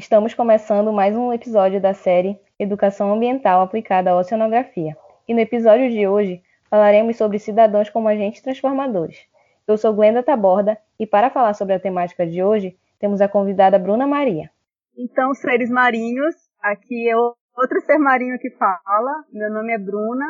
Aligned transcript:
Estamos 0.00 0.32
começando 0.32 0.90
mais 0.94 1.14
um 1.14 1.30
episódio 1.30 1.78
da 1.78 1.92
série 1.92 2.40
Educação 2.58 3.12
Ambiental 3.12 3.60
aplicada 3.60 4.10
à 4.10 4.16
Oceanografia. 4.16 4.96
E 5.28 5.34
no 5.34 5.40
episódio 5.40 5.90
de 5.90 6.08
hoje 6.08 6.42
falaremos 6.70 7.18
sobre 7.18 7.38
cidadãos 7.38 7.90
como 7.90 8.08
agentes 8.08 8.40
transformadores. 8.40 9.28
Eu 9.68 9.76
sou 9.76 9.92
Glenda 9.92 10.22
Taborda 10.22 10.78
e 10.98 11.06
para 11.06 11.28
falar 11.28 11.52
sobre 11.52 11.74
a 11.74 11.78
temática 11.78 12.26
de 12.26 12.42
hoje, 12.42 12.78
temos 12.98 13.20
a 13.20 13.28
convidada 13.28 13.78
Bruna 13.78 14.06
Maria. 14.06 14.50
Então, 14.96 15.34
seres 15.34 15.68
marinhos, 15.68 16.34
aqui 16.62 17.10
é 17.10 17.14
outro 17.14 17.82
ser 17.84 17.98
marinho 17.98 18.38
que 18.38 18.48
fala. 18.52 19.24
Meu 19.30 19.50
nome 19.50 19.74
é 19.74 19.78
Bruna. 19.78 20.24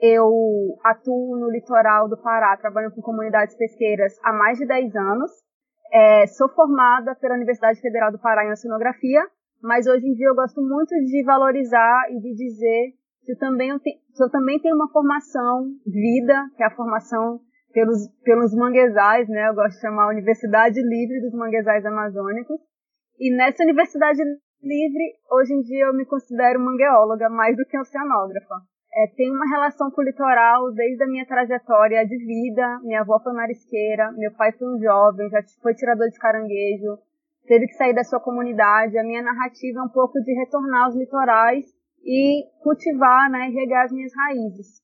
Eu 0.00 0.78
atuo 0.84 1.36
no 1.36 1.50
litoral 1.50 2.08
do 2.08 2.16
Pará, 2.16 2.56
trabalho 2.56 2.92
com 2.92 3.02
comunidades 3.02 3.56
pesqueiras 3.56 4.16
há 4.22 4.32
mais 4.32 4.58
de 4.58 4.64
10 4.64 4.94
anos. 4.94 5.47
É, 5.90 6.26
sou 6.26 6.48
formada 6.50 7.14
pela 7.14 7.34
Universidade 7.34 7.80
Federal 7.80 8.12
do 8.12 8.18
Pará 8.18 8.44
em 8.44 8.52
Oceanografia, 8.52 9.22
mas 9.62 9.86
hoje 9.86 10.06
em 10.06 10.12
dia 10.12 10.28
eu 10.28 10.34
gosto 10.34 10.60
muito 10.60 10.94
de 10.94 11.24
valorizar 11.24 12.06
e 12.10 12.20
de 12.20 12.34
dizer 12.34 12.92
que 13.24 13.32
eu 13.32 13.38
também, 13.38 13.70
eu, 13.70 13.78
te, 13.78 13.98
eu 14.20 14.30
também 14.30 14.60
tenho 14.60 14.74
uma 14.74 14.90
formação 14.90 15.66
vida, 15.86 16.48
que 16.56 16.62
é 16.62 16.66
a 16.66 16.76
formação 16.76 17.40
pelos, 17.72 18.08
pelos 18.22 18.54
manguezais, 18.54 19.28
né? 19.28 19.48
Eu 19.48 19.54
gosto 19.54 19.76
de 19.76 19.80
chamar 19.80 20.04
a 20.04 20.12
Universidade 20.12 20.80
Livre 20.80 21.20
dos 21.20 21.32
Manguezais 21.32 21.84
Amazônicos. 21.84 22.60
E 23.18 23.34
nessa 23.34 23.62
Universidade 23.62 24.22
Livre, 24.62 25.04
hoje 25.30 25.54
em 25.54 25.60
dia 25.62 25.86
eu 25.86 25.94
me 25.94 26.04
considero 26.04 26.60
mangueóloga 26.60 27.28
mais 27.28 27.56
do 27.56 27.64
que 27.64 27.78
oceanógrafa 27.78 28.56
é, 28.94 29.06
tem 29.16 29.30
uma 29.30 29.48
relação 29.48 29.90
com 29.90 30.00
o 30.00 30.04
litoral 30.04 30.72
desde 30.72 31.02
a 31.04 31.06
minha 31.06 31.26
trajetória 31.26 32.06
de 32.06 32.16
vida. 32.16 32.80
Minha 32.82 33.02
avó 33.02 33.20
foi 33.22 33.32
marisqueira, 33.32 34.10
meu 34.12 34.32
pai 34.32 34.52
foi 34.52 34.68
um 34.68 34.80
jovem, 34.80 35.28
já 35.28 35.40
foi 35.62 35.74
tirador 35.74 36.08
de 36.08 36.18
caranguejo, 36.18 36.98
teve 37.46 37.66
que 37.66 37.74
sair 37.74 37.94
da 37.94 38.04
sua 38.04 38.20
comunidade. 38.20 38.98
A 38.98 39.04
minha 39.04 39.22
narrativa 39.22 39.80
é 39.80 39.82
um 39.82 39.88
pouco 39.88 40.18
de 40.20 40.32
retornar 40.32 40.86
aos 40.86 40.96
litorais 40.96 41.64
e 42.04 42.44
cultivar, 42.62 43.30
né, 43.30 43.50
regar 43.54 43.84
as 43.84 43.92
minhas 43.92 44.12
raízes. 44.14 44.82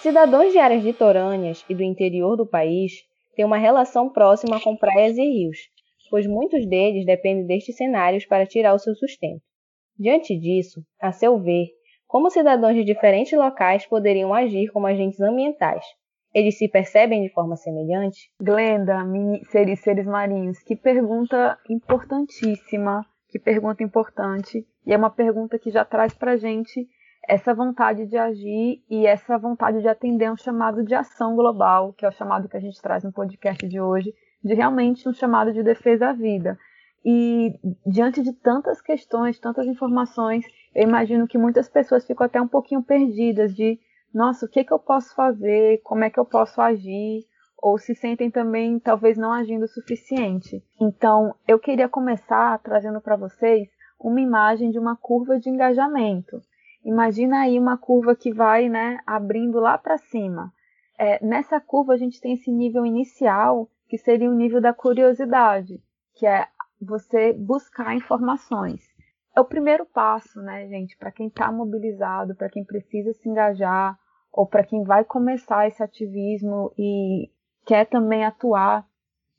Cidadãos 0.00 0.52
de 0.52 0.58
áreas 0.58 0.84
litorâneas 0.84 1.64
e 1.68 1.74
do 1.74 1.82
interior 1.82 2.36
do 2.36 2.46
país 2.46 2.92
têm 3.34 3.44
uma 3.44 3.56
relação 3.56 4.10
próxima 4.10 4.60
com 4.60 4.76
praias 4.76 5.16
e 5.16 5.22
rios, 5.22 5.58
pois 6.10 6.26
muitos 6.26 6.66
deles 6.68 7.06
dependem 7.06 7.46
destes 7.46 7.76
cenários 7.76 8.26
para 8.26 8.46
tirar 8.46 8.74
o 8.74 8.78
seu 8.78 8.94
sustento. 8.94 9.42
Diante 9.98 10.38
disso, 10.38 10.82
a 11.00 11.12
seu 11.12 11.38
ver, 11.38 11.66
como 12.06 12.30
cidadãos 12.30 12.74
de 12.74 12.84
diferentes 12.84 13.32
locais 13.38 13.86
poderiam 13.86 14.34
agir 14.34 14.70
como 14.72 14.86
agentes 14.86 15.20
ambientais? 15.20 15.84
Eles 16.34 16.58
se 16.58 16.68
percebem 16.68 17.22
de 17.22 17.32
forma 17.32 17.56
semelhante? 17.56 18.30
Glenda, 18.40 19.04
seres, 19.50 19.80
seres 19.80 20.06
marinhos, 20.06 20.58
que 20.64 20.74
pergunta 20.74 21.56
importantíssima, 21.70 23.06
que 23.28 23.38
pergunta 23.38 23.84
importante, 23.84 24.66
e 24.84 24.92
é 24.92 24.96
uma 24.96 25.10
pergunta 25.10 25.58
que 25.58 25.70
já 25.70 25.84
traz 25.84 26.12
para 26.12 26.36
gente 26.36 26.88
essa 27.28 27.54
vontade 27.54 28.06
de 28.06 28.16
agir 28.16 28.82
e 28.90 29.06
essa 29.06 29.38
vontade 29.38 29.80
de 29.80 29.88
atender 29.88 30.30
um 30.30 30.36
chamado 30.36 30.84
de 30.84 30.94
ação 30.94 31.34
global, 31.34 31.92
que 31.92 32.04
é 32.04 32.08
o 32.08 32.12
chamado 32.12 32.48
que 32.48 32.56
a 32.56 32.60
gente 32.60 32.80
traz 32.82 33.02
no 33.02 33.12
podcast 33.12 33.66
de 33.66 33.80
hoje, 33.80 34.12
de 34.42 34.54
realmente 34.54 35.08
um 35.08 35.12
chamado 35.12 35.52
de 35.52 35.62
defesa 35.62 36.10
à 36.10 36.12
vida. 36.12 36.58
E 37.04 37.58
diante 37.86 38.22
de 38.22 38.32
tantas 38.32 38.80
questões, 38.80 39.38
tantas 39.38 39.66
informações, 39.66 40.44
eu 40.74 40.82
imagino 40.82 41.28
que 41.28 41.36
muitas 41.36 41.68
pessoas 41.68 42.06
ficam 42.06 42.24
até 42.24 42.40
um 42.40 42.48
pouquinho 42.48 42.82
perdidas 42.82 43.54
de, 43.54 43.78
nossa, 44.12 44.46
o 44.46 44.48
que, 44.48 44.64
que 44.64 44.72
eu 44.72 44.78
posso 44.78 45.14
fazer, 45.14 45.80
como 45.82 46.04
é 46.04 46.10
que 46.10 46.18
eu 46.18 46.24
posso 46.24 46.60
agir, 46.60 47.26
ou 47.58 47.78
se 47.78 47.94
sentem 47.94 48.30
também 48.30 48.78
talvez 48.78 49.18
não 49.18 49.32
agindo 49.32 49.64
o 49.64 49.68
suficiente. 49.68 50.62
Então, 50.80 51.34
eu 51.46 51.58
queria 51.58 51.88
começar 51.88 52.58
trazendo 52.58 53.00
para 53.00 53.16
vocês 53.16 53.68
uma 53.98 54.20
imagem 54.20 54.70
de 54.70 54.78
uma 54.78 54.96
curva 54.96 55.38
de 55.38 55.48
engajamento. 55.48 56.40
Imagina 56.84 57.40
aí 57.40 57.58
uma 57.58 57.78
curva 57.78 58.14
que 58.14 58.32
vai, 58.32 58.68
né, 58.68 58.98
abrindo 59.06 59.58
lá 59.58 59.78
para 59.78 59.96
cima. 59.96 60.52
É, 60.98 61.24
nessa 61.24 61.58
curva 61.58 61.94
a 61.94 61.96
gente 61.96 62.20
tem 62.20 62.34
esse 62.34 62.52
nível 62.52 62.84
inicial 62.84 63.68
que 63.88 63.96
seria 63.96 64.30
o 64.30 64.34
nível 64.34 64.60
da 64.60 64.72
curiosidade, 64.72 65.82
que 66.14 66.26
é 66.26 66.46
você 66.84 67.32
buscar 67.32 67.94
informações. 67.94 68.82
É 69.36 69.40
o 69.40 69.44
primeiro 69.44 69.84
passo, 69.84 70.40
né, 70.40 70.68
gente, 70.68 70.96
para 70.96 71.10
quem 71.10 71.26
está 71.26 71.50
mobilizado, 71.50 72.36
para 72.36 72.48
quem 72.48 72.64
precisa 72.64 73.12
se 73.12 73.28
engajar, 73.28 73.98
ou 74.32 74.46
para 74.46 74.64
quem 74.64 74.82
vai 74.84 75.04
começar 75.04 75.66
esse 75.66 75.82
ativismo 75.82 76.72
e 76.76 77.30
quer 77.64 77.86
também 77.86 78.24
atuar 78.24 78.86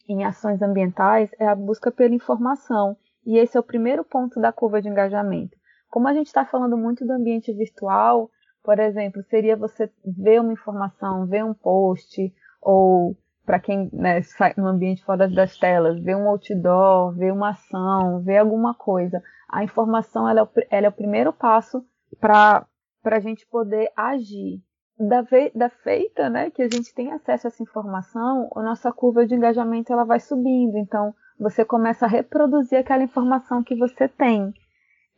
em 0.08 0.24
ações 0.24 0.62
ambientais, 0.62 1.30
é 1.40 1.48
a 1.48 1.56
busca 1.56 1.92
pela 1.92 2.14
informação. 2.14 2.98
E 3.26 3.38
esse 3.38 3.58
é 3.58 3.60
o 3.60 3.64
primeiro 3.64 4.04
ponto 4.04 4.40
da 4.40 4.52
curva 4.52 4.82
de 4.82 4.88
engajamento. 4.88 5.58
Como 5.90 6.08
a 6.08 6.14
gente 6.14 6.28
está 6.28 6.46
falando 6.46 6.78
muito 6.78 7.06
do 7.06 7.14
ambiente 7.14 7.52
virtual, 7.54 8.30
por 8.64 8.80
exemplo, 8.80 9.24
seria 9.24 9.56
você 9.56 9.92
ver 10.06 10.42
uma 10.42 10.54
informação, 10.54 11.26
ver 11.26 11.44
um 11.44 11.54
post, 11.54 12.34
ou 12.62 13.18
para 13.46 13.60
quem 13.60 13.90
né, 13.94 14.22
sai 14.24 14.54
no 14.58 14.68
ambiente 14.68 15.04
fora 15.04 15.28
das 15.28 15.58
telas, 15.58 16.00
vê 16.00 16.16
um 16.16 16.28
outdoor, 16.28 17.14
vê 17.14 17.32
uma 17.32 17.50
ação, 17.50 18.22
vê 18.22 18.38
alguma 18.38 18.74
coisa. 18.74 19.22
A 19.48 19.64
informação 19.64 20.28
ela 20.28 20.42
é, 20.42 20.44
o, 20.44 20.50
ela 20.70 20.86
é 20.88 20.90
o 20.90 20.94
primeiro 20.94 21.32
passo 21.32 21.86
para 22.20 22.66
a 23.06 23.20
gente 23.20 23.46
poder 23.48 23.92
agir. 23.96 24.62
Da, 24.98 25.22
ve, 25.22 25.52
da 25.54 25.70
feita 25.70 26.30
né, 26.30 26.50
que 26.50 26.62
a 26.62 26.70
gente 26.70 26.94
tem 26.94 27.12
acesso 27.12 27.48
a 27.48 27.50
essa 27.50 27.62
informação, 27.62 28.50
a 28.56 28.64
nossa 28.64 28.94
curva 28.94 29.28
de 29.28 29.36
engajamento 29.36 29.92
ela 29.92 30.06
vai 30.06 30.22
subindo. 30.22 30.78
Então, 30.78 31.14
você 31.38 31.66
começa 31.66 32.06
a 32.06 32.10
reproduzir 32.10 32.80
aquela 32.80 33.04
informação 33.04 33.62
que 33.62 33.76
você 33.76 34.08
tem. 34.08 34.54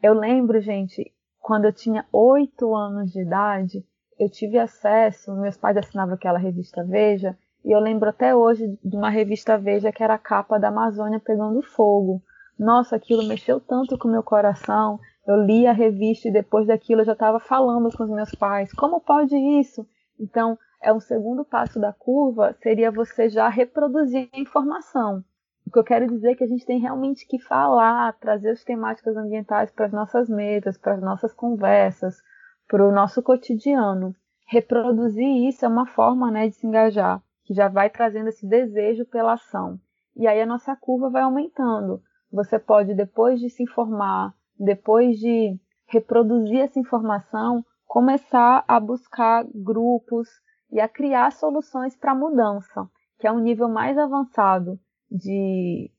Eu 0.02 0.14
lembro, 0.14 0.60
gente, 0.60 1.14
quando 1.40 1.66
eu 1.66 1.74
tinha 1.74 2.06
oito 2.12 2.76
anos 2.76 3.12
de 3.12 3.22
idade, 3.22 3.86
eu 4.20 4.30
tive 4.30 4.58
acesso, 4.58 5.36
meus 5.36 5.58
pais 5.58 5.78
assinavam 5.78 6.16
aquela 6.16 6.40
revista 6.40 6.84
Veja, 6.84 7.38
e 7.66 7.72
eu 7.72 7.80
lembro 7.80 8.10
até 8.10 8.36
hoje 8.36 8.78
de 8.84 8.96
uma 8.96 9.10
revista 9.10 9.58
Veja 9.58 9.92
que 9.92 10.04
era 10.04 10.14
a 10.14 10.20
capa 10.20 10.58
da 10.58 10.70
Amazônia 10.70 11.20
pegando 11.20 11.62
fogo. 11.62 12.22
Nossa, 12.58 12.96
aquilo 12.96 13.28
mexeu 13.28 13.60
tanto 13.60 13.98
com 13.98 14.08
o 14.08 14.12
meu 14.12 14.24
coração. 14.24 15.00
Eu 15.28 15.44
li 15.44 15.68
a 15.68 15.74
revista 15.74 16.28
e 16.28 16.32
depois 16.32 16.68
daquilo 16.68 17.02
eu 17.02 17.06
já 17.06 17.14
estava 17.14 17.40
falando 17.40 17.90
com 17.96 18.04
os 18.04 18.10
meus 18.10 18.32
pais. 18.32 18.72
Como 18.72 19.02
pode 19.02 19.36
isso? 19.36 19.86
Então, 20.20 20.58
é 20.82 20.94
um 20.94 21.00
segundo 21.00 21.44
passo 21.44 21.80
da 21.80 21.92
curva, 21.92 22.56
seria 22.62 22.92
você 22.92 23.30
já 23.30 23.50
reproduzir 23.50 24.30
a 24.34 24.40
informação. 24.40 25.24
O 25.66 25.72
que 25.72 25.78
eu 25.78 25.84
quero 25.84 26.08
dizer 26.08 26.32
é 26.32 26.36
que 26.36 26.44
a 26.46 26.48
gente 26.48 26.66
tem 26.66 26.80
realmente 26.80 27.28
que 27.28 27.38
falar, 27.38 28.14
trazer 28.14 28.52
as 28.52 28.64
temáticas 28.64 29.18
ambientais 29.18 29.70
para 29.70 29.88
as 29.88 29.92
nossas 29.92 30.30
mesas, 30.30 30.78
para 30.78 30.94
as 30.94 31.02
nossas 31.02 31.34
conversas, 31.34 32.16
para 32.68 32.88
o 32.88 32.92
nosso 32.94 33.22
cotidiano. 33.22 34.16
Reproduzir 34.48 35.50
isso 35.50 35.66
é 35.66 35.68
uma 35.68 35.86
forma 35.86 36.32
né, 36.32 36.48
de 36.48 36.56
se 36.56 36.66
engajar 36.66 37.22
que 37.48 37.54
já 37.54 37.70
vai 37.70 37.90
trazendo 37.90 38.28
esse 38.28 38.46
desejo 38.46 39.06
pela 39.06 39.34
ação. 39.34 39.80
E 40.18 40.28
aí 40.28 40.42
a 40.42 40.46
nossa 40.46 40.76
curva 40.76 41.10
vai 41.10 41.22
aumentando. 41.22 42.02
Você 42.30 42.60
pode, 42.60 42.94
depois 42.94 43.40
de 43.40 43.50
se 43.50 43.64
informar, 43.64 44.36
depois 44.60 45.18
de 45.18 45.58
reproduzir 45.88 46.60
essa 46.60 46.78
informação, 46.78 47.64
começar 47.86 48.66
a 48.68 48.78
buscar 48.82 49.46
grupos 49.56 50.28
e 50.70 50.82
a 50.82 50.90
criar 50.90 51.32
soluções 51.32 51.96
para 51.96 52.12
a 52.12 52.16
mudança, 52.16 52.86
que 53.18 53.26
é 53.26 53.32
um 53.32 53.40
nível 53.40 53.70
mais 53.70 53.98
avançado 53.98 54.78
de, 55.10 55.90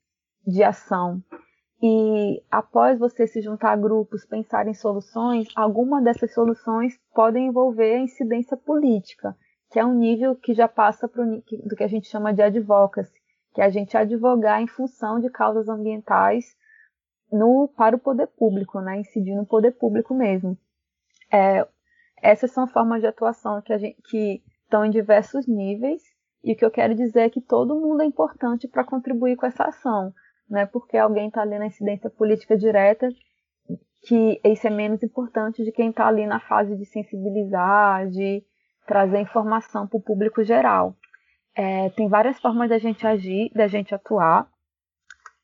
de 0.47 0.63
ação. 0.63 1.23
E 1.83 2.43
após 2.51 2.99
você 2.99 3.27
se 3.27 3.41
juntar 3.41 3.73
a 3.73 3.77
grupos, 3.77 4.27
pensar 4.27 4.69
em 4.69 4.75
soluções, 4.75 5.49
alguma 5.57 6.03
dessas 6.03 6.35
soluções 6.35 7.01
podem 7.15 7.47
envolver 7.47 7.95
a 7.95 8.01
incidência 8.01 8.57
política 8.57 9.35
que 9.71 9.79
é 9.79 9.85
um 9.85 9.95
nível 9.95 10.35
que 10.35 10.55
já 10.55 10.67
passa 10.67 11.09
pro, 11.09 11.25
do 11.27 11.77
que 11.77 11.85
a 11.85 11.89
gente 11.89 12.09
chama 12.09 12.33
de 12.33 12.43
advocacy, 12.43 13.13
que 13.55 13.61
é 13.61 13.65
a 13.65 13.71
gente 13.71 13.97
advogar 13.97 14.63
em 14.63 14.67
função 14.67 15.21
de 15.21 15.31
causas 15.31 15.69
ambientais 15.69 16.57
no, 17.31 17.69
para 17.77 17.97
o 17.97 17.99
poder 17.99 18.27
público, 18.29 18.81
né, 18.81 19.01
incidir 19.01 19.35
no 19.35 19.47
poder 19.47 19.73
público 19.73 20.15
mesmo. 20.15 20.57
É, 21.31 21.67
essas 22.23 22.51
são 22.51 22.67
formas 22.67 23.01
de 23.01 23.07
atuação 23.07 23.61
que, 23.61 23.77
gente, 23.79 24.01
que 24.09 24.43
estão 24.63 24.85
em 24.85 24.91
diversos 24.91 25.47
níveis, 25.47 26.03
e 26.43 26.53
o 26.53 26.57
que 26.57 26.65
eu 26.65 26.71
quero 26.71 26.95
dizer 26.95 27.21
é 27.21 27.31
que 27.31 27.41
todo 27.41 27.79
mundo 27.79 28.03
é 28.03 28.07
importante 28.07 28.69
para 28.69 28.85
contribuir 28.85 29.37
com 29.37 29.47
essa 29.47 29.65
ação. 29.65 30.13
Não 30.49 30.61
é 30.61 30.67
porque 30.67 30.97
alguém 30.97 31.29
está 31.29 31.43
ali 31.43 31.59
na 31.59 31.67
incidência 31.67 32.09
política 32.09 32.57
direta 32.57 33.09
que 34.03 34.41
isso 34.45 34.67
é 34.67 34.71
menos 34.71 35.03
importante 35.03 35.65
de 35.65 35.73
quem 35.73 35.91
está 35.91 36.07
ali 36.07 36.27
na 36.27 36.41
fase 36.41 36.77
de 36.77 36.85
sensibilizar, 36.87 38.09
de 38.09 38.45
trazer 38.89 39.21
informação 39.21 39.87
para 39.87 39.99
o 39.99 40.03
público 40.03 40.43
geral. 40.43 40.97
É, 41.55 41.91
tem 41.91 42.09
várias 42.09 42.41
formas 42.41 42.71
da 42.71 42.79
gente 42.79 43.07
agir, 43.07 43.51
da 43.55 43.69
gente 43.69 43.95
atuar, 43.95 44.49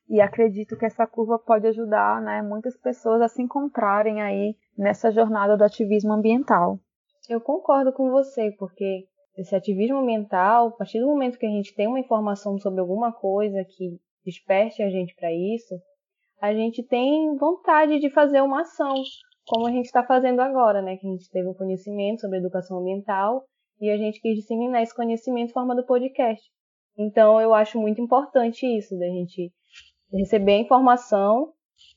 e 0.09 0.19
acredito 0.19 0.75
que 0.77 0.85
essa 0.85 1.05
curva 1.05 1.37
pode 1.37 1.67
ajudar 1.67 2.21
né, 2.21 2.41
muitas 2.41 2.75
pessoas 2.77 3.21
a 3.21 3.27
se 3.27 3.41
encontrarem 3.41 4.21
aí 4.21 4.55
nessa 4.77 5.11
jornada 5.11 5.55
do 5.55 5.63
ativismo 5.63 6.13
ambiental. 6.13 6.79
Eu 7.29 7.39
concordo 7.39 7.93
com 7.93 8.09
você, 8.09 8.51
porque 8.57 9.05
esse 9.37 9.55
ativismo 9.55 9.97
ambiental, 9.97 10.67
a 10.67 10.71
partir 10.71 10.99
do 10.99 11.07
momento 11.07 11.37
que 11.37 11.45
a 11.45 11.49
gente 11.49 11.75
tem 11.75 11.87
uma 11.87 11.99
informação 11.99 12.57
sobre 12.59 12.79
alguma 12.79 13.11
coisa 13.11 13.63
que 13.63 13.99
desperte 14.23 14.81
a 14.81 14.89
gente 14.89 15.15
para 15.15 15.31
isso, 15.31 15.75
a 16.41 16.53
gente 16.53 16.83
tem 16.83 17.35
vontade 17.35 17.99
de 17.99 18.09
fazer 18.09 18.41
uma 18.41 18.61
ação, 18.61 18.93
como 19.47 19.67
a 19.67 19.71
gente 19.71 19.85
está 19.85 20.03
fazendo 20.03 20.39
agora, 20.41 20.81
né? 20.81 20.97
Que 20.97 21.07
a 21.07 21.11
gente 21.11 21.29
teve 21.29 21.47
um 21.47 21.53
conhecimento 21.53 22.21
sobre 22.21 22.39
educação 22.39 22.79
ambiental 22.79 23.45
e 23.79 23.89
a 23.89 23.97
gente 23.97 24.19
quis 24.19 24.35
disseminar 24.35 24.81
esse 24.81 24.95
conhecimento 24.95 25.49
em 25.49 25.53
forma 25.53 25.75
do 25.75 25.85
podcast. 25.85 26.43
Então, 26.97 27.39
eu 27.41 27.53
acho 27.53 27.79
muito 27.79 28.01
importante 28.01 28.65
isso, 28.65 28.97
da 28.97 29.05
gente 29.05 29.51
receber 30.11 30.53
a 30.53 30.59
informação 30.59 31.51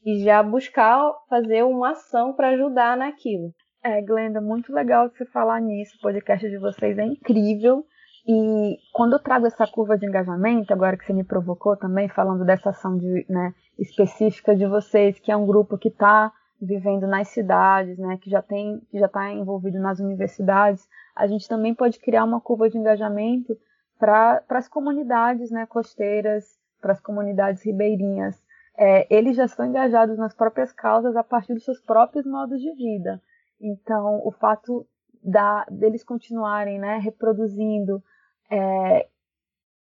e 0.05 0.25
já 0.25 0.43
buscar 0.43 1.13
fazer 1.29 1.63
uma 1.63 1.93
ação 1.93 2.33
para 2.35 2.49
ajudar 2.49 2.97
naquilo. 2.97 3.53
É, 3.83 4.03
Glenda, 4.03 4.41
muito 4.41 4.73
legal 4.73 5.09
você 5.09 5.25
falar 5.27 5.61
nisso. 5.61 5.97
O 5.99 6.01
podcast 6.01 6.49
de 6.49 6.59
vocês 6.59 6.99
é 6.99 7.05
incrível. 7.05 7.85
E 8.27 8.77
quando 8.93 9.15
eu 9.15 9.23
trago 9.23 9.47
essa 9.47 9.67
curva 9.67 9.97
de 9.97 10.05
engajamento, 10.05 10.73
agora 10.73 10.99
que 10.99 11.07
você 11.07 11.13
me 11.13 11.25
provocou 11.25 11.77
também, 11.77 12.09
falando 12.09 12.45
dessa 12.45 12.71
ação 12.71 12.99
de, 12.99 13.25
né, 13.29 13.55
específica 13.79 14.55
de 14.55 14.67
vocês, 14.67 15.19
que 15.21 15.31
é 15.31 15.37
um 15.37 15.47
grupo 15.47 15.79
que 15.79 15.89
está 15.89 16.33
vivendo 16.61 17.07
nas 17.07 17.29
cidades, 17.29 17.99
né, 17.99 18.19
que 18.21 18.29
já 18.29 18.43
tem, 18.43 18.81
que 18.91 18.99
já 18.99 19.07
está 19.07 19.33
envolvido 19.33 19.79
nas 19.79 20.01
universidades, 20.01 20.89
a 21.15 21.27
gente 21.27 21.49
também 21.49 21.75
pode 21.75 21.99
criar 21.99 22.25
uma 22.25 22.41
curva 22.41 22.69
de 22.69 22.77
engajamento 22.77 23.57
para 23.99 24.43
as 24.49 24.69
comunidades, 24.69 25.51
né, 25.51 25.67
costeiras, 25.67 26.59
para 26.81 26.93
as 26.93 27.01
comunidades 27.01 27.63
ribeirinhas. 27.65 28.41
É, 28.77 29.13
eles 29.13 29.37
já 29.37 29.45
estão 29.45 29.67
engajados 29.67 30.17
nas 30.17 30.35
próprias 30.35 30.73
causas 30.73 31.17
a 31.17 31.25
partir 31.25 31.55
dos 31.55 31.65
seus 31.65 31.81
próprios 31.81 32.25
modos 32.25 32.61
de 32.61 32.73
vida. 32.75 33.21
Então, 33.61 34.21
o 34.25 34.31
fato 34.31 34.87
da, 35.23 35.65
deles 35.69 36.05
continuarem 36.05 36.79
né, 36.79 36.99
reproduzindo, 36.99 38.03
é, 38.51 39.09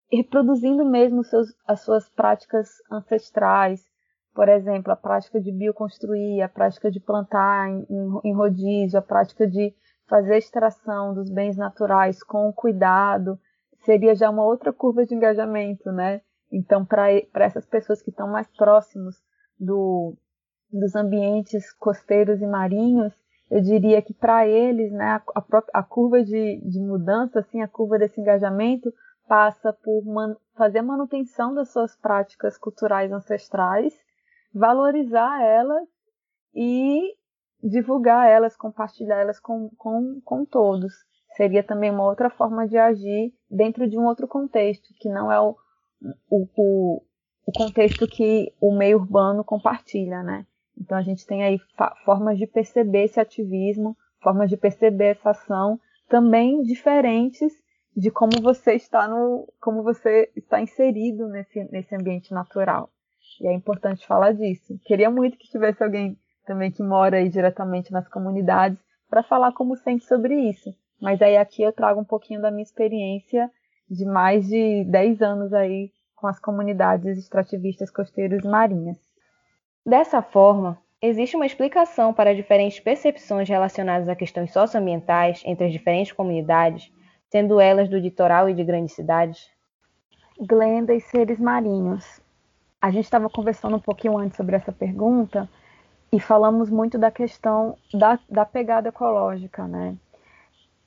reproduzindo 0.09 0.85
mesmo 0.85 1.23
seus, 1.23 1.53
as 1.67 1.81
suas 1.81 2.07
práticas 2.09 2.69
ancestrais, 2.89 3.85
por 4.35 4.49
exemplo, 4.49 4.91
a 4.91 4.97
prática 4.97 5.39
de 5.39 5.49
bioconstruir, 5.49 6.43
a 6.43 6.49
prática 6.49 6.91
de 6.91 6.99
plantar 6.99 7.69
em, 7.69 7.85
em 8.25 8.33
rodízio, 8.33 8.99
a 8.99 9.01
prática 9.01 9.47
de 9.47 9.73
fazer 10.07 10.37
extração 10.37 11.13
dos 11.13 11.31
bens 11.31 11.55
naturais 11.55 12.21
com 12.21 12.51
cuidado, 12.51 13.39
seria 13.85 14.13
já 14.13 14.29
uma 14.29 14.43
outra 14.43 14.73
curva 14.73 15.05
de 15.05 15.15
engajamento, 15.15 15.89
né? 15.91 16.21
Então, 16.51 16.85
para 16.85 17.09
essas 17.35 17.65
pessoas 17.65 18.01
que 18.01 18.09
estão 18.09 18.27
mais 18.27 18.47
próximos 18.55 19.15
do, 19.57 20.15
dos 20.71 20.95
ambientes 20.95 21.71
costeiros 21.73 22.41
e 22.41 22.45
marinhos, 22.45 23.13
eu 23.49 23.61
diria 23.61 24.01
que 24.01 24.13
para 24.13 24.45
eles, 24.45 24.91
né, 24.91 25.11
a, 25.11 25.23
a, 25.35 25.63
a 25.79 25.83
curva 25.83 26.23
de, 26.23 26.61
de, 26.61 26.79
mudança, 26.79 27.39
assim, 27.39 27.61
a 27.61 27.67
curva 27.67 27.97
desse 27.97 28.19
engajamento, 28.19 28.91
passa 29.27 29.71
por 29.71 30.03
man, 30.05 30.35
fazer 30.55 30.81
manutenção 30.81 31.53
das 31.53 31.71
suas 31.71 31.95
práticas 31.95 32.57
culturais 32.57 33.11
ancestrais, 33.11 33.93
valorizar 34.55 35.43
elas 35.43 35.87
e 36.55 37.13
divulgar 37.61 38.29
elas, 38.29 38.55
compartilhar 38.55 39.17
elas 39.17 39.39
com, 39.39 39.69
com, 39.77 40.21
com 40.23 40.45
todos. 40.45 40.93
Seria 41.35 41.61
também 41.61 41.91
uma 41.91 42.05
outra 42.05 42.29
forma 42.29 42.65
de 42.65 42.77
agir 42.77 43.33
dentro 43.49 43.89
de 43.89 43.97
um 43.97 44.05
outro 44.05 44.27
contexto, 44.27 44.93
que 44.97 45.09
não 45.09 45.29
é 45.29 45.41
o, 45.41 45.55
o, 46.29 46.47
o, 46.55 47.01
o 47.45 47.51
contexto 47.51 48.07
que 48.07 48.53
o 48.61 48.73
meio 48.73 48.99
urbano 48.99 49.43
compartilha, 49.43 50.23
né? 50.23 50.45
Então 50.79 50.97
a 50.97 51.01
gente 51.01 51.25
tem 51.25 51.43
aí 51.43 51.59
formas 52.05 52.37
de 52.37 52.47
perceber 52.47 53.03
esse 53.03 53.19
ativismo, 53.19 53.97
formas 54.21 54.49
de 54.49 54.55
perceber 54.55 55.17
essa 55.17 55.31
ação 55.31 55.79
também 56.07 56.61
diferentes 56.61 57.51
de 57.95 58.11
como 58.11 58.41
você 58.41 58.73
está 58.73 59.07
no, 59.07 59.51
como 59.59 59.83
você 59.83 60.31
está 60.35 60.61
inserido 60.61 61.27
nesse, 61.27 61.63
nesse 61.71 61.95
ambiente 61.95 62.33
natural. 62.33 62.89
E 63.41 63.47
é 63.47 63.53
importante 63.53 64.05
falar 64.05 64.33
disso. 64.33 64.79
Queria 64.85 65.09
muito 65.09 65.37
que 65.37 65.49
tivesse 65.49 65.83
alguém 65.83 66.17
também 66.45 66.71
que 66.71 66.83
mora 66.83 67.17
aí 67.17 67.29
diretamente 67.29 67.91
nas 67.91 68.07
comunidades 68.07 68.79
para 69.09 69.23
falar 69.23 69.51
como 69.53 69.75
sente 69.75 70.05
sobre 70.05 70.35
isso. 70.49 70.73
Mas 71.01 71.21
aí 71.21 71.37
aqui 71.37 71.61
eu 71.61 71.73
trago 71.73 71.99
um 71.99 72.05
pouquinho 72.05 72.41
da 72.41 72.51
minha 72.51 72.63
experiência 72.63 73.49
de 73.89 74.05
mais 74.05 74.47
de 74.47 74.83
10 74.85 75.21
anos 75.21 75.53
aí 75.53 75.91
com 76.15 76.27
as 76.27 76.39
comunidades 76.39 77.17
extrativistas 77.17 77.91
costeiras 77.91 78.43
e 78.43 78.47
marinhas. 78.47 78.97
Dessa 79.85 80.21
forma, 80.21 80.79
existe 81.01 81.35
uma 81.35 81.45
explicação 81.45 82.13
para 82.13 82.33
diferentes 82.33 82.79
percepções 82.79 83.47
relacionadas 83.47 84.07
a 84.09 84.15
questões 84.15 84.51
socioambientais 84.51 85.43
entre 85.45 85.65
as 85.65 85.71
diferentes 85.71 86.11
comunidades, 86.13 86.91
sendo 87.29 87.59
elas 87.59 87.89
do 87.89 87.97
litoral 87.97 88.49
e 88.49 88.53
de 88.53 88.63
grandes 88.63 88.95
cidades? 88.95 89.47
Glenda 90.39 90.93
e 90.93 90.99
seres 90.99 91.39
marinhos. 91.39 92.24
A 92.81 92.91
gente 92.91 93.05
estava 93.05 93.29
conversando 93.29 93.77
um 93.77 93.79
pouquinho 93.79 94.17
antes 94.17 94.37
sobre 94.37 94.55
essa 94.55 94.71
pergunta 94.71 95.49
e 96.11 96.19
falamos 96.19 96.69
muito 96.69 96.97
da 96.97 97.11
questão 97.11 97.77
da, 97.93 98.19
da 98.29 98.45
pegada 98.45 98.89
ecológica, 98.89 99.67
né? 99.67 99.95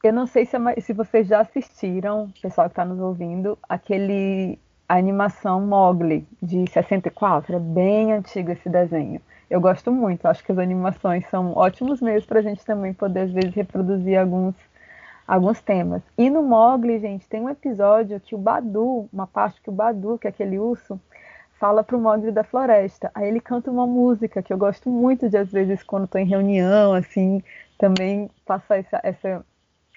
Eu 0.03 0.13
não 0.13 0.27
sei 0.27 0.47
se, 0.47 0.57
é 0.57 0.81
se 0.81 0.93
vocês 0.93 1.27
já 1.27 1.41
assistiram, 1.41 2.33
pessoal 2.41 2.69
que 2.69 2.73
está 2.73 2.85
nos 2.85 3.01
ouvindo, 3.01 3.59
aquele 3.69 4.59
a 4.89 4.97
animação 4.97 5.61
Mogli, 5.61 6.27
de 6.43 6.65
64. 6.71 7.57
É 7.57 7.59
bem 7.59 8.13
antigo 8.13 8.51
esse 8.51 8.69
desenho. 8.69 9.21
Eu 9.51 9.61
gosto 9.61 9.93
muito, 9.93 10.27
acho 10.27 10.43
que 10.45 10.53
as 10.53 10.59
animações 10.59 11.27
são 11.29 11.53
ótimos 11.55 12.01
meios 12.01 12.25
para 12.25 12.39
a 12.39 12.43
gente 12.43 12.65
também 12.65 12.95
poder, 12.95 13.21
às 13.21 13.31
vezes, 13.31 13.55
reproduzir 13.55 14.19
alguns, 14.19 14.55
alguns 15.27 15.61
temas. 15.61 16.03
E 16.17 16.31
no 16.31 16.43
Mogli, 16.43 16.99
gente, 16.99 17.29
tem 17.29 17.41
um 17.41 17.51
episódio 17.51 18.21
que 18.21 18.35
o 18.35 18.39
Badu, 18.39 19.09
uma 19.13 19.27
parte 19.27 19.61
que 19.61 19.69
o 19.69 19.73
Badu, 19.73 20.19
que 20.19 20.27
é 20.27 20.31
aquele 20.31 20.59
urso, 20.59 20.99
fala 21.59 21.83
para 21.85 21.97
o 21.97 22.01
Mogli 22.01 22.31
da 22.31 22.45
floresta. 22.45 23.11
Aí 23.15 23.29
ele 23.29 23.41
canta 23.41 23.71
uma 23.71 23.87
música 23.87 24.43
que 24.43 24.53
eu 24.53 24.59
gosto 24.59 24.89
muito 24.89 25.29
de, 25.29 25.37
às 25.37 25.51
vezes, 25.51 25.83
quando 25.83 26.05
estou 26.05 26.21
em 26.21 26.27
reunião, 26.27 26.95
assim, 26.95 27.43
também 27.77 28.31
passar 28.47 28.79
essa, 28.79 29.01
essa, 29.03 29.45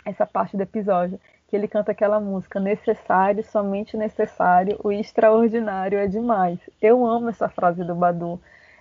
essa 0.05 0.25
parte 0.25 0.57
do 0.57 0.63
episódio 0.63 1.19
que 1.47 1.55
ele 1.57 1.67
canta 1.67 1.91
aquela 1.91 2.17
música 2.17 2.61
necessário, 2.61 3.43
somente 3.43 3.97
necessário, 3.97 4.79
o 4.81 4.89
extraordinário 4.89 5.99
é 5.99 6.07
demais. 6.07 6.57
Eu 6.81 7.05
amo 7.05 7.27
essa 7.27 7.49
frase 7.49 7.83
do 7.83 7.93
Badu. 7.93 8.39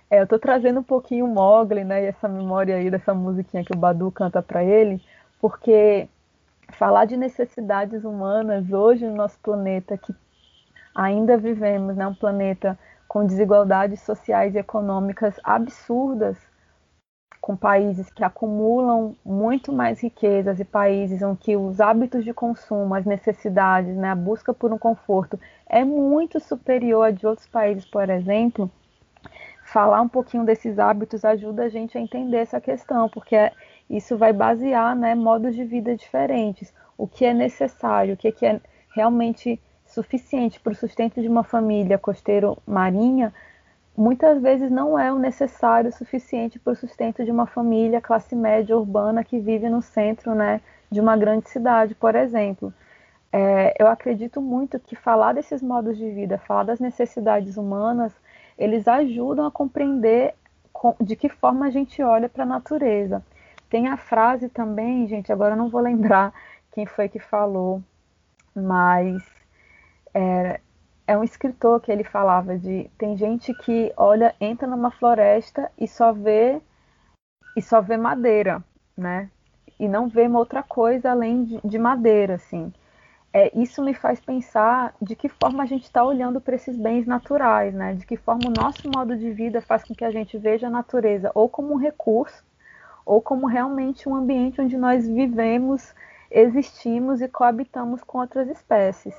É, 0.09 0.21
eu 0.21 0.27
tô 0.27 0.39
trazendo 0.39 0.79
um 0.79 0.83
pouquinho 0.83 1.25
o 1.25 1.27
Mogli, 1.27 1.83
né, 1.83 2.03
e 2.03 2.05
essa 2.05 2.29
memória 2.29 2.77
aí 2.77 2.89
dessa 2.89 3.13
musiquinha 3.13 3.65
que 3.65 3.73
o 3.73 3.77
Badu 3.77 4.09
canta 4.09 4.41
para 4.41 4.63
ele, 4.63 5.01
porque 5.41 6.07
falar 6.71 7.03
de 7.03 7.17
necessidades 7.17 8.05
humanas 8.05 8.71
hoje 8.71 9.05
no 9.05 9.15
nosso 9.15 9.37
planeta 9.39 9.97
que 9.97 10.15
ainda 10.95 11.37
vivemos, 11.37 11.95
né, 11.95 12.07
um 12.07 12.13
planeta 12.13 12.77
com 13.07 13.25
desigualdades 13.25 14.01
sociais 14.01 14.55
e 14.55 14.59
econômicas 14.59 15.39
absurdas, 15.43 16.37
com 17.41 17.57
países 17.57 18.09
que 18.11 18.23
acumulam 18.23 19.15
muito 19.25 19.73
mais 19.73 19.99
riquezas 19.99 20.59
e 20.59 20.63
países 20.63 21.21
em 21.23 21.35
que 21.35 21.57
os 21.57 21.81
hábitos 21.81 22.23
de 22.23 22.33
consumo, 22.33 22.93
as 22.93 23.03
necessidades, 23.03 23.97
né, 23.97 24.11
a 24.11 24.15
busca 24.15 24.53
por 24.53 24.71
um 24.71 24.77
conforto 24.77 25.39
é 25.67 25.83
muito 25.83 26.39
superior 26.39 27.07
a 27.07 27.11
de 27.11 27.25
outros 27.25 27.47
países, 27.47 27.83
por 27.85 28.07
exemplo, 28.09 28.69
falar 29.63 30.01
um 30.01 30.07
pouquinho 30.07 30.45
desses 30.45 30.77
hábitos 30.77 31.25
ajuda 31.25 31.63
a 31.63 31.69
gente 31.69 31.97
a 31.97 32.01
entender 32.01 32.37
essa 32.37 32.61
questão, 32.61 33.09
porque 33.09 33.51
isso 33.89 34.17
vai 34.17 34.31
basear 34.31 34.95
né, 34.95 35.15
modos 35.15 35.55
de 35.55 35.63
vida 35.63 35.95
diferentes, 35.95 36.71
o 36.97 37.07
que 37.07 37.25
é 37.25 37.33
necessário, 37.33 38.13
o 38.13 38.17
que 38.17 38.45
é 38.45 38.61
realmente 38.93 39.59
suficiente 39.91 40.59
para 40.59 40.73
o 40.73 40.75
sustento 40.75 41.21
de 41.21 41.27
uma 41.27 41.43
família 41.43 41.97
costeiro-marinha 41.97 43.33
muitas 43.95 44.41
vezes 44.41 44.71
não 44.71 44.97
é 44.97 45.11
o 45.11 45.19
necessário 45.19 45.91
suficiente 45.91 46.57
para 46.59 46.73
o 46.73 46.75
sustento 46.75 47.23
de 47.23 47.31
uma 47.31 47.45
família 47.45 48.01
classe 48.01 48.35
média 48.35 48.77
urbana 48.77 49.23
que 49.23 49.39
vive 49.39 49.69
no 49.69 49.81
centro 49.81 50.33
né, 50.33 50.61
de 50.89 50.99
uma 50.99 51.17
grande 51.17 51.49
cidade, 51.49 51.93
por 51.93 52.15
exemplo. 52.15 52.73
É, 53.31 53.73
eu 53.79 53.87
acredito 53.87 54.41
muito 54.41 54.79
que 54.79 54.95
falar 54.95 55.33
desses 55.33 55.61
modos 55.61 55.97
de 55.97 56.09
vida, 56.09 56.37
falar 56.37 56.63
das 56.63 56.79
necessidades 56.79 57.57
humanas, 57.57 58.13
eles 58.57 58.87
ajudam 58.87 59.45
a 59.45 59.51
compreender 59.51 60.33
de 60.99 61.15
que 61.15 61.29
forma 61.29 61.67
a 61.67 61.69
gente 61.69 62.01
olha 62.01 62.27
para 62.27 62.43
a 62.43 62.47
natureza. 62.47 63.23
Tem 63.69 63.87
a 63.87 63.95
frase 63.95 64.49
também, 64.49 65.07
gente, 65.07 65.31
agora 65.31 65.53
eu 65.53 65.57
não 65.57 65.69
vou 65.69 65.79
lembrar 65.79 66.33
quem 66.73 66.85
foi 66.85 67.07
que 67.07 67.19
falou, 67.19 67.81
mas 68.53 69.23
é, 70.13 70.59
é 71.07 71.17
um 71.17 71.23
escritor 71.23 71.81
que 71.81 71.91
ele 71.91 72.03
falava 72.03 72.57
de 72.57 72.89
tem 72.97 73.17
gente 73.17 73.53
que 73.53 73.91
olha, 73.97 74.35
entra 74.39 74.67
numa 74.67 74.91
floresta 74.91 75.71
e 75.77 75.87
só 75.87 76.11
vê 76.13 76.61
e 77.55 77.61
só 77.61 77.81
vê 77.81 77.97
madeira, 77.97 78.63
né? 78.97 79.29
E 79.79 79.87
não 79.87 80.07
vê 80.07 80.27
uma 80.27 80.39
outra 80.39 80.63
coisa 80.63 81.11
além 81.11 81.43
de, 81.43 81.59
de 81.63 81.77
madeira, 81.77 82.35
assim. 82.35 82.71
É, 83.33 83.51
isso 83.57 83.83
me 83.83 83.93
faz 83.93 84.19
pensar 84.19 84.93
de 85.01 85.15
que 85.15 85.29
forma 85.29 85.63
a 85.63 85.65
gente 85.65 85.83
está 85.83 86.03
olhando 86.03 86.39
para 86.41 86.55
esses 86.55 86.77
bens 86.77 87.05
naturais, 87.05 87.73
né? 87.73 87.93
De 87.93 88.05
que 88.05 88.17
forma 88.17 88.47
o 88.47 88.61
nosso 88.61 88.89
modo 88.93 89.17
de 89.17 89.31
vida 89.31 89.61
faz 89.61 89.83
com 89.83 89.95
que 89.95 90.05
a 90.05 90.11
gente 90.11 90.37
veja 90.37 90.67
a 90.67 90.69
natureza 90.69 91.31
ou 91.33 91.49
como 91.49 91.73
um 91.73 91.77
recurso 91.77 92.43
ou 93.05 93.21
como 93.21 93.47
realmente 93.47 94.07
um 94.07 94.15
ambiente 94.15 94.61
onde 94.61 94.77
nós 94.77 95.07
vivemos, 95.07 95.93
existimos 96.29 97.21
e 97.21 97.27
coabitamos 97.27 98.03
com 98.03 98.19
outras 98.19 98.47
espécies. 98.49 99.15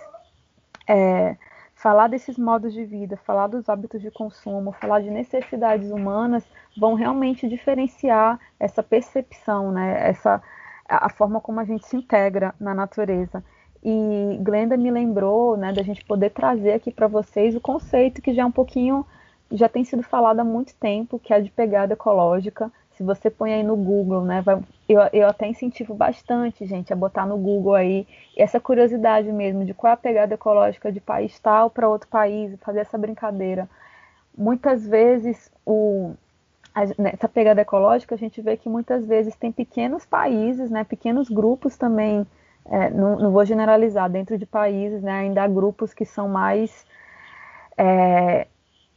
É, 0.88 1.36
falar 1.74 2.08
desses 2.08 2.38
modos 2.38 2.72
de 2.72 2.84
vida, 2.84 3.16
falar 3.16 3.48
dos 3.48 3.68
hábitos 3.68 4.00
de 4.00 4.10
consumo, 4.10 4.72
falar 4.72 5.00
de 5.00 5.10
necessidades 5.10 5.90
humanas, 5.90 6.44
vão 6.76 6.94
realmente 6.94 7.48
diferenciar 7.48 8.38
essa 8.58 8.82
percepção, 8.82 9.72
né? 9.72 10.08
Essa 10.08 10.42
a 10.88 11.08
forma 11.08 11.40
como 11.40 11.58
a 11.58 11.64
gente 11.64 11.86
se 11.86 11.96
integra 11.96 12.54
na 12.60 12.74
natureza. 12.74 13.42
E 13.82 14.38
Glenda 14.42 14.76
me 14.76 14.90
lembrou, 14.90 15.56
né, 15.56 15.72
da 15.72 15.82
gente 15.82 16.04
poder 16.04 16.30
trazer 16.30 16.72
aqui 16.72 16.90
para 16.90 17.06
vocês 17.06 17.56
o 17.56 17.60
conceito 17.60 18.20
que 18.20 18.34
já 18.34 18.42
é 18.42 18.44
um 18.44 18.52
pouquinho 18.52 19.04
já 19.52 19.68
tem 19.68 19.84
sido 19.84 20.02
falado 20.02 20.40
há 20.40 20.44
muito 20.44 20.74
tempo, 20.76 21.18
que 21.18 21.32
é 21.32 21.40
de 21.40 21.50
pegada 21.50 21.92
ecológica. 21.92 22.72
Se 22.96 23.02
você 23.02 23.30
põe 23.30 23.52
aí 23.52 23.62
no 23.62 23.76
Google, 23.76 24.22
né, 24.22 24.40
vai, 24.40 24.58
eu, 24.92 25.00
eu 25.12 25.28
até 25.28 25.46
incentivo 25.46 25.94
bastante, 25.94 26.66
gente, 26.66 26.92
a 26.92 26.96
botar 26.96 27.26
no 27.26 27.36
Google 27.36 27.74
aí 27.74 28.06
essa 28.36 28.60
curiosidade 28.60 29.30
mesmo 29.32 29.64
de 29.64 29.74
qual 29.74 29.90
é 29.90 29.94
a 29.94 29.96
pegada 29.96 30.34
ecológica 30.34 30.90
de 30.90 31.00
país 31.00 31.38
tal 31.40 31.70
para 31.70 31.88
outro 31.88 32.08
país, 32.08 32.58
fazer 32.60 32.80
essa 32.80 32.98
brincadeira. 32.98 33.68
Muitas 34.36 34.86
vezes 34.86 35.50
o, 35.64 36.14
nessa 36.98 37.28
pegada 37.28 37.60
ecológica, 37.60 38.14
a 38.14 38.18
gente 38.18 38.40
vê 38.40 38.56
que 38.56 38.68
muitas 38.68 39.06
vezes 39.06 39.36
tem 39.36 39.52
pequenos 39.52 40.06
países, 40.06 40.70
né, 40.70 40.84
pequenos 40.84 41.28
grupos 41.28 41.76
também, 41.76 42.26
é, 42.66 42.90
não, 42.90 43.18
não, 43.18 43.30
vou 43.32 43.44
generalizar, 43.44 44.08
dentro 44.08 44.38
de 44.38 44.46
países, 44.46 45.02
né, 45.02 45.12
ainda 45.12 45.42
há 45.42 45.48
grupos 45.48 45.92
que 45.92 46.04
são 46.04 46.28
mais. 46.28 46.86
É, 47.76 48.46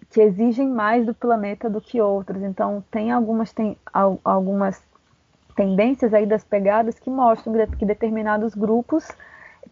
que 0.09 0.21
exigem 0.21 0.69
mais 0.69 1.05
do 1.05 1.13
planeta 1.13 1.69
do 1.69 1.81
que 1.81 1.99
outros. 1.99 2.41
Então, 2.41 2.83
tem 2.91 3.11
algumas, 3.11 3.51
tem, 3.51 3.77
algumas 4.23 4.81
tendências 5.55 6.13
aí 6.13 6.25
das 6.25 6.43
pegadas 6.43 6.99
que 6.99 7.09
mostram 7.09 7.53
que 7.67 7.85
determinados 7.85 8.53
grupos 8.53 9.07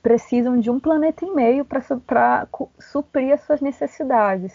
precisam 0.02 0.60
de 0.60 0.70
um 0.70 0.80
planeta 0.80 1.26
e 1.26 1.32
meio 1.32 1.66
para 1.66 1.82
suprir 2.80 3.34
as 3.34 3.42
suas 3.42 3.62
necessidades. 3.62 4.54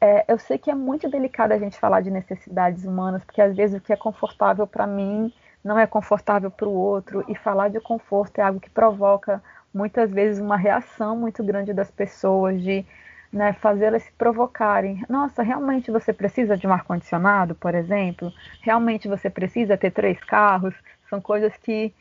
É, 0.00 0.24
eu 0.28 0.38
sei 0.38 0.58
que 0.58 0.70
é 0.70 0.74
muito 0.74 1.10
delicado 1.10 1.52
a 1.52 1.58
gente 1.58 1.76
falar 1.76 2.00
de 2.02 2.10
necessidades 2.10 2.84
humanas, 2.84 3.24
porque 3.24 3.42
às 3.42 3.56
vezes 3.56 3.78
o 3.78 3.80
que 3.80 3.92
é 3.92 3.96
confortável 3.96 4.66
para 4.66 4.86
mim 4.86 5.32
não 5.64 5.78
é 5.78 5.86
confortável 5.86 6.50
para 6.50 6.68
o 6.68 6.72
outro, 6.72 7.24
e 7.26 7.34
falar 7.34 7.68
de 7.68 7.80
conforto 7.80 8.38
é 8.38 8.42
algo 8.42 8.60
que 8.60 8.70
provoca 8.70 9.42
muitas 9.74 10.10
vezes 10.10 10.40
uma 10.40 10.56
reação 10.56 11.16
muito 11.16 11.42
grande 11.42 11.72
das 11.74 11.90
pessoas, 11.90 12.62
de 12.62 12.86
né, 13.32 13.52
fazer 13.54 13.86
elas 13.86 14.02
se 14.02 14.12
provocarem. 14.12 15.04
Nossa, 15.08 15.42
realmente 15.42 15.90
você 15.90 16.12
precisa 16.12 16.56
de 16.56 16.66
um 16.66 16.72
ar-condicionado, 16.72 17.54
por 17.54 17.74
exemplo? 17.74 18.32
Realmente 18.62 19.08
você 19.08 19.28
precisa 19.28 19.76
ter 19.76 19.90
três 19.90 20.18
carros? 20.24 20.74
São 21.08 21.20
coisas 21.20 21.56
que, 21.58 21.92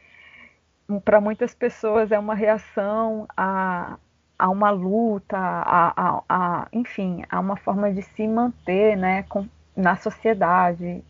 para 1.04 1.20
muitas 1.20 1.54
pessoas, 1.54 2.12
é 2.12 2.20
uma 2.20 2.36
reação 2.36 3.28
a, 3.36 3.98
a 4.40 4.50
uma 4.50 4.70
luta, 4.70 5.38
a, 5.38 5.94
a, 5.96 6.24
a, 6.30 6.68
enfim, 6.72 7.24
a 7.30 7.40
uma 7.40 7.58
forma 7.58 7.92
de 7.92 8.02
se 8.02 8.28
manter 8.28 8.96
né, 8.96 9.24
com, 9.24 9.48
na 9.76 9.96
sociedade. 9.96 11.04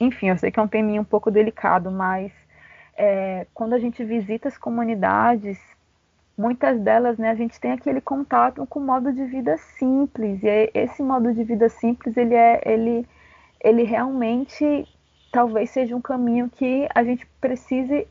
Enfim, 0.00 0.30
eu 0.30 0.38
sei 0.38 0.50
que 0.50 0.58
é 0.58 0.62
um 0.62 0.68
tema 0.68 1.00
um 1.00 1.04
pouco 1.04 1.30
delicado, 1.30 1.90
mas 1.90 2.32
é, 2.96 3.46
quando 3.54 3.74
a 3.74 3.78
gente 3.78 4.04
visita 4.04 4.48
as 4.48 4.58
comunidades, 4.58 5.58
muitas 6.42 6.80
delas, 6.80 7.16
né, 7.18 7.30
a 7.30 7.36
gente 7.36 7.60
tem 7.60 7.70
aquele 7.70 8.00
contato 8.00 8.66
com 8.66 8.80
o 8.80 8.82
modo 8.82 9.12
de 9.12 9.24
vida 9.24 9.56
simples. 9.78 10.42
E 10.42 10.70
esse 10.74 11.00
modo 11.00 11.32
de 11.32 11.44
vida 11.44 11.68
simples, 11.68 12.16
ele 12.16 12.34
é, 12.34 12.60
ele, 12.66 13.06
ele 13.60 13.84
realmente 13.84 14.84
talvez 15.30 15.70
seja 15.70 15.94
um 15.94 16.00
caminho 16.00 16.50
que 16.50 16.88
a 16.92 17.04
gente 17.04 17.24
precise 17.40 18.08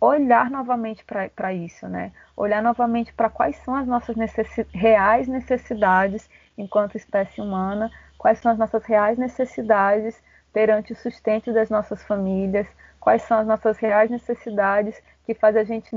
olhar 0.00 0.50
novamente 0.50 1.04
para 1.04 1.54
isso, 1.54 1.88
né? 1.88 2.12
Olhar 2.36 2.62
novamente 2.62 3.12
para 3.12 3.30
quais 3.30 3.56
são 3.58 3.74
as 3.74 3.86
nossas 3.86 4.16
necessi 4.16 4.66
reais 4.72 5.28
necessidades 5.28 6.28
enquanto 6.56 6.96
espécie 6.96 7.40
humana, 7.40 7.90
quais 8.16 8.38
são 8.38 8.50
as 8.52 8.58
nossas 8.58 8.84
reais 8.84 9.16
necessidades 9.16 10.20
perante 10.52 10.92
o 10.92 10.96
sustento 10.96 11.52
das 11.52 11.70
nossas 11.70 12.02
famílias, 12.02 12.66
quais 13.00 13.22
são 13.22 13.38
as 13.38 13.46
nossas 13.46 13.78
reais 13.78 14.10
necessidades 14.10 15.00
que 15.24 15.34
faz 15.34 15.56
a 15.56 15.64
gente 15.64 15.90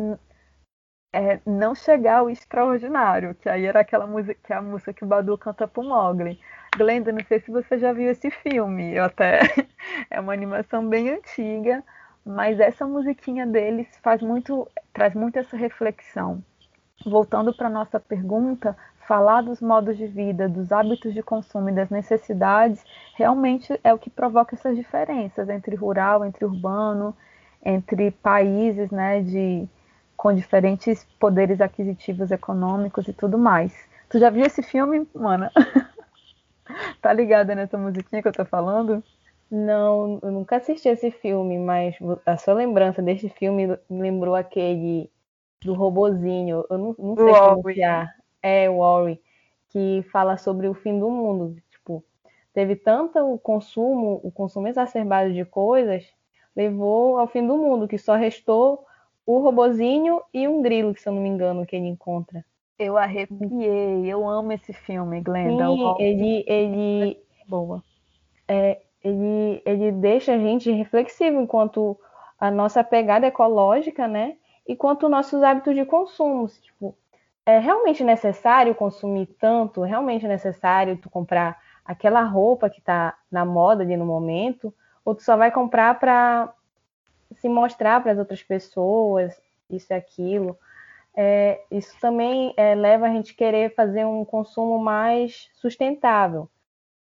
é, 1.13 1.39
não 1.45 1.75
chegar 1.75 2.19
ao 2.19 2.29
extraordinário, 2.29 3.35
que 3.35 3.49
aí 3.49 3.65
era 3.65 3.81
aquela 3.81 4.07
música, 4.07 4.39
que 4.43 4.53
é 4.53 4.55
a 4.55 4.61
música 4.61 4.93
que 4.93 5.03
o 5.03 5.07
Badu 5.07 5.37
canta 5.37 5.67
pro 5.67 5.83
Mogli. 5.83 6.39
Glenda, 6.77 7.11
não 7.11 7.23
sei 7.25 7.39
se 7.41 7.51
você 7.51 7.77
já 7.77 7.91
viu 7.91 8.09
esse 8.09 8.31
filme, 8.31 8.95
eu 8.95 9.03
até 9.03 9.39
é 10.09 10.19
uma 10.19 10.33
animação 10.33 10.87
bem 10.87 11.09
antiga, 11.09 11.83
mas 12.25 12.59
essa 12.59 12.85
musiquinha 12.85 13.45
deles 13.45 13.87
faz 14.01 14.21
muito, 14.21 14.67
traz 14.93 15.13
muito 15.13 15.37
essa 15.37 15.57
reflexão. 15.57 16.41
Voltando 17.05 17.53
para 17.53 17.69
nossa 17.69 17.99
pergunta, 17.99 18.77
falar 19.05 19.41
dos 19.41 19.59
modos 19.59 19.97
de 19.97 20.07
vida, 20.07 20.47
dos 20.47 20.71
hábitos 20.71 21.13
de 21.13 21.21
consumo 21.21 21.69
e 21.69 21.73
das 21.73 21.89
necessidades, 21.89 22.85
realmente 23.15 23.77
é 23.83 23.93
o 23.93 23.99
que 23.99 24.09
provoca 24.09 24.55
essas 24.55 24.77
diferenças 24.77 25.49
entre 25.49 25.75
rural, 25.75 26.23
entre 26.23 26.45
urbano, 26.45 27.13
entre 27.65 28.11
países, 28.11 28.89
né, 28.91 29.21
de 29.21 29.67
com 30.21 30.31
diferentes 30.35 31.03
poderes 31.19 31.59
aquisitivos 31.59 32.29
econômicos 32.29 33.07
e 33.07 33.11
tudo 33.11 33.39
mais. 33.39 33.73
Tu 34.07 34.19
já 34.19 34.29
viu 34.29 34.45
esse 34.45 34.61
filme, 34.61 35.07
mana? 35.15 35.51
tá 37.01 37.11
ligada 37.11 37.55
nessa 37.55 37.75
musiquinha 37.75 38.21
que 38.21 38.27
eu 38.27 38.31
tô 38.31 38.45
falando? 38.45 39.03
Não, 39.49 40.19
eu 40.21 40.31
nunca 40.31 40.57
assisti 40.57 40.87
esse 40.89 41.09
filme, 41.09 41.57
mas 41.57 41.95
a 42.23 42.37
sua 42.37 42.53
lembrança 42.53 43.01
desse 43.01 43.29
filme 43.29 43.65
me 43.89 44.01
lembrou 44.01 44.35
aquele 44.35 45.09
do 45.65 45.73
robozinho, 45.73 46.65
eu 46.69 46.77
não, 46.77 46.95
não 46.99 47.15
sei 47.15 47.33
pronunciar. 47.33 48.15
É, 48.43 48.69
o 48.69 48.77
Wally, 48.77 49.19
que 49.69 50.05
fala 50.11 50.37
sobre 50.37 50.67
o 50.67 50.75
fim 50.75 50.99
do 50.99 51.09
mundo. 51.09 51.55
Tipo, 51.71 52.03
teve 52.53 52.75
tanto 52.75 53.17
o 53.17 53.39
consumo, 53.39 54.21
o 54.23 54.31
consumo 54.31 54.67
exacerbado 54.67 55.33
de 55.33 55.45
coisas, 55.45 56.05
levou 56.55 57.17
ao 57.17 57.25
fim 57.25 57.45
do 57.45 57.57
mundo, 57.57 57.87
que 57.87 57.97
só 57.97 58.15
restou 58.15 58.85
o 59.25 59.39
robozinho 59.39 60.21
e 60.33 60.47
um 60.47 60.61
grilo, 60.61 60.93
que 60.93 61.01
se 61.01 61.09
eu 61.09 61.13
não 61.13 61.21
me 61.21 61.29
engano, 61.29 61.65
que 61.65 61.75
ele 61.75 61.87
encontra. 61.87 62.43
Eu 62.77 62.97
arrepiei, 62.97 64.05
eu 64.07 64.27
amo 64.27 64.51
esse 64.51 64.73
filme, 64.73 65.21
Glenda. 65.21 65.67
Sim, 65.67 65.95
ele, 65.99 66.43
ele, 66.47 67.19
boa. 67.47 67.83
É, 68.47 68.79
ele, 69.03 69.61
ele 69.65 69.91
deixa 69.91 70.33
a 70.33 70.37
gente 70.37 70.71
reflexivo 70.71 71.39
enquanto 71.39 71.97
a 72.39 72.49
nossa 72.49 72.83
pegada 72.83 73.27
ecológica, 73.27 74.07
né? 74.07 74.35
E 74.67 74.75
quanto 74.75 75.07
nossos 75.07 75.43
hábitos 75.43 75.75
de 75.75 75.85
consumo. 75.85 76.47
Tipo, 76.47 76.95
é 77.45 77.59
realmente 77.59 78.03
necessário 78.03 78.73
consumir 78.73 79.27
tanto? 79.39 79.85
É 79.85 79.89
realmente 79.89 80.27
necessário 80.27 80.97
tu 80.97 81.09
comprar 81.09 81.59
aquela 81.85 82.23
roupa 82.23 82.69
que 82.69 82.79
está 82.79 83.15
na 83.31 83.45
moda 83.45 83.83
ali 83.83 83.95
no 83.95 84.05
momento? 84.05 84.73
Ou 85.05 85.13
tu 85.13 85.23
só 85.23 85.37
vai 85.37 85.51
comprar 85.51 85.99
para 85.99 86.51
se 87.35 87.49
mostrar 87.49 88.01
para 88.01 88.11
as 88.11 88.17
outras 88.17 88.43
pessoas 88.43 89.39
isso 89.69 89.93
e 89.93 89.95
aquilo? 89.95 90.57
É, 91.15 91.61
isso 91.69 91.97
também 91.99 92.53
é, 92.55 92.73
leva 92.73 93.07
a 93.07 93.09
gente 93.09 93.33
querer 93.33 93.73
fazer 93.75 94.05
um 94.05 94.23
consumo 94.23 94.79
mais 94.79 95.49
sustentável. 95.53 96.49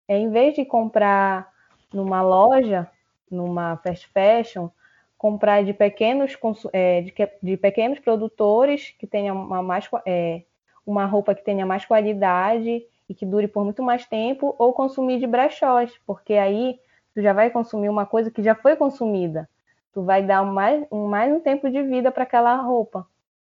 É, 0.08 0.18
em 0.18 0.30
vez 0.30 0.54
de 0.54 0.64
comprar 0.64 1.48
numa 1.92 2.22
loja, 2.22 2.88
numa 3.30 3.76
fast 3.76 4.08
fashion, 4.08 4.68
comprar 5.16 5.62
de 5.62 5.72
pequenos, 5.72 6.36
é, 6.72 7.02
de, 7.02 7.14
de, 7.42 7.56
pequenos 7.56 7.98
produtores 7.98 8.94
que 8.98 9.06
tenham 9.06 9.36
uma, 9.36 9.62
mais, 9.62 9.88
é, 10.06 10.42
uma 10.84 11.04
roupa 11.04 11.34
que 11.34 11.44
tenha 11.44 11.66
mais 11.66 11.84
qualidade 11.84 12.82
e 13.08 13.14
que 13.14 13.26
dure 13.26 13.46
por 13.46 13.64
muito 13.64 13.82
mais 13.82 14.06
tempo, 14.06 14.54
ou 14.58 14.72
consumir 14.72 15.18
de 15.18 15.26
brechós, 15.26 15.92
porque 16.06 16.34
aí 16.34 16.80
tu 17.14 17.20
já 17.20 17.32
vai 17.32 17.50
consumir 17.50 17.88
uma 17.88 18.06
coisa 18.06 18.30
que 18.30 18.42
já 18.42 18.54
foi 18.54 18.76
consumida. 18.76 19.48
Tu 19.92 20.02
vai 20.02 20.22
dar 20.22 20.44
mais 20.44 20.86
um, 20.90 21.06
mais 21.08 21.32
um 21.32 21.40
tempo 21.40 21.70
de 21.70 21.82
vida 21.82 22.10
para 22.12 22.22
aquela 22.22 22.56
roupa. 22.56 23.06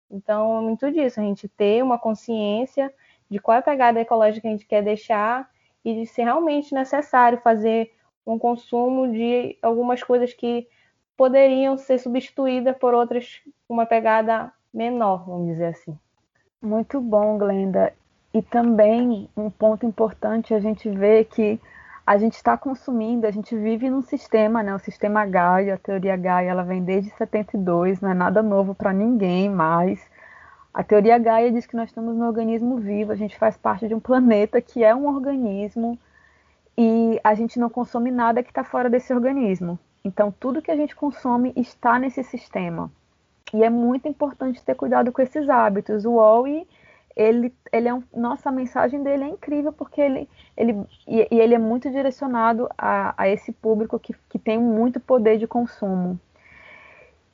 Então, 0.09 0.59
é 0.59 0.61
muito 0.61 0.91
disso, 0.91 1.19
a 1.19 1.23
gente 1.23 1.47
ter 1.47 1.83
uma 1.83 1.97
consciência 1.97 2.93
de 3.29 3.39
qual 3.39 3.55
é 3.55 3.59
a 3.59 3.63
pegada 3.63 3.99
ecológica 3.99 4.41
que 4.41 4.47
a 4.47 4.51
gente 4.51 4.65
quer 4.65 4.83
deixar 4.83 5.49
e 5.85 5.93
de 5.93 6.05
se 6.05 6.21
realmente 6.21 6.73
necessário 6.73 7.39
fazer 7.39 7.91
um 8.25 8.37
consumo 8.37 9.11
de 9.11 9.57
algumas 9.61 10.03
coisas 10.03 10.33
que 10.33 10.67
poderiam 11.15 11.77
ser 11.77 11.97
substituídas 11.97 12.75
por 12.77 12.93
outras 12.93 13.41
com 13.67 13.75
uma 13.75 13.85
pegada 13.85 14.51
menor, 14.73 15.25
vamos 15.25 15.47
dizer 15.47 15.67
assim. 15.67 15.97
Muito 16.61 16.99
bom, 16.99 17.37
Glenda. 17.37 17.93
E 18.33 18.41
também 18.41 19.29
um 19.35 19.49
ponto 19.49 19.85
importante 19.85 20.53
a 20.53 20.59
gente 20.59 20.89
vê 20.89 21.23
que 21.23 21.59
a 22.05 22.17
gente 22.17 22.33
está 22.33 22.57
consumindo, 22.57 23.27
a 23.27 23.31
gente 23.31 23.55
vive 23.55 23.89
num 23.89 24.01
sistema, 24.01 24.63
né? 24.63 24.73
O 24.73 24.79
sistema 24.79 25.25
Gaia, 25.25 25.75
a 25.75 25.77
teoria 25.77 26.17
Gaia, 26.17 26.49
ela 26.49 26.63
vem 26.63 26.83
desde 26.83 27.11
72, 27.11 28.01
não 28.01 28.09
é 28.09 28.13
nada 28.13 28.41
novo 28.41 28.73
para 28.73 28.91
ninguém 28.91 29.49
mais. 29.49 30.01
A 30.73 30.83
teoria 30.83 31.17
Gaia 31.17 31.51
diz 31.51 31.65
que 31.65 31.75
nós 31.75 31.89
estamos 31.89 32.15
no 32.15 32.25
organismo 32.25 32.77
vivo, 32.77 33.11
a 33.11 33.15
gente 33.15 33.37
faz 33.37 33.57
parte 33.57 33.87
de 33.87 33.93
um 33.93 33.99
planeta 33.99 34.61
que 34.61 34.83
é 34.83 34.95
um 34.95 35.05
organismo 35.07 35.99
e 36.77 37.19
a 37.23 37.35
gente 37.35 37.59
não 37.59 37.69
consome 37.69 38.09
nada 38.09 38.41
que 38.41 38.49
está 38.49 38.63
fora 38.63 38.89
desse 38.89 39.13
organismo. 39.13 39.77
Então, 40.03 40.33
tudo 40.39 40.61
que 40.61 40.71
a 40.71 40.75
gente 40.75 40.95
consome 40.95 41.53
está 41.55 41.99
nesse 41.99 42.23
sistema. 42.23 42.91
E 43.53 43.63
é 43.63 43.69
muito 43.69 44.07
importante 44.07 44.63
ter 44.63 44.75
cuidado 44.75 45.11
com 45.11 45.21
esses 45.21 45.47
hábitos. 45.49 46.05
O 46.05 46.15
Wally, 46.15 46.67
ele, 47.15 47.53
ele 47.71 47.87
é 47.87 47.93
um, 47.93 48.03
nossa, 48.15 48.49
a 48.49 48.51
mensagem 48.51 49.03
dele 49.03 49.23
é 49.23 49.27
incrível 49.27 49.71
porque 49.73 50.01
ele, 50.01 50.29
ele 50.55 50.85
e, 51.07 51.27
e 51.31 51.39
ele 51.39 51.53
é 51.55 51.59
muito 51.59 51.89
direcionado 51.89 52.69
a, 52.77 53.13
a 53.17 53.29
esse 53.29 53.51
público 53.51 53.99
que, 53.99 54.13
que 54.29 54.39
tem 54.39 54.57
muito 54.57 54.99
poder 54.99 55.37
de 55.37 55.47
consumo. 55.47 56.19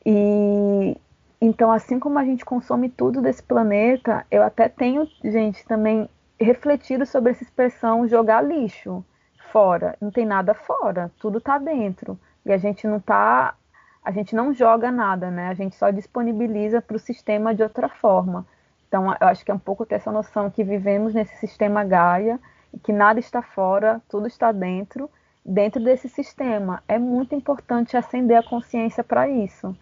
E 0.05 0.98
então, 1.39 1.72
assim 1.72 2.00
como 2.00 2.17
a 2.17 2.25
gente 2.25 2.43
consome 2.43 2.89
tudo 2.89 3.22
desse 3.22 3.43
planeta, 3.43 4.25
eu 4.31 4.41
até 4.41 4.67
tenho, 4.67 5.07
gente, 5.24 5.63
também 5.65 6.10
refletido 6.39 7.05
sobre 7.05 7.31
essa 7.31 7.43
expressão 7.43 8.07
jogar 8.07 8.41
lixo 8.41 9.05
fora. 9.51 9.96
Não 10.01 10.12
tem 10.12 10.25
nada 10.25 10.53
fora, 10.53 11.12
tudo 11.19 11.38
está 11.38 11.57
dentro. 11.60 12.19
E 12.46 12.51
a 12.51 12.57
gente 12.57 12.88
não 12.88 13.00
tá, 13.00 13.55
a 14.03 14.12
gente 14.12 14.36
não 14.36 14.53
joga 14.53 14.91
nada, 14.91 15.29
né? 15.29 15.50
A 15.50 15.53
gente 15.53 15.75
só 15.75 15.91
disponibiliza 15.91 16.81
para 16.81 16.96
o 16.96 17.00
sistema 17.00 17.53
de 17.53 17.62
outra 17.62 17.88
forma. 17.88 18.46
Então, 18.88 19.15
eu 19.20 19.27
acho 19.27 19.44
que 19.44 19.51
é 19.51 19.53
um 19.53 19.60
pouco 19.60 19.86
ter 19.86 19.96
essa 19.96 20.12
noção 20.12 20.50
que 20.50 20.63
vivemos 20.63 21.13
nesse 21.13 21.36
sistema 21.38 21.84
Gaia 21.84 22.39
que 22.84 22.91
nada 22.91 23.20
está 23.20 23.41
fora, 23.41 24.01
tudo 24.10 24.27
está 24.27 24.51
dentro, 24.51 25.10
dentro 25.46 25.84
desse 25.84 26.10
sistema. 26.10 26.84
É 26.88 27.00
muito 27.00 27.34
importante 27.36 27.98
acender 27.98 28.38
a 28.38 28.44
consciência 28.44 29.03
para 29.03 29.27
isso. 29.27 29.75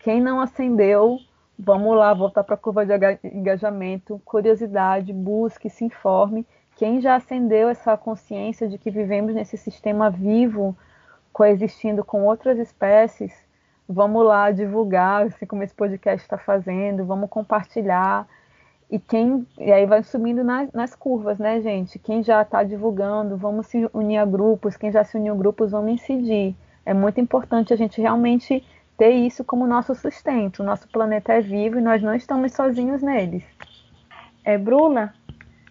Quem 0.00 0.20
não 0.20 0.40
acendeu, 0.40 1.18
vamos 1.58 1.96
lá, 1.96 2.14
voltar 2.14 2.44
para 2.44 2.54
a 2.54 2.58
curva 2.58 2.86
de 2.86 2.94
engajamento, 3.24 4.20
curiosidade, 4.24 5.12
busque, 5.12 5.68
se 5.68 5.84
informe. 5.84 6.46
Quem 6.76 7.00
já 7.00 7.16
acendeu 7.16 7.68
essa 7.68 7.96
consciência 7.96 8.68
de 8.68 8.78
que 8.78 8.90
vivemos 8.90 9.34
nesse 9.34 9.56
sistema 9.56 10.08
vivo, 10.08 10.76
coexistindo 11.32 12.04
com 12.04 12.24
outras 12.24 12.58
espécies, 12.58 13.34
vamos 13.88 14.24
lá 14.24 14.50
divulgar, 14.52 15.26
assim 15.26 15.46
como 15.46 15.62
esse 15.64 15.74
podcast 15.74 16.24
está 16.24 16.38
fazendo, 16.38 17.04
vamos 17.04 17.28
compartilhar. 17.28 18.26
E 18.90 18.98
quem 18.98 19.46
e 19.58 19.70
aí 19.70 19.84
vai 19.84 20.02
subindo 20.02 20.42
nas, 20.42 20.72
nas 20.72 20.94
curvas, 20.94 21.38
né, 21.38 21.60
gente? 21.60 21.98
Quem 21.98 22.22
já 22.22 22.40
está 22.40 22.62
divulgando, 22.62 23.36
vamos 23.36 23.66
se 23.66 23.88
unir 23.92 24.16
a 24.16 24.24
grupos. 24.24 24.76
Quem 24.76 24.90
já 24.90 25.04
se 25.04 25.16
uniu 25.16 25.34
a 25.34 25.36
grupos, 25.36 25.72
vamos 25.72 25.92
incidir. 25.92 26.56
É 26.86 26.94
muito 26.94 27.20
importante 27.20 27.72
a 27.72 27.76
gente 27.76 28.00
realmente 28.00 28.64
ter 28.96 29.10
isso 29.10 29.44
como 29.44 29.66
nosso 29.66 29.94
sustento. 29.94 30.60
O 30.60 30.64
nosso 30.64 30.88
planeta 30.88 31.34
é 31.34 31.40
vivo 31.40 31.78
e 31.78 31.82
nós 31.82 32.02
não 32.02 32.14
estamos 32.14 32.52
sozinhos 32.52 33.02
neles. 33.02 33.44
É, 34.42 34.56
Bruna, 34.56 35.14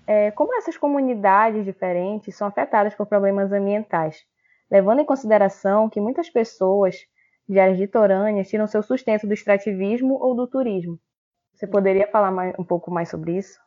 é, 0.05 0.29
como 0.31 0.55
essas 0.55 0.77
comunidades 0.77 1.65
diferentes 1.65 2.35
são 2.35 2.47
afetadas 2.47 2.93
por 2.93 3.07
problemas 3.07 3.51
ambientais, 3.51 4.23
levando 4.69 4.99
em 4.99 5.05
consideração 5.05 5.89
que 5.89 5.99
muitas 5.99 6.29
pessoas 6.29 6.95
de 7.49 7.59
áreas 7.59 7.79
litorâneas 7.79 8.47
tiram 8.47 8.67
seu 8.67 8.83
sustento 8.83 9.25
do 9.25 9.33
extrativismo 9.33 10.13
ou 10.21 10.35
do 10.35 10.47
turismo. 10.47 10.99
Você 11.57 11.67
poderia 11.67 12.07
falar 12.07 12.31
mais, 12.31 12.53
um 12.57 12.63
pouco 12.63 12.91
mais 12.91 13.09
sobre 13.09 13.37
isso? 13.37 13.59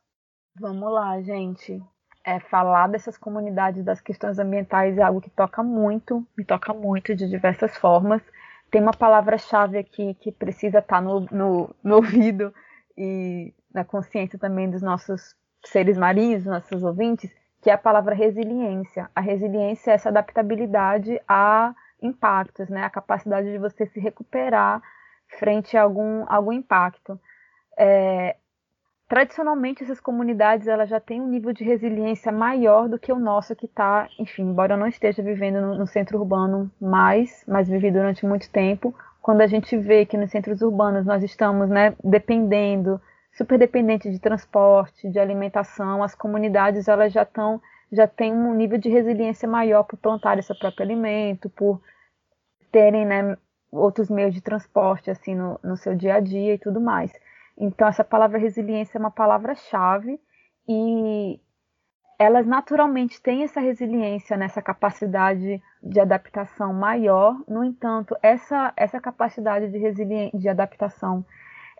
Vamos 0.59 0.91
lá, 0.93 1.21
gente. 1.21 1.83
É, 2.25 2.39
falar 2.39 2.87
dessas 2.87 3.19
comunidades, 3.19 3.85
das 3.85 4.01
questões 4.01 4.39
ambientais 4.39 4.97
é 4.97 5.03
algo 5.03 5.21
que 5.21 5.31
toca 5.31 5.63
muito, 5.63 6.27
me 6.37 6.45
toca 6.45 6.73
muito 6.73 7.15
de 7.15 7.29
diversas 7.29 7.77
formas 7.77 8.23
tem 8.71 8.81
uma 8.81 8.93
palavra-chave 8.93 9.77
aqui 9.79 10.15
que 10.15 10.31
precisa 10.31 10.79
estar 10.79 11.03
no, 11.03 11.27
no, 11.31 11.75
no, 11.83 11.97
ouvido 11.97 12.55
e 12.97 13.53
na 13.75 13.85
consciência 13.85 14.39
também 14.39 14.71
dos 14.71 14.81
nossos 14.81 15.35
seres 15.65 15.99
marinhos, 15.99 16.45
dos 16.45 16.53
nossos 16.53 16.83
ouvintes, 16.83 17.31
que 17.61 17.69
é 17.69 17.73
a 17.73 17.79
palavra 17.79 18.15
resiliência. 18.15 19.11
A 19.15 19.21
resiliência 19.21 19.91
é 19.91 19.95
essa 19.95 20.09
adaptabilidade 20.09 21.21
a 21.29 21.75
impactos, 22.01 22.69
né? 22.69 22.85
a 22.85 22.91
capacidade 22.91 23.51
de 23.51 23.59
você 23.59 23.87
se 23.87 24.01
recuperar 24.01 24.81
frente 25.39 25.77
a 25.77 25.83
algum, 25.83 26.25
algum 26.29 26.53
impacto. 26.53 27.21
É, 27.83 28.37
tradicionalmente 29.09 29.83
essas 29.83 29.99
comunidades 29.99 30.69
elas 30.69 30.91
já 30.91 31.01
têm 31.01 31.19
um 31.19 31.29
nível 31.29 31.51
de 31.51 31.65
resiliência 31.65 32.31
maior 32.31 32.91
do 32.91 32.99
que 32.99 33.11
o 33.11 33.19
nosso 33.19 33.57
que 33.57 33.65
está, 33.65 34.07
enfim, 34.19 34.43
embora 34.43 34.75
eu 34.75 34.79
não 34.79 34.87
esteja 34.87 35.23
vivendo 35.23 35.63
no, 35.63 35.79
no, 35.79 35.87
centro 35.87 36.19
urbano 36.19 36.71
mais, 36.79 37.43
mas 37.49 37.71
vivi 37.71 37.91
durante 37.91 38.27
muito 38.27 38.51
tempo, 38.51 38.95
quando 39.23 39.41
a 39.41 39.47
gente 39.47 39.79
vê 39.79 40.05
que 40.05 40.19
nos 40.19 40.31
centros 40.31 40.61
urbanos 40.61 41.07
nós 41.07 41.23
estamos, 41.23 41.71
né, 41.71 41.97
dependendo, 42.05 43.01
super 43.33 43.59
dependente 43.59 44.11
de 44.11 44.19
transporte, 44.19 45.09
de 45.09 45.19
alimentação, 45.19 46.03
as 46.03 46.15
comunidades 46.15 46.87
elas 46.87 47.15
já 47.15 47.23
estão, 47.23 47.63
já 47.91 48.07
têm 48.07 48.35
um 48.35 48.55
nível 48.55 48.77
de 48.77 48.91
resiliência 48.91 49.49
maior 49.49 49.85
por 49.85 49.97
plantar 49.97 50.43
seu 50.43 50.59
próprio 50.59 50.85
alimento, 50.85 51.49
por 51.49 51.81
terem, 52.71 53.07
né, 53.07 53.39
outros 53.73 54.11
meios 54.11 54.35
de 54.35 54.43
transporte 54.43 55.11
assim 55.11 55.35
no, 55.35 55.59
no 55.65 55.79
seu 55.79 55.95
dia 55.95 56.17
a 56.17 56.21
dia 56.21 56.55
e 56.55 56.59
tudo 56.59 56.79
mais. 56.79 57.11
Então, 57.57 57.89
essa 57.89 58.05
palavra 58.05 58.39
resiliência 58.39 58.99
é 58.99 59.01
uma 59.01 59.11
palavra-chave 59.11 60.21
e 60.69 61.41
elas 62.21 62.47
naturalmente 62.47 63.19
têm 63.21 63.45
essa 63.45 63.61
resiliência, 63.61 64.37
nessa 64.37 64.61
capacidade 64.61 65.63
de 65.83 66.01
adaptação 66.01 66.71
maior. 66.73 67.35
No 67.49 67.65
entanto, 67.65 68.15
essa, 68.23 68.75
essa 68.77 69.01
capacidade 69.01 69.69
de, 69.71 69.79
resiliência, 69.79 70.39
de 70.39 70.47
adaptação, 70.47 71.25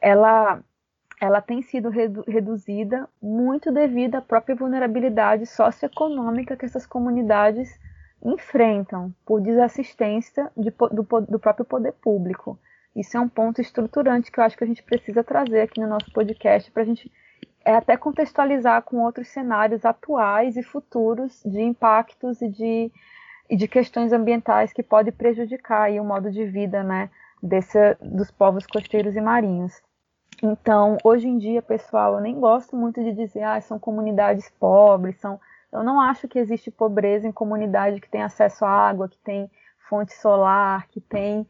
ela, 0.01 0.63
ela 1.21 1.43
tem 1.43 1.61
sido 1.61 1.91
redu 1.91 2.25
reduzida 2.27 3.07
muito 3.21 3.71
devido 3.71 4.15
à 4.15 4.23
própria 4.23 4.57
vulnerabilidade 4.57 5.45
socioeconômica 5.45 6.57
que 6.57 6.65
essas 6.65 6.87
comunidades 6.87 7.79
enfrentam 8.25 9.15
por 9.27 9.43
desassistência 9.43 10.51
de, 10.57 10.71
do, 10.71 11.03
do 11.29 11.39
próprio 11.39 11.67
poder 11.67 11.93
público. 11.93 12.59
Isso 12.95 13.17
é 13.17 13.21
um 13.21 13.29
ponto 13.29 13.61
estruturante 13.61 14.31
que 14.31 14.41
eu 14.41 14.45
acho 14.45 14.57
que 14.57 14.65
a 14.65 14.67
gente 14.67 14.83
precisa 14.83 15.23
trazer 15.23 15.61
aqui 15.61 15.81
no 15.81 15.87
nosso 15.87 16.13
podcast 16.13 16.71
para 16.71 16.83
a 16.83 16.87
gente 16.87 17.11
é, 17.65 17.75
até 17.75 17.97
contextualizar 17.97 18.83
com 18.83 18.99
outros 18.99 19.29
cenários 19.29 19.85
atuais 19.85 20.57
e 20.57 20.63
futuros 20.63 21.43
de 21.45 21.61
impactos 21.61 22.41
e 22.41 22.49
de, 22.49 22.93
e 23.49 23.57
de 23.57 23.69
questões 23.69 24.13
ambientais 24.13 24.73
que 24.73 24.83
podem 24.83 25.13
prejudicar 25.13 25.91
o 25.93 26.05
modo 26.05 26.31
de 26.31 26.45
vida 26.47 26.83
né, 26.83 27.11
desse, 27.43 27.97
dos 28.01 28.31
povos 28.31 28.67
costeiros 28.67 29.15
e 29.15 29.21
marinhos. 29.21 29.81
Então, 30.43 30.97
hoje 31.05 31.29
em 31.29 31.37
dia, 31.37 31.61
pessoal, 31.61 32.15
eu 32.15 32.21
nem 32.21 32.41
gosto 32.41 32.75
muito 32.75 33.03
de 33.03 33.13
dizer, 33.13 33.43
ah, 33.43 33.61
são 33.61 33.79
comunidades 33.79 34.51
pobres, 34.59 35.19
são. 35.19 35.39
Eu 35.71 35.85
não 35.85 36.01
acho 36.01 36.27
que 36.27 36.39
existe 36.39 36.71
pobreza 36.71 37.29
em 37.29 37.33
comunidade 37.33 38.01
que 38.01 38.09
tem 38.09 38.23
acesso 38.23 38.65
à 38.65 38.71
água, 38.71 39.09
que 39.09 39.19
tem 39.19 39.51
fonte 39.89 40.13
solar, 40.15 40.89
que 40.89 41.01
tem 41.01 41.47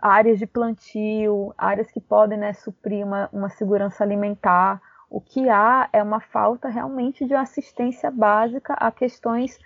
áreas 0.00 0.38
de 0.38 0.46
plantio, 0.46 1.54
áreas 1.56 1.90
que 1.90 2.00
podem 2.00 2.38
né, 2.38 2.52
suprir 2.52 3.04
uma, 3.04 3.28
uma 3.32 3.48
segurança 3.48 4.02
alimentar. 4.02 4.80
O 5.10 5.20
que 5.20 5.48
há 5.48 5.88
é 5.92 6.02
uma 6.02 6.20
falta 6.20 6.68
realmente 6.68 7.26
de 7.26 7.34
assistência 7.34 8.10
básica 8.10 8.74
a 8.74 8.90
questões 8.90 9.58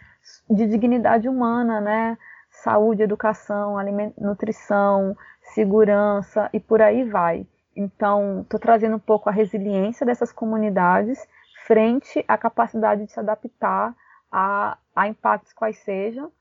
de 0.51 0.67
dignidade 0.67 1.29
humana, 1.29 1.81
né? 1.81 2.19
Saúde, 2.51 3.03
educação, 3.03 3.77
nutrição, 4.19 5.17
segurança 5.55 6.51
e 6.53 6.59
por 6.59 6.83
aí 6.83 7.05
vai. 7.05 7.47
Então, 7.77 8.41
estou 8.41 8.59
trazendo 8.59 8.97
um 8.97 9.01
pouco 9.01 9.29
a 9.29 9.33
resiliência 9.33 10.05
dessas 10.05 10.33
comunidades 10.33 11.19
frente 11.67 12.25
à 12.27 12.39
capacidade 12.39 13.05
de 13.05 13.13
se 13.13 13.21
adaptar 13.21 13.95
a, 14.33 14.79
a 14.95 15.07
impactos 15.07 15.53
quais 15.53 15.79
sejam 15.79 16.33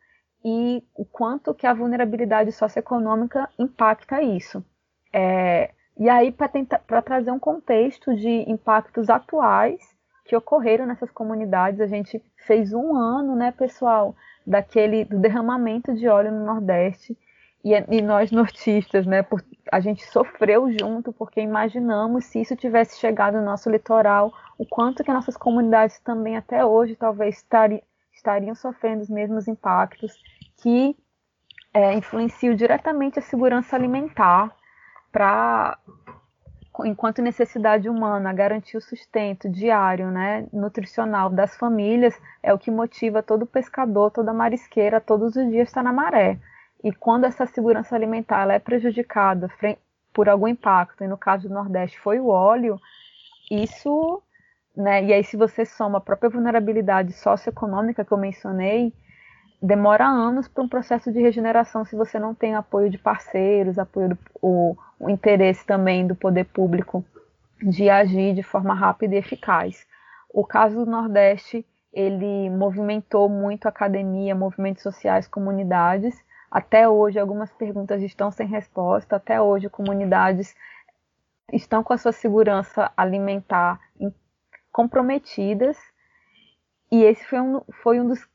e 0.48 0.84
o 0.94 1.04
quanto 1.04 1.56
que 1.56 1.66
a 1.66 1.74
vulnerabilidade 1.74 2.52
socioeconômica 2.52 3.50
impacta 3.58 4.22
isso. 4.22 4.64
É, 5.12 5.72
e 5.98 6.08
aí, 6.08 6.32
para 6.32 7.02
trazer 7.02 7.32
um 7.32 7.40
contexto 7.40 8.16
de 8.16 8.48
impactos 8.48 9.10
atuais 9.10 9.82
que 10.24 10.36
ocorreram 10.36 10.86
nessas 10.86 11.10
comunidades, 11.10 11.82
a 11.82 11.88
gente 11.88 12.24
fez 12.46 12.74
um 12.74 12.96
ano, 12.96 13.36
né, 13.36 13.52
pessoal, 13.52 14.16
daquele 14.46 15.06
do 15.06 15.18
derramamento 15.18 15.96
de 15.96 16.08
óleo 16.08 16.32
no 16.32 16.46
Nordeste. 16.46 17.18
E, 17.64 18.00
nós 18.00 18.30
nortistas, 18.30 19.08
né, 19.08 19.24
por, 19.24 19.44
a 19.72 19.80
gente 19.80 20.06
sofreu 20.06 20.72
junto 20.80 21.12
porque 21.12 21.42
imaginamos 21.42 22.26
se 22.26 22.40
isso 22.40 22.56
tivesse 22.56 23.00
chegado 23.00 23.40
no 23.40 23.44
nosso 23.44 23.68
litoral, 23.72 24.32
o 24.60 24.66
quanto 24.68 25.04
que 25.04 25.12
nossas 25.12 25.36
comunidades 25.36 26.00
também 26.02 26.38
até 26.38 26.64
hoje 26.64 26.96
talvez 26.96 27.44
estariam 28.14 28.54
sofrendo 28.54 29.02
os 29.02 29.10
mesmos 29.10 29.48
impactos 29.48 30.14
que 30.58 30.96
é, 31.74 31.94
influenciam 31.94 32.56
diretamente 32.56 33.20
a 33.20 33.22
segurança 33.22 33.76
alimentar 33.76 34.56
para 35.12 35.78
enquanto 36.84 37.22
necessidade 37.22 37.88
humana, 37.88 38.34
garantir 38.34 38.76
o 38.76 38.82
sustento 38.82 39.50
diário, 39.50 40.12
né, 40.12 40.46
nutricional 40.52 41.30
das 41.30 41.56
famílias, 41.56 42.20
é 42.44 42.54
o 42.54 42.58
que 42.58 42.70
motiva 42.70 43.24
todo 43.24 43.46
pescador, 43.46 44.12
toda 44.12 44.34
marisqueira, 44.34 45.00
todos 45.00 45.36
os 45.36 45.50
dias 45.50 45.70
estar 45.70 45.84
na 45.84 45.94
maré. 45.94 46.38
E 46.84 46.92
quando 46.92 47.26
essa 47.26 47.46
segurança 47.46 47.96
alimentar 47.96 48.50
é 48.50 48.60
prejudicada 48.60 49.50
por 50.14 50.28
algum 50.28 50.48
impacto, 50.48 51.04
e 51.04 51.08
no 51.08 51.18
caso 51.18 51.48
do 51.48 51.54
Nordeste 51.54 51.98
foi 52.00 52.20
o 52.20 52.28
óleo, 52.28 52.80
isso, 53.50 54.22
né, 54.76 55.04
e 55.06 55.14
aí 55.14 55.24
se 55.24 55.38
você 55.38 55.66
soma 55.66 56.00
a 56.00 56.02
própria 56.02 56.30
vulnerabilidade 56.30 57.14
socioeconômica 57.14 58.04
que 58.04 58.12
eu 58.12 58.18
mencionei, 58.18 58.94
demora 59.66 60.06
anos 60.06 60.48
para 60.48 60.64
um 60.64 60.68
processo 60.68 61.12
de 61.12 61.20
regeneração 61.20 61.84
se 61.84 61.96
você 61.96 62.20
não 62.20 62.36
tem 62.36 62.54
apoio 62.54 62.90
de 62.90 63.00
parceiros, 63.00 63.80
apoio 63.80 64.10
do 64.10 64.18
o, 64.42 64.78
o 65.00 65.10
interesse 65.10 65.66
também 65.66 66.06
do 66.06 66.16
poder 66.16 66.46
público 66.46 67.04
de 67.62 67.90
agir 67.90 68.36
de 68.36 68.44
forma 68.44 68.76
rápida 68.76 69.16
e 69.16 69.18
eficaz. 69.18 69.88
O 70.30 70.46
caso 70.46 70.86
do 70.86 70.92
Nordeste, 70.92 71.66
ele 71.92 72.50
movimentou 72.50 73.28
muito 73.28 73.68
academia, 73.68 74.36
movimentos 74.36 74.84
sociais, 74.84 75.28
comunidades. 75.28 76.16
Até 76.52 76.88
hoje, 76.88 77.18
algumas 77.18 77.52
perguntas 77.52 78.04
estão 78.04 78.30
sem 78.30 78.48
resposta. 78.48 79.16
Até 79.16 79.42
hoje, 79.42 79.70
comunidades 79.70 80.54
estão 81.52 81.84
com 81.84 81.94
a 81.94 81.98
sua 81.98 82.12
segurança 82.12 82.92
alimentar 82.96 83.80
comprometidas. 84.72 85.78
E 86.92 87.04
esse 87.04 87.26
foi 87.26 87.40
um, 87.40 87.62
foi 87.82 88.00
um 88.00 88.08
dos 88.08 88.28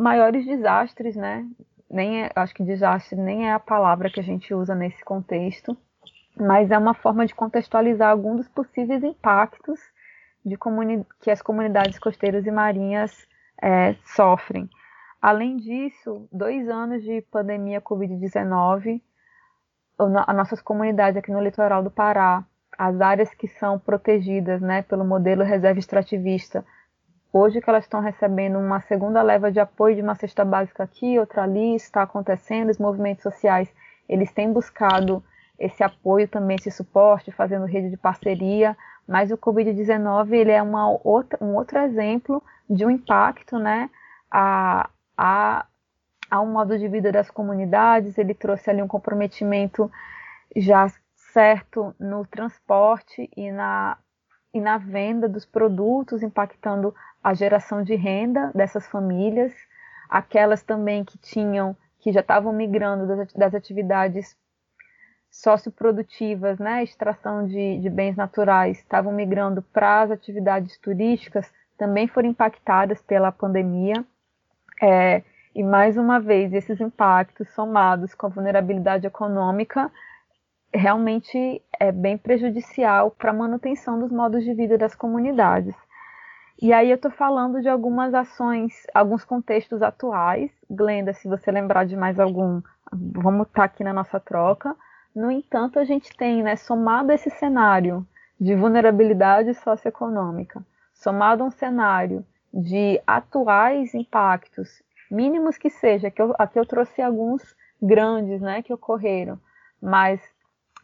maiores 0.00 0.46
desastres, 0.46 1.14
né? 1.14 1.46
Nem 1.90 2.24
é, 2.24 2.30
acho 2.34 2.54
que 2.54 2.64
desastre 2.64 3.18
nem 3.18 3.48
é 3.48 3.52
a 3.52 3.60
palavra 3.60 4.10
que 4.10 4.20
a 4.20 4.22
gente 4.22 4.54
usa 4.54 4.74
nesse 4.74 5.04
contexto, 5.04 5.76
mas 6.36 6.70
é 6.70 6.78
uma 6.78 6.94
forma 6.94 7.26
de 7.26 7.34
contextualizar 7.34 8.10
alguns 8.10 8.38
dos 8.38 8.48
possíveis 8.48 9.02
impactos 9.04 9.78
de 10.44 10.56
que 11.20 11.30
as 11.30 11.42
comunidades 11.42 11.98
costeiras 11.98 12.46
e 12.46 12.50
marinhas 12.50 13.26
é, 13.60 13.94
sofrem. 14.16 14.70
Além 15.20 15.58
disso, 15.58 16.26
dois 16.32 16.66
anos 16.68 17.02
de 17.02 17.20
pandemia 17.30 17.80
Covid-19, 17.80 19.02
as 19.98 20.36
nossas 20.36 20.62
comunidades 20.62 21.18
aqui 21.18 21.30
no 21.30 21.42
litoral 21.42 21.82
do 21.82 21.90
Pará, 21.90 22.42
as 22.78 22.98
áreas 23.02 23.34
que 23.34 23.46
são 23.46 23.78
protegidas 23.78 24.62
né, 24.62 24.80
pelo 24.80 25.04
modelo 25.04 25.44
reserva 25.44 25.78
extrativista, 25.78 26.64
hoje 27.32 27.60
que 27.60 27.70
elas 27.70 27.84
estão 27.84 28.00
recebendo 28.00 28.58
uma 28.58 28.80
segunda 28.80 29.22
leva 29.22 29.50
de 29.50 29.60
apoio 29.60 29.96
de 29.96 30.02
uma 30.02 30.14
cesta 30.14 30.44
básica 30.44 30.82
aqui, 30.82 31.18
outra 31.18 31.42
ali, 31.42 31.74
está 31.74 32.02
acontecendo, 32.02 32.70
os 32.70 32.78
movimentos 32.78 33.22
sociais, 33.22 33.72
eles 34.08 34.32
têm 34.32 34.52
buscado 34.52 35.22
esse 35.58 35.82
apoio 35.82 36.26
também, 36.26 36.56
esse 36.56 36.70
suporte, 36.70 37.30
fazendo 37.30 37.66
rede 37.66 37.90
de 37.90 37.96
parceria, 37.96 38.76
mas 39.06 39.30
o 39.30 39.36
Covid-19 39.36 40.32
ele 40.32 40.50
é 40.50 40.62
uma 40.62 40.88
outra, 41.04 41.38
um 41.42 41.54
outro 41.54 41.78
exemplo 41.78 42.42
de 42.68 42.84
um 42.84 42.90
impacto 42.90 43.58
né, 43.58 43.90
a, 44.30 44.88
a, 45.16 45.66
a 46.30 46.40
um 46.40 46.46
modo 46.46 46.78
de 46.78 46.88
vida 46.88 47.12
das 47.12 47.30
comunidades, 47.30 48.16
ele 48.16 48.32
trouxe 48.32 48.70
ali 48.70 48.82
um 48.82 48.88
comprometimento 48.88 49.90
já 50.56 50.90
certo 51.32 51.94
no 51.98 52.26
transporte 52.26 53.28
e 53.36 53.50
na, 53.52 53.98
e 54.52 54.60
na 54.60 54.78
venda 54.78 55.28
dos 55.28 55.44
produtos, 55.44 56.22
impactando 56.22 56.94
a 57.22 57.34
geração 57.34 57.82
de 57.82 57.94
renda 57.94 58.50
dessas 58.54 58.86
famílias, 58.86 59.52
aquelas 60.08 60.62
também 60.62 61.04
que 61.04 61.18
tinham, 61.18 61.76
que 61.98 62.12
já 62.12 62.20
estavam 62.20 62.52
migrando 62.52 63.06
das, 63.36 63.54
atividades 63.54 64.36
socioprodutivas, 65.30 66.58
né, 66.58 66.82
extração 66.82 67.46
de, 67.46 67.78
de 67.78 67.90
bens 67.90 68.16
naturais, 68.16 68.78
estavam 68.78 69.12
migrando 69.12 69.62
para 69.62 70.02
as 70.02 70.10
atividades 70.10 70.76
turísticas, 70.78 71.52
também 71.78 72.08
foram 72.08 72.28
impactadas 72.28 73.00
pela 73.02 73.30
pandemia. 73.30 74.04
É, 74.82 75.22
e 75.54 75.62
mais 75.62 75.96
uma 75.96 76.18
vez, 76.18 76.52
esses 76.52 76.80
impactos 76.80 77.48
somados 77.50 78.14
com 78.14 78.26
a 78.26 78.30
vulnerabilidade 78.30 79.06
econômica 79.06 79.90
realmente 80.72 81.62
é 81.78 81.90
bem 81.90 82.16
prejudicial 82.16 83.10
para 83.10 83.30
a 83.30 83.34
manutenção 83.34 83.98
dos 83.98 84.10
modos 84.10 84.44
de 84.44 84.54
vida 84.54 84.78
das 84.78 84.94
comunidades. 84.94 85.74
E 86.62 86.74
aí 86.74 86.90
eu 86.90 86.96
estou 86.96 87.10
falando 87.10 87.62
de 87.62 87.70
algumas 87.70 88.12
ações, 88.12 88.86
alguns 88.92 89.24
contextos 89.24 89.80
atuais. 89.80 90.50
Glenda, 90.68 91.14
se 91.14 91.26
você 91.26 91.50
lembrar 91.50 91.86
de 91.86 91.96
mais 91.96 92.20
algum, 92.20 92.60
vamos 92.92 93.46
estar 93.46 93.62
tá 93.62 93.64
aqui 93.64 93.82
na 93.82 93.94
nossa 93.94 94.20
troca. 94.20 94.76
No 95.16 95.30
entanto, 95.30 95.78
a 95.78 95.84
gente 95.84 96.14
tem, 96.14 96.42
né, 96.42 96.56
somado 96.56 97.12
esse 97.12 97.30
cenário 97.30 98.06
de 98.38 98.54
vulnerabilidade 98.54 99.54
socioeconômica, 99.54 100.62
somado 100.92 101.42
a 101.42 101.46
um 101.46 101.50
cenário 101.50 102.24
de 102.52 103.00
atuais 103.06 103.94
impactos, 103.94 104.82
mínimos 105.10 105.56
que 105.56 105.70
seja, 105.70 106.08
aqui 106.08 106.20
eu, 106.20 106.34
aqui 106.38 106.58
eu 106.58 106.66
trouxe 106.66 107.00
alguns 107.00 107.54
grandes 107.80 108.40
né, 108.40 108.62
que 108.62 108.72
ocorreram, 108.72 109.38
mas 109.80 110.20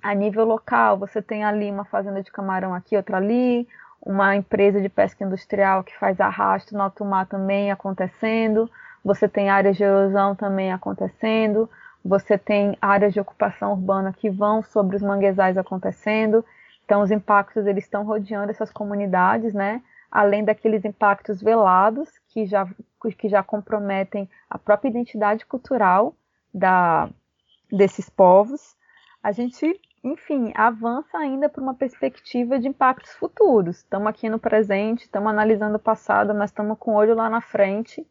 a 0.03 0.15
nível 0.15 0.45
local, 0.45 0.99
você 0.99 1.21
tem 1.21 1.45
ali 1.45 1.71
uma 1.71 1.85
fazenda 1.85 2.23
de 2.23 2.31
camarão 2.31 2.75
aqui, 2.75 2.97
outra 2.97 3.17
ali, 3.17 3.67
uma 4.01 4.37
empresa 4.37 4.81
de 4.81 4.89
pesca 4.89 5.25
industrial 5.25 5.83
que 5.83 5.97
faz 5.99 6.21
arrasto 6.21 6.75
no 6.75 6.83
alto 6.83 7.05
mar 7.05 7.27
também 7.27 7.71
acontecendo, 7.71 8.71
você 9.05 9.29
tem 9.29 9.51
áreas 9.51 9.77
de 9.77 9.85
erosão 9.85 10.35
também 10.35 10.73
acontecendo, 10.73 11.69
você 12.05 12.39
tem 12.39 12.77
áreas 12.81 13.13
de 13.13 13.21
ocupação 13.21 13.73
urbana 13.73 14.13
que 14.13 14.31
vão 14.31 14.63
sobre 14.63 14.97
os 14.97 15.03
manguezais 15.03 15.59
acontecendo, 15.59 16.45
então 16.85 17.03
os 17.03 17.11
impactos 17.11 17.67
eles 17.67 17.85
estão 17.85 18.05
rodeando 18.05 18.51
essas 18.51 18.71
comunidades, 18.71 19.53
né? 19.53 19.83
Além 20.11 20.45
daqueles 20.45 20.85
impactos 20.85 21.43
velados 21.43 22.09
que 22.29 22.47
já, 22.47 22.67
que 23.19 23.29
já 23.29 23.43
comprometem 23.43 24.31
a 24.49 24.57
própria 24.57 24.89
identidade 24.89 25.45
cultural 25.45 26.15
da, 26.55 27.09
desses 27.71 28.09
povos, 28.09 28.77
a 29.23 29.33
gente, 29.33 29.81
enfim, 30.07 30.53
avança 30.55 31.19
ainda 31.19 31.49
para 31.49 31.61
uma 31.61 31.75
perspectiva 31.75 32.61
de 32.61 32.69
impactos 32.69 33.11
futuros. 33.15 33.79
Estamos 33.79 34.07
aqui 34.07 34.29
no 34.29 34.39
presente, 34.39 35.03
estamos 35.03 35.29
analisando 35.29 35.77
o 35.77 35.81
passado, 35.81 36.33
mas 36.33 36.51
estamos 36.51 36.79
com 36.79 36.93
o 36.93 36.95
olho 36.95 37.17
lá 37.17 37.29
na 37.29 37.41
frente 37.41 38.07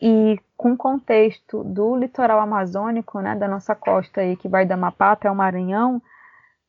e 0.00 0.38
com 0.58 0.72
o 0.72 0.76
contexto 0.76 1.64
do 1.64 1.96
litoral 1.96 2.38
amazônico, 2.38 3.20
né, 3.20 3.34
da 3.34 3.48
nossa 3.48 3.74
costa 3.74 4.20
aí, 4.20 4.36
que 4.36 4.46
vai 4.46 4.66
da 4.66 4.74
Amapá 4.74 5.12
até 5.12 5.30
o 5.30 5.34
Maranhão, 5.34 6.02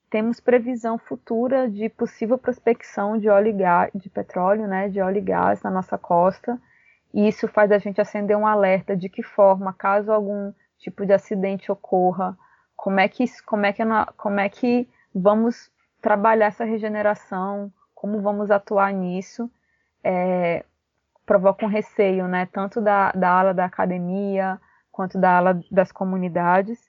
temos 0.10 0.40
previsão 0.40 0.98
futura 0.98 1.70
de 1.70 1.90
possível 1.90 2.38
prospecção 2.38 3.18
de 3.18 3.28
óleo 3.28 3.50
e 3.50 3.54
gás, 3.54 3.92
de 3.94 4.10
petróleo, 4.10 4.66
né, 4.66 4.88
de 4.88 5.02
óleo 5.02 5.18
e 5.18 5.22
gás 5.22 5.62
na 5.62 5.70
nossa 5.70 5.98
costa. 5.98 6.58
E 7.14 7.28
isso 7.28 7.50
faz 7.50 7.70
a 7.72 7.78
gente 7.78 8.00
acender 8.00 8.38
um 8.38 8.48
alerta 8.48 8.96
de 8.96 9.10
que 9.10 9.22
forma, 9.22 9.74
caso 9.74 10.12
algum 10.12 10.54
tipo 10.78 11.06
de 11.06 11.12
acidente 11.12 11.70
ocorra, 11.70 12.38
como 12.80 12.98
é 12.98 13.10
que, 13.10 13.26
como 13.44 13.66
é 13.66 13.74
que, 13.74 13.84
como 14.16 14.40
é 14.40 14.48
que 14.48 14.90
vamos 15.14 15.70
trabalhar 16.02 16.46
essa 16.46 16.64
regeneração, 16.64 17.72
como 17.94 18.22
vamos 18.22 18.50
atuar 18.50 18.94
nisso. 18.94 19.52
É, 20.02 20.64
provoca 21.26 21.66
um 21.66 21.70
receio, 21.70 22.26
né, 22.26 22.46
tanto 22.46 22.80
da, 22.80 23.12
da 23.12 23.30
ala 23.32 23.54
da 23.54 23.66
academia 23.66 24.60
quanto 24.92 25.20
da 25.20 25.38
ala 25.38 25.62
das 25.70 25.92
comunidades. 25.92 26.80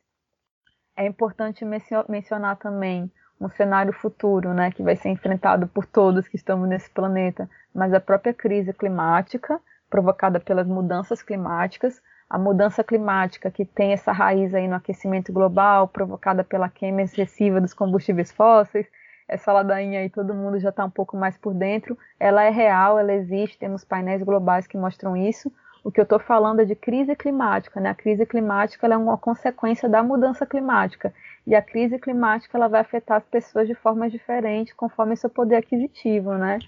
É 0.96 1.04
importante 1.04 1.64
mencionar 2.08 2.56
também 2.56 3.10
um 3.40 3.48
cenário 3.48 3.92
futuro, 3.92 4.54
né, 4.54 4.70
que 4.70 4.84
vai 4.84 4.94
ser 4.94 5.08
enfrentado 5.08 5.66
por 5.66 5.86
todos 5.86 6.28
que 6.28 6.36
estamos 6.36 6.68
nesse 6.68 6.88
planeta, 6.88 7.50
mas 7.74 7.92
a 7.92 7.98
própria 7.98 8.32
crise 8.32 8.72
climática 8.72 9.60
provocada 9.90 10.38
pelas 10.38 10.68
mudanças 10.68 11.20
climáticas, 11.20 12.00
a 12.30 12.38
mudança 12.38 12.84
climática 12.84 13.50
que 13.50 13.64
tem 13.64 13.92
essa 13.92 14.12
raiz 14.12 14.54
aí 14.54 14.68
no 14.68 14.76
aquecimento 14.76 15.32
global, 15.32 15.88
provocada 15.88 16.44
pela 16.44 16.68
queima 16.68 17.02
excessiva 17.02 17.60
dos 17.60 17.74
combustíveis 17.74 18.30
fósseis, 18.30 18.86
essa 19.30 19.52
ladainha 19.52 20.00
aí 20.00 20.08
todo 20.08 20.34
mundo 20.34 20.58
já 20.58 20.70
está 20.70 20.84
um 20.84 20.90
pouco 20.90 21.16
mais 21.16 21.36
por 21.36 21.54
dentro. 21.54 21.96
Ela 22.18 22.44
é 22.44 22.50
real, 22.50 22.98
ela 22.98 23.12
existe, 23.12 23.58
temos 23.58 23.84
painéis 23.84 24.22
globais 24.22 24.66
que 24.66 24.76
mostram 24.76 25.16
isso. 25.16 25.52
O 25.84 25.90
que 25.90 26.00
eu 26.00 26.02
estou 26.02 26.18
falando 26.18 26.60
é 26.60 26.64
de 26.64 26.74
crise 26.74 27.14
climática, 27.16 27.80
né? 27.80 27.90
A 27.90 27.94
crise 27.94 28.26
climática 28.26 28.86
é 28.86 28.96
uma 28.96 29.16
consequência 29.16 29.88
da 29.88 30.02
mudança 30.02 30.44
climática. 30.44 31.14
E 31.46 31.54
a 31.54 31.62
crise 31.62 31.98
climática 31.98 32.58
ela 32.58 32.68
vai 32.68 32.80
afetar 32.80 33.18
as 33.18 33.24
pessoas 33.24 33.66
de 33.66 33.74
formas 33.74 34.12
diferentes, 34.12 34.74
conforme 34.74 35.16
seu 35.16 35.30
poder 35.30 35.56
aquisitivo, 35.56 36.34
né? 36.34 36.58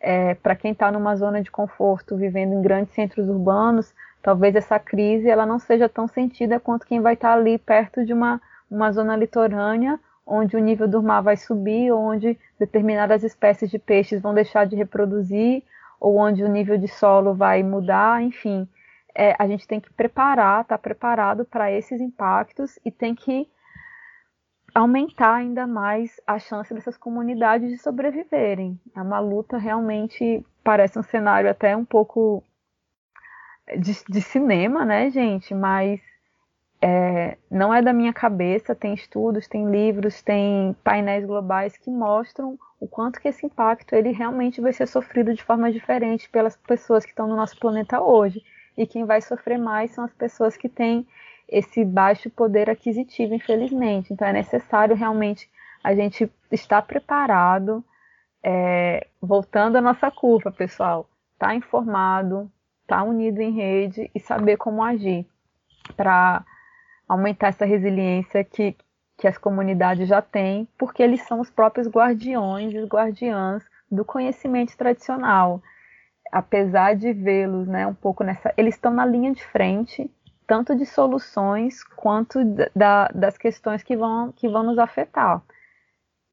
É, 0.00 0.34
Para 0.34 0.54
quem 0.54 0.72
está 0.72 0.90
numa 0.90 1.16
zona 1.16 1.42
de 1.42 1.50
conforto, 1.50 2.16
vivendo 2.16 2.54
em 2.54 2.62
grandes 2.62 2.94
centros 2.94 3.28
urbanos, 3.28 3.92
talvez 4.24 4.56
essa 4.56 4.78
crise 4.78 5.28
ela 5.28 5.44
não 5.44 5.58
seja 5.58 5.86
tão 5.86 6.08
sentida 6.08 6.58
quanto 6.58 6.86
quem 6.86 7.00
vai 7.00 7.12
estar 7.12 7.28
tá 7.28 7.34
ali 7.34 7.58
perto 7.58 8.04
de 8.04 8.12
uma, 8.14 8.40
uma 8.70 8.90
zona 8.90 9.14
litorânea 9.14 10.00
onde 10.26 10.56
o 10.56 10.60
nível 10.60 10.88
do 10.88 11.02
mar 11.02 11.20
vai 11.20 11.36
subir, 11.36 11.92
onde 11.92 12.38
determinadas 12.58 13.22
espécies 13.22 13.70
de 13.70 13.78
peixes 13.78 14.22
vão 14.22 14.32
deixar 14.32 14.66
de 14.66 14.74
reproduzir, 14.74 15.62
ou 16.00 16.16
onde 16.16 16.42
o 16.42 16.48
nível 16.48 16.78
de 16.78 16.88
solo 16.88 17.34
vai 17.34 17.62
mudar, 17.62 18.22
enfim. 18.22 18.66
É, 19.14 19.36
a 19.38 19.46
gente 19.46 19.68
tem 19.68 19.78
que 19.78 19.92
preparar, 19.92 20.62
estar 20.62 20.78
tá 20.78 20.78
preparado 20.78 21.44
para 21.44 21.70
esses 21.70 22.00
impactos 22.00 22.78
e 22.82 22.90
tem 22.90 23.14
que 23.14 23.46
aumentar 24.74 25.34
ainda 25.34 25.66
mais 25.66 26.18
a 26.26 26.38
chance 26.38 26.72
dessas 26.72 26.96
comunidades 26.96 27.70
de 27.70 27.76
sobreviverem. 27.76 28.80
É 28.96 29.02
uma 29.02 29.20
luta 29.20 29.58
realmente, 29.58 30.44
parece 30.64 30.98
um 30.98 31.02
cenário 31.02 31.50
até 31.50 31.76
um 31.76 31.84
pouco 31.84 32.42
de, 33.78 34.04
de 34.08 34.20
cinema, 34.20 34.84
né, 34.84 35.10
gente? 35.10 35.54
Mas 35.54 36.00
é, 36.80 37.38
não 37.50 37.72
é 37.72 37.80
da 37.80 37.92
minha 37.92 38.12
cabeça, 38.12 38.74
tem 38.74 38.92
estudos, 38.92 39.48
tem 39.48 39.70
livros, 39.70 40.20
tem 40.22 40.76
painéis 40.84 41.24
globais 41.24 41.76
que 41.76 41.90
mostram 41.90 42.58
o 42.78 42.86
quanto 42.86 43.20
que 43.20 43.28
esse 43.28 43.46
impacto 43.46 43.94
ele 43.94 44.12
realmente 44.12 44.60
vai 44.60 44.72
ser 44.72 44.86
sofrido 44.86 45.32
de 45.32 45.42
forma 45.42 45.72
diferente 45.72 46.28
pelas 46.28 46.56
pessoas 46.56 47.04
que 47.04 47.12
estão 47.12 47.26
no 47.26 47.36
nosso 47.36 47.58
planeta 47.58 48.02
hoje. 48.02 48.42
E 48.76 48.86
quem 48.86 49.06
vai 49.06 49.22
sofrer 49.22 49.58
mais 49.58 49.92
são 49.92 50.04
as 50.04 50.12
pessoas 50.12 50.56
que 50.56 50.68
têm 50.68 51.06
esse 51.48 51.84
baixo 51.84 52.28
poder 52.28 52.68
aquisitivo, 52.68 53.34
infelizmente. 53.34 54.12
Então 54.12 54.28
é 54.28 54.32
necessário 54.32 54.94
realmente 54.94 55.48
a 55.82 55.94
gente 55.94 56.30
estar 56.50 56.82
preparado, 56.82 57.82
é, 58.42 59.06
voltando 59.22 59.76
à 59.76 59.80
nossa 59.80 60.10
curva, 60.10 60.52
pessoal, 60.52 61.08
tá 61.38 61.54
informado, 61.54 62.50
tá 62.86 63.02
unido 63.02 63.40
em 63.40 63.52
rede 63.52 64.10
e 64.14 64.20
saber 64.20 64.56
como 64.56 64.82
agir 64.82 65.26
para 65.96 66.44
aumentar 67.08 67.48
essa 67.48 67.64
resiliência 67.64 68.42
que, 68.44 68.76
que 69.18 69.28
as 69.28 69.38
comunidades 69.38 70.08
já 70.08 70.22
têm, 70.22 70.68
porque 70.78 71.02
eles 71.02 71.22
são 71.22 71.40
os 71.40 71.50
próprios 71.50 71.88
guardiões 71.88 72.74
e 72.74 72.84
guardiãs 72.84 73.62
do 73.90 74.04
conhecimento 74.04 74.76
tradicional. 74.76 75.62
Apesar 76.32 76.96
de 76.96 77.12
vê-los 77.12 77.68
né, 77.68 77.86
um 77.86 77.94
pouco 77.94 78.24
nessa. 78.24 78.52
Eles 78.56 78.74
estão 78.74 78.92
na 78.92 79.06
linha 79.06 79.32
de 79.32 79.44
frente, 79.44 80.10
tanto 80.46 80.74
de 80.74 80.84
soluções 80.84 81.84
quanto 81.84 82.44
da, 82.74 83.08
das 83.08 83.38
questões 83.38 83.82
que 83.82 83.96
vão, 83.96 84.32
que 84.32 84.48
vão 84.48 84.62
nos 84.62 84.78
afetar 84.78 85.42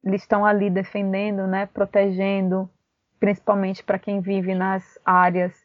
eles 0.04 0.22
estão 0.22 0.46
ali 0.46 0.70
defendendo, 0.70 1.46
né, 1.46 1.68
protegendo, 1.68 2.70
principalmente 3.20 3.84
para 3.84 4.00
quem 4.00 4.20
vive 4.20 4.56
nas 4.56 5.00
áreas 5.06 5.61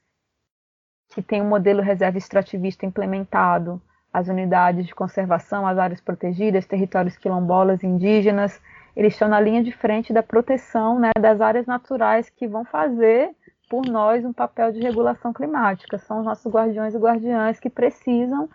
que 1.16 1.22
tem 1.22 1.40
um 1.40 1.48
modelo 1.48 1.80
reserva 1.80 2.18
extrativista 2.18 2.84
implementado, 2.84 3.80
as 4.12 4.28
unidades 4.28 4.84
de 4.86 4.94
conservação, 4.94 5.66
as 5.66 5.78
áreas 5.78 5.98
protegidas, 5.98 6.66
territórios 6.66 7.16
quilombolas, 7.16 7.82
indígenas, 7.82 8.60
eles 8.94 9.14
estão 9.14 9.26
na 9.26 9.40
linha 9.40 9.64
de 9.64 9.72
frente 9.72 10.12
da 10.12 10.22
proteção 10.22 10.98
né, 10.98 11.12
das 11.18 11.40
áreas 11.40 11.64
naturais 11.64 12.28
que 12.28 12.46
vão 12.46 12.66
fazer 12.66 13.30
por 13.66 13.86
nós 13.86 14.26
um 14.26 14.32
papel 14.32 14.70
de 14.72 14.80
regulação 14.80 15.32
climática. 15.32 15.96
São 15.96 16.18
os 16.18 16.24
nossos 16.26 16.52
guardiões 16.52 16.94
e 16.94 16.98
guardiãs 16.98 17.58
que 17.58 17.70
precisam 17.70 18.46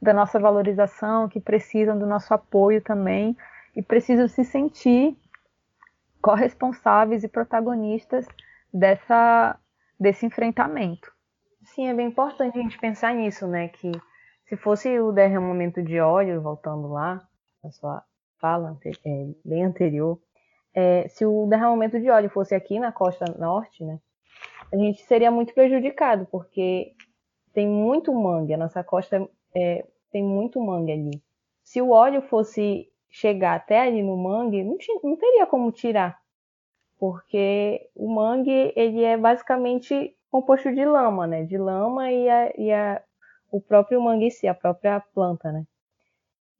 da 0.00 0.12
nossa 0.12 0.38
valorização, 0.38 1.26
que 1.26 1.40
precisam 1.40 1.98
do 1.98 2.04
nosso 2.04 2.34
apoio 2.34 2.82
também 2.82 3.34
e 3.74 3.80
precisam 3.80 4.28
se 4.28 4.44
sentir 4.44 5.16
corresponsáveis 6.20 7.24
e 7.24 7.28
protagonistas 7.28 8.26
dessa, 8.70 9.56
desse 9.98 10.26
enfrentamento. 10.26 11.10
Sim, 11.74 11.86
é 11.86 11.94
bem 11.94 12.08
importante 12.08 12.58
a 12.58 12.62
gente 12.62 12.78
pensar 12.78 13.14
nisso, 13.14 13.46
né? 13.46 13.68
Que 13.68 13.92
se 14.46 14.56
fosse 14.56 14.98
o 14.98 15.12
derramamento 15.12 15.80
de 15.80 16.00
óleo, 16.00 16.42
voltando 16.42 16.88
lá, 16.88 17.22
na 17.62 17.70
sua 17.70 18.02
fala 18.40 18.76
é, 18.84 19.26
bem 19.44 19.64
anterior, 19.64 20.18
é, 20.74 21.06
se 21.08 21.24
o 21.24 21.46
derramamento 21.46 22.00
de 22.00 22.10
óleo 22.10 22.28
fosse 22.28 22.54
aqui 22.54 22.80
na 22.80 22.90
costa 22.90 23.24
norte, 23.38 23.84
né? 23.84 24.00
A 24.72 24.76
gente 24.76 25.02
seria 25.02 25.30
muito 25.30 25.54
prejudicado, 25.54 26.26
porque 26.26 26.92
tem 27.52 27.68
muito 27.68 28.12
mangue, 28.12 28.54
a 28.54 28.58
nossa 28.58 28.82
costa 28.82 29.28
é, 29.54 29.86
tem 30.10 30.24
muito 30.24 30.60
mangue 30.60 30.92
ali. 30.92 31.22
Se 31.62 31.80
o 31.80 31.90
óleo 31.90 32.22
fosse 32.22 32.90
chegar 33.08 33.54
até 33.54 33.80
ali 33.80 34.02
no 34.02 34.16
mangue, 34.16 34.64
não, 34.64 34.76
não 35.04 35.16
teria 35.16 35.46
como 35.46 35.70
tirar, 35.70 36.20
porque 36.98 37.88
o 37.94 38.12
mangue 38.12 38.72
ele 38.74 39.04
é 39.04 39.16
basicamente 39.16 40.16
composto 40.30 40.72
de 40.72 40.84
lama, 40.84 41.26
né? 41.26 41.44
De 41.44 41.58
lama 41.58 42.10
e, 42.10 42.28
a, 42.28 42.52
e 42.56 42.72
a, 42.72 43.02
o 43.50 43.60
próprio 43.60 44.00
mangue 44.00 44.26
em 44.26 44.30
si, 44.30 44.46
a 44.46 44.54
própria 44.54 45.00
planta, 45.00 45.50
né? 45.52 45.64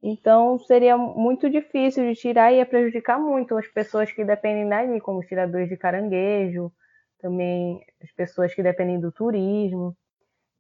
Então 0.02 0.59
seria 0.61 0.96
muito 0.96 1.50
difícil 1.50 2.06
de 2.06 2.18
tirar 2.18 2.52
e 2.52 2.56
ia 2.56 2.66
prejudicar 2.66 3.18
muito 3.18 3.56
as 3.56 3.68
pessoas 3.68 4.11
que 4.11 4.24
dependem 4.24 4.68
dali, 4.68 5.00
como 5.00 5.20
os 5.20 5.26
tiradores 5.26 5.68
de 5.68 5.76
caranguejo, 5.76 6.72
também 7.18 7.85
as 8.02 8.11
pessoas 8.12 8.54
que 8.54 8.62
dependem 8.62 8.98
do 8.98 9.12
turismo. 9.12 9.94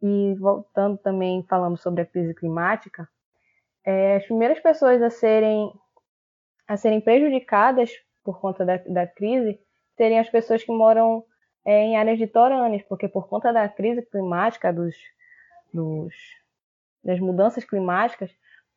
E 0.02 0.34
voltando 0.38 0.96
também 0.98 1.44
falando 1.48 1.76
sobre 1.76 2.02
a 2.02 2.06
crise 2.06 2.34
climática, 2.34 3.06
é, 3.84 4.16
as 4.16 4.24
primeiras 4.24 4.58
pessoas 4.60 5.02
a 5.02 5.10
serem, 5.10 5.70
a 6.66 6.76
serem 6.76 7.00
prejudicadas 7.02 7.90
por 8.24 8.40
conta 8.40 8.64
da, 8.64 8.76
da 8.78 9.06
crise 9.06 9.58
seriam 9.96 10.20
as 10.20 10.30
pessoas 10.30 10.64
que 10.64 10.72
moram 10.72 11.22
é, 11.64 11.84
em 11.84 11.96
áreas 11.96 12.18
litorâneas, 12.18 12.82
porque 12.82 13.08
por 13.08 13.28
conta 13.28 13.52
da 13.52 13.68
crise 13.68 14.02
climática, 14.02 14.72
dos, 14.72 14.94
dos, 15.72 16.14
das 17.04 17.20
mudanças 17.20 17.64
climáticas, 17.64 18.30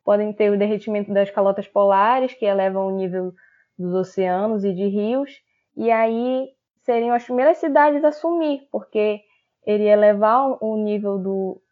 podem 0.04 0.32
ter 0.32 0.50
o 0.50 0.58
derretimento 0.58 1.12
das 1.12 1.30
calotas 1.30 1.66
polares, 1.66 2.34
que 2.34 2.44
elevam 2.44 2.88
o 2.88 2.96
nível 2.96 3.32
dos 3.78 3.94
oceanos 3.94 4.64
e 4.64 4.72
de 4.72 4.86
rios, 4.86 5.42
e 5.76 5.90
aí 5.90 6.48
seriam 6.82 7.14
as 7.14 7.24
primeiras 7.24 7.58
cidades 7.58 8.04
a 8.04 8.12
sumir, 8.12 8.68
porque 8.70 9.22
ele 9.66 9.84
ia 9.84 9.92
elevar 9.92 10.62
o 10.62 10.76
nível 10.76 11.18
do, 11.18 11.62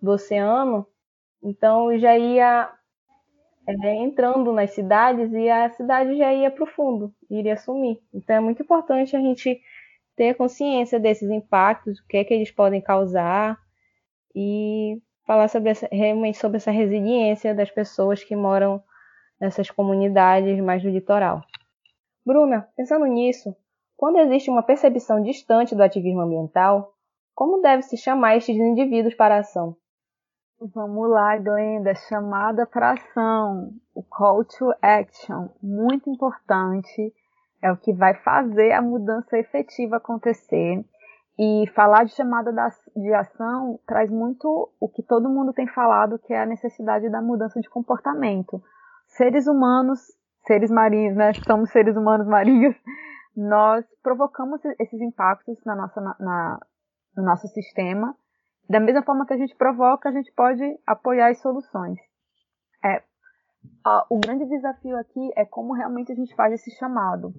do 0.00 0.12
oceano, 0.12 0.86
então 1.42 1.96
já 1.98 2.16
ia 2.16 2.72
é, 3.66 3.94
entrando 3.96 4.52
nas 4.52 4.70
cidades 4.70 5.32
e 5.32 5.48
a 5.48 5.70
cidade 5.70 6.16
já 6.16 6.32
ia 6.32 6.50
para 6.50 6.64
o 6.64 6.66
fundo, 6.66 7.14
iria 7.30 7.56
sumir. 7.56 8.00
Então 8.12 8.36
é 8.36 8.40
muito 8.40 8.62
importante 8.62 9.14
a 9.14 9.20
gente 9.20 9.60
ter 10.16 10.34
consciência 10.34 11.00
desses 11.00 11.30
impactos, 11.30 11.98
o 11.98 12.06
que 12.06 12.18
é 12.18 12.24
que 12.24 12.34
eles 12.34 12.50
podem 12.50 12.80
causar 12.80 13.58
e 14.34 15.00
falar 15.26 15.48
sobre 15.48 15.70
essa, 15.70 15.88
realmente 15.90 16.38
sobre 16.38 16.56
essa 16.56 16.70
resiliência 16.70 17.54
das 17.54 17.70
pessoas 17.70 18.22
que 18.22 18.36
moram 18.36 18.82
nessas 19.40 19.70
comunidades 19.70 20.60
mais 20.60 20.82
do 20.82 20.90
litoral. 20.90 21.42
Bruna, 22.24 22.68
pensando 22.76 23.06
nisso, 23.06 23.54
quando 23.96 24.18
existe 24.18 24.50
uma 24.50 24.62
percepção 24.62 25.22
distante 25.22 25.74
do 25.74 25.82
ativismo 25.82 26.20
ambiental, 26.20 26.92
como 27.34 27.60
deve 27.60 27.82
se 27.82 27.96
chamar 27.96 28.36
estes 28.36 28.56
indivíduos 28.56 29.14
para 29.14 29.36
a 29.36 29.40
ação? 29.40 29.76
Vamos 30.60 31.10
lá, 31.10 31.36
Glenda, 31.38 31.94
chamada 31.94 32.64
para 32.64 32.92
ação, 32.92 33.72
o 33.92 34.02
call 34.02 34.44
to 34.44 34.72
action, 34.80 35.48
muito 35.60 36.08
importante, 36.08 37.12
é 37.62 37.70
o 37.70 37.76
que 37.76 37.92
vai 37.92 38.14
fazer 38.22 38.72
a 38.72 38.82
mudança 38.82 39.38
efetiva 39.38 39.96
acontecer. 39.96 40.84
E 41.38 41.66
falar 41.74 42.04
de 42.04 42.12
chamada 42.12 42.52
de 42.94 43.14
ação 43.14 43.78
traz 43.86 44.10
muito 44.10 44.70
o 44.78 44.88
que 44.88 45.02
todo 45.02 45.30
mundo 45.30 45.52
tem 45.52 45.66
falado, 45.66 46.18
que 46.18 46.34
é 46.34 46.42
a 46.42 46.46
necessidade 46.46 47.08
da 47.08 47.22
mudança 47.22 47.58
de 47.60 47.70
comportamento. 47.70 48.62
Seres 49.06 49.46
humanos, 49.46 50.00
seres 50.46 50.70
marinhos, 50.70 51.16
né? 51.16 51.32
Somos 51.46 51.70
seres 51.70 51.96
humanos 51.96 52.26
marinhos, 52.26 52.76
nós 53.34 53.84
provocamos 54.02 54.60
esses 54.78 55.00
impactos 55.00 55.58
na 55.64 55.74
nossa, 55.74 56.00
na, 56.20 56.60
no 57.16 57.24
nosso 57.24 57.48
sistema 57.48 58.14
da 58.68 58.80
mesma 58.80 59.02
forma 59.02 59.26
que 59.26 59.34
a 59.34 59.36
gente 59.36 59.54
provoca, 59.54 60.08
a 60.08 60.12
gente 60.12 60.32
pode 60.32 60.62
apoiar 60.86 61.28
as 61.28 61.40
soluções. 61.40 61.98
É, 62.84 63.02
o 64.08 64.18
grande 64.18 64.46
desafio 64.46 64.96
aqui 64.96 65.30
é 65.36 65.44
como 65.44 65.74
realmente 65.74 66.10
a 66.10 66.14
gente 66.14 66.34
faz 66.34 66.54
esse 66.54 66.70
chamado. 66.76 67.34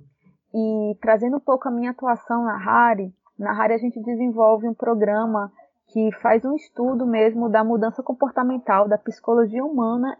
E 0.54 0.98
trazendo 1.02 1.38
um 1.38 1.40
pouco 1.40 1.68
a 1.68 1.72
minha 1.72 1.92
atuação 1.92 2.44
na 2.44 2.58
RARI, 2.58 3.14
na 3.38 3.54
RARI 3.54 3.74
a 3.74 3.78
gente 3.78 4.02
desenvolve 4.02 4.68
um 4.68 4.74
programa 4.74 5.52
que 5.88 6.12
faz 6.22 6.46
um 6.46 6.56
estudo 6.56 7.06
mesmo 7.06 7.50
da 7.50 7.64
mudança 7.64 8.02
comportamental, 8.04 8.88
da 8.88 8.98
psicologia 8.98 9.64
humana 9.64 10.18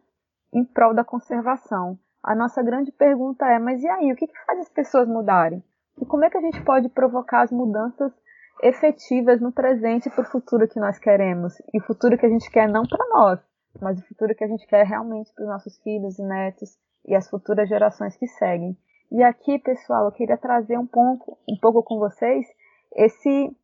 em 0.52 0.64
prol 0.64 0.94
da 0.94 1.04
conservação. 1.04 1.98
A 2.24 2.36
nossa 2.36 2.62
grande 2.64 2.92
pergunta 2.92 3.46
é, 3.46 3.60
mas 3.60 3.84
e 3.84 3.88
aí, 3.88 4.12
o 4.12 4.16
que, 4.16 4.28
que 4.28 4.46
faz 4.46 4.60
as 4.60 4.70
pessoas 4.70 5.08
mudarem? 5.08 5.64
E 6.02 6.06
como 6.06 6.26
é 6.26 6.30
que 6.30 6.38
a 6.38 6.42
gente 6.42 6.64
pode 6.64 6.90
provocar 6.90 7.42
as 7.42 7.52
mudanças 7.52 8.14
efetivas 8.62 9.42
no 9.42 9.52
presente 9.52 10.10
para 10.10 10.22
o 10.22 10.32
futuro 10.32 10.68
que 10.68 10.80
nós 10.80 10.98
queremos. 11.00 11.54
E 11.74 11.80
o 11.80 11.84
futuro 11.84 12.18
que 12.18 12.26
a 12.26 12.30
gente 12.30 12.50
quer 12.50 12.68
não 12.68 12.84
para 12.84 13.06
nós, 13.10 13.40
mas 13.82 14.00
o 14.00 14.08
futuro 14.08 14.36
que 14.36 14.44
a 14.44 14.48
gente 14.48 14.68
quer 14.68 14.86
realmente 14.86 15.34
para 15.34 15.44
os 15.44 15.50
nossos 15.50 15.78
filhos 15.80 16.20
e 16.20 16.24
netos 16.24 16.78
e 17.06 17.16
as 17.16 17.30
futuras 17.30 17.68
gerações 17.68 18.16
que 18.16 18.28
seguem. 18.28 18.78
E 19.14 19.22
aqui, 19.22 19.60
pessoal, 19.60 20.06
eu 20.06 20.12
queria 20.12 20.38
trazer 20.38 20.76
um 20.76 20.88
pouco, 20.88 21.38
um 21.48 21.56
pouco 21.62 21.84
com 21.84 22.00
vocês 22.00 22.48
esse, 22.96 23.56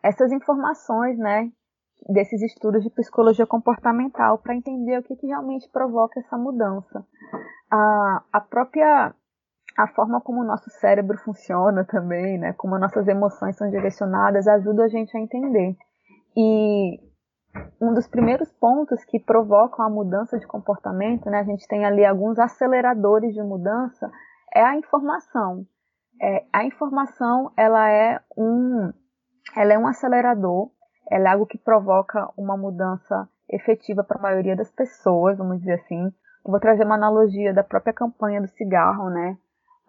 essas 0.00 0.30
informações, 0.30 1.18
né, 1.18 1.50
desses 2.08 2.40
estudos 2.40 2.84
de 2.84 2.90
psicologia 2.90 3.44
comportamental 3.44 4.38
para 4.38 4.54
entender 4.54 4.96
o 4.96 5.02
que, 5.02 5.16
que 5.16 5.26
realmente 5.26 5.68
provoca 5.70 6.20
essa 6.20 6.38
mudança. 6.38 7.04
A, 7.68 8.22
a 8.32 8.40
própria 8.40 9.12
a 9.76 9.88
forma 9.88 10.20
como 10.20 10.40
o 10.40 10.44
nosso 10.44 10.70
cérebro 10.70 11.18
funciona 11.18 11.84
também, 11.84 12.38
né, 12.38 12.52
como 12.52 12.78
nossas 12.78 13.08
emoções 13.08 13.56
são 13.56 13.68
direcionadas, 13.70 14.46
ajuda 14.46 14.84
a 14.84 14.88
gente 14.88 15.16
a 15.16 15.20
entender. 15.20 15.76
E 16.36 17.00
um 17.80 17.92
dos 17.92 18.06
primeiros 18.06 18.52
pontos 18.52 19.04
que 19.04 19.18
provocam 19.18 19.84
a 19.84 19.90
mudança 19.90 20.38
de 20.38 20.46
comportamento, 20.46 21.28
né, 21.28 21.40
a 21.40 21.44
gente 21.44 21.66
tem 21.66 21.84
ali 21.84 22.04
alguns 22.04 22.38
aceleradores 22.38 23.34
de 23.34 23.42
mudança, 23.42 24.08
é 24.54 24.62
a 24.62 24.76
informação. 24.76 25.66
É, 26.20 26.44
a 26.52 26.64
informação 26.64 27.50
ela 27.56 27.88
é 27.90 28.20
um, 28.36 28.92
ela 29.56 29.72
é 29.72 29.78
um 29.78 29.86
acelerador, 29.86 30.70
ela 31.10 31.28
é 31.28 31.32
algo 31.32 31.46
que 31.46 31.58
provoca 31.58 32.28
uma 32.36 32.56
mudança 32.56 33.28
efetiva 33.48 34.04
para 34.04 34.18
a 34.18 34.22
maioria 34.22 34.54
das 34.54 34.70
pessoas, 34.70 35.38
vamos 35.38 35.58
dizer 35.58 35.74
assim. 35.74 36.04
Eu 36.44 36.50
vou 36.50 36.60
trazer 36.60 36.84
uma 36.84 36.94
analogia 36.94 37.52
da 37.52 37.64
própria 37.64 37.92
campanha 37.92 38.40
do 38.40 38.48
cigarro, 38.48 39.10
né? 39.10 39.36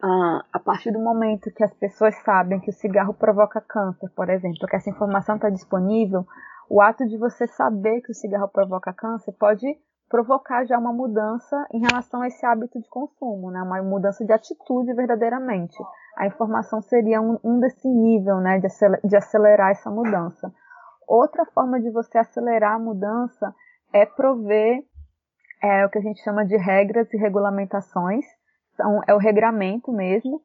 Ah, 0.03 0.43
a 0.51 0.59
partir 0.59 0.91
do 0.91 0.99
momento 0.99 1.53
que 1.53 1.63
as 1.63 1.73
pessoas 1.75 2.15
sabem 2.23 2.59
que 2.59 2.71
o 2.71 2.73
cigarro 2.73 3.13
provoca 3.13 3.61
câncer, 3.61 4.09
por 4.15 4.29
exemplo, 4.29 4.67
que 4.67 4.75
essa 4.75 4.89
informação 4.89 5.35
está 5.35 5.49
disponível, 5.49 6.25
o 6.67 6.81
ato 6.81 7.05
de 7.05 7.17
você 7.17 7.45
saber 7.47 8.01
que 8.01 8.11
o 8.11 8.15
cigarro 8.15 8.47
provoca 8.47 8.93
câncer 8.93 9.33
pode 9.33 9.67
provocar 10.11 10.65
já 10.65 10.77
uma 10.77 10.91
mudança 10.91 11.65
em 11.73 11.79
relação 11.79 12.21
a 12.21 12.27
esse 12.27 12.45
hábito 12.45 12.79
de 12.81 12.89
consumo, 12.89 13.49
né? 13.49 13.63
uma 13.63 13.81
mudança 13.81 14.25
de 14.25 14.33
atitude 14.33 14.93
verdadeiramente. 14.93 15.77
A 16.17 16.27
informação 16.27 16.81
seria 16.81 17.21
um, 17.21 17.39
um 17.41 17.59
desse 17.61 17.87
nível 17.87 18.41
né? 18.41 18.59
de, 18.59 18.67
acelerar, 18.67 19.01
de 19.01 19.15
acelerar 19.15 19.71
essa 19.71 19.89
mudança. 19.89 20.53
Outra 21.07 21.45
forma 21.45 21.79
de 21.79 21.89
você 21.89 22.17
acelerar 22.17 22.75
a 22.75 22.79
mudança 22.79 23.55
é 23.93 24.05
prover 24.05 24.83
é, 25.63 25.85
o 25.85 25.89
que 25.89 25.99
a 25.99 26.01
gente 26.01 26.21
chama 26.21 26.45
de 26.45 26.57
regras 26.57 27.11
e 27.13 27.17
regulamentações, 27.17 28.25
são, 28.75 29.01
é 29.07 29.13
o 29.13 29.17
regramento 29.17 29.93
mesmo. 29.93 30.41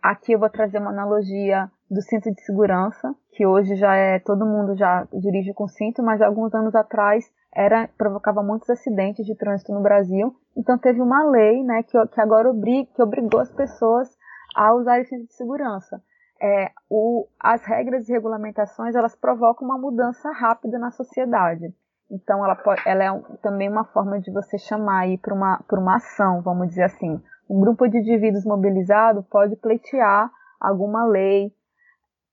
Aqui 0.00 0.32
eu 0.32 0.38
vou 0.38 0.48
trazer 0.48 0.78
uma 0.78 0.90
analogia 0.90 1.68
do 1.90 2.00
cinto 2.02 2.30
de 2.30 2.40
segurança, 2.42 3.12
que 3.32 3.44
hoje 3.44 3.74
já 3.74 3.94
é 3.96 4.20
todo 4.20 4.46
mundo 4.46 4.76
já 4.76 5.06
dirige 5.12 5.52
com 5.52 5.66
cinto, 5.66 6.02
mas 6.02 6.22
alguns 6.22 6.54
anos 6.54 6.74
atrás 6.74 7.24
era 7.54 7.88
provocava 7.98 8.42
muitos 8.42 8.70
acidentes 8.70 9.26
de 9.26 9.34
trânsito 9.34 9.72
no 9.72 9.82
Brasil. 9.82 10.34
Então 10.56 10.78
teve 10.78 11.00
uma 11.00 11.24
lei, 11.24 11.62
né, 11.62 11.82
que, 11.82 11.98
que 12.08 12.20
agora 12.20 12.48
obrig, 12.48 12.86
que 12.94 13.02
obrigou 13.02 13.40
as 13.40 13.50
pessoas 13.50 14.08
a 14.54 14.74
usar 14.74 15.04
cinto 15.04 15.26
de 15.26 15.34
segurança. 15.34 16.02
É, 16.42 16.70
o, 16.88 17.26
as 17.38 17.62
regras 17.64 18.08
e 18.08 18.12
regulamentações 18.12 18.94
elas 18.94 19.14
provocam 19.14 19.68
uma 19.68 19.78
mudança 19.78 20.30
rápida 20.32 20.78
na 20.78 20.90
sociedade. 20.90 21.74
Então 22.10 22.44
ela, 22.44 22.56
pode, 22.56 22.82
ela 22.86 23.04
é 23.04 23.22
também 23.42 23.68
uma 23.68 23.84
forma 23.84 24.18
de 24.20 24.32
você 24.32 24.58
chamar 24.58 25.06
para 25.22 25.34
uma, 25.34 25.62
uma 25.72 25.96
ação, 25.96 26.40
vamos 26.42 26.68
dizer 26.68 26.84
assim. 26.84 27.20
Um 27.48 27.60
grupo 27.60 27.88
de 27.88 27.98
indivíduos 27.98 28.44
mobilizado 28.44 29.22
pode 29.24 29.54
pleitear 29.56 30.30
alguma 30.60 31.04
lei, 31.04 31.52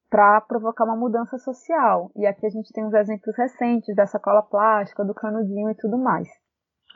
para 0.09 0.41
provocar 0.41 0.85
uma 0.85 0.95
mudança 0.95 1.37
social. 1.37 2.11
E 2.15 2.25
aqui 2.25 2.45
a 2.45 2.49
gente 2.49 2.71
tem 2.71 2.85
uns 2.85 2.93
exemplos 2.93 3.35
recentes 3.35 3.95
da 3.95 4.05
sacola 4.05 4.41
plástica, 4.41 5.03
do 5.03 5.13
canudinho 5.13 5.69
e 5.69 5.75
tudo 5.75 5.97
mais. 5.97 6.27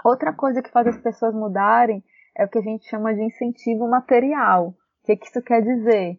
Outra 0.04 0.34
coisa 0.34 0.62
que 0.62 0.71
faz 0.71 0.88
as 0.88 0.97
pessoas 0.97 1.34
mudarem 1.34 2.04
é 2.36 2.45
o 2.45 2.50
que 2.50 2.58
a 2.58 2.62
gente 2.62 2.89
chama 2.89 3.13
de 3.13 3.24
incentivo 3.24 3.88
material. 3.88 4.69
O 4.69 5.06
que, 5.06 5.17
que 5.17 5.28
isso 5.28 5.41
quer 5.41 5.62
dizer? 5.62 6.17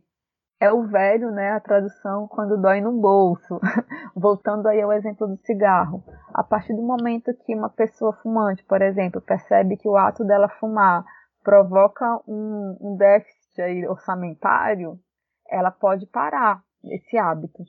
É 0.61 0.73
o 0.73 0.87
velho, 0.87 1.33
né, 1.33 1.53
a 1.53 1.61
tradução 1.61 2.29
quando 2.29 2.61
dói 2.61 2.81
no 2.81 3.01
bolso. 3.01 3.59
Voltando 4.15 4.69
aí 4.69 4.81
ao 4.81 4.93
exemplo 4.93 5.27
do 5.27 5.37
cigarro. 5.39 6.05
A 6.33 6.45
partir 6.45 6.75
do 6.75 6.83
momento 6.83 7.35
que 7.45 7.55
uma 7.55 7.71
pessoa 7.71 8.13
fumante, 8.23 8.63
por 8.65 8.81
exemplo, 8.83 9.21
percebe 9.21 9.77
que 9.77 9.89
o 9.89 9.97
ato 9.97 10.25
dela 10.25 10.49
fumar 10.49 11.05
provoca 11.43 12.21
um, 12.29 12.77
um 12.81 12.97
déficit 12.97 13.61
aí 13.61 13.89
orçamentário, 13.89 14.99
ela 15.51 15.71
pode 15.73 16.07
parar 16.07 16.63
esse 16.85 17.17
hábito. 17.17 17.63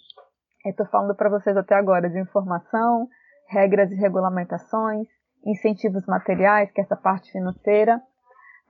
Estou 0.65 0.86
falando 0.88 1.15
para 1.15 1.30
vocês 1.30 1.56
até 1.58 1.76
agora 1.76 2.10
de 2.10 2.19
informação, 2.19 3.08
regras 3.49 3.91
e 3.91 3.95
regulamentações, 3.95 5.08
incentivos 5.45 6.06
materiais, 6.06 6.71
que 6.71 6.80
é 6.80 6.84
essa 6.84 6.95
parte 6.95 7.32
financeira, 7.32 8.02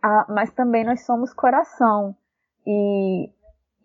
ah, 0.02 0.26
mas 0.30 0.52
também 0.52 0.84
nós 0.84 1.06
somos 1.06 1.34
coração. 1.34 2.16
E, 2.66 3.30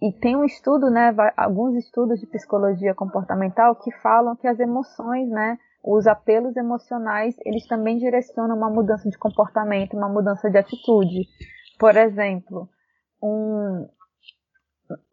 e 0.00 0.12
tem 0.20 0.36
um 0.36 0.44
estudo, 0.44 0.90
né, 0.90 1.14
alguns 1.36 1.76
estudos 1.76 2.18
de 2.18 2.26
psicologia 2.26 2.94
comportamental 2.94 3.76
que 3.76 3.92
falam 4.00 4.36
que 4.36 4.48
as 4.48 4.58
emoções, 4.58 5.28
né, 5.28 5.58
os 5.84 6.06
apelos 6.06 6.56
emocionais, 6.56 7.36
eles 7.44 7.66
também 7.66 7.98
direcionam 7.98 8.56
uma 8.56 8.70
mudança 8.70 9.08
de 9.08 9.18
comportamento, 9.18 9.96
uma 9.96 10.08
mudança 10.08 10.50
de 10.50 10.58
atitude. 10.58 11.26
Por 11.78 11.96
exemplo, 11.96 12.68
um, 13.22 13.88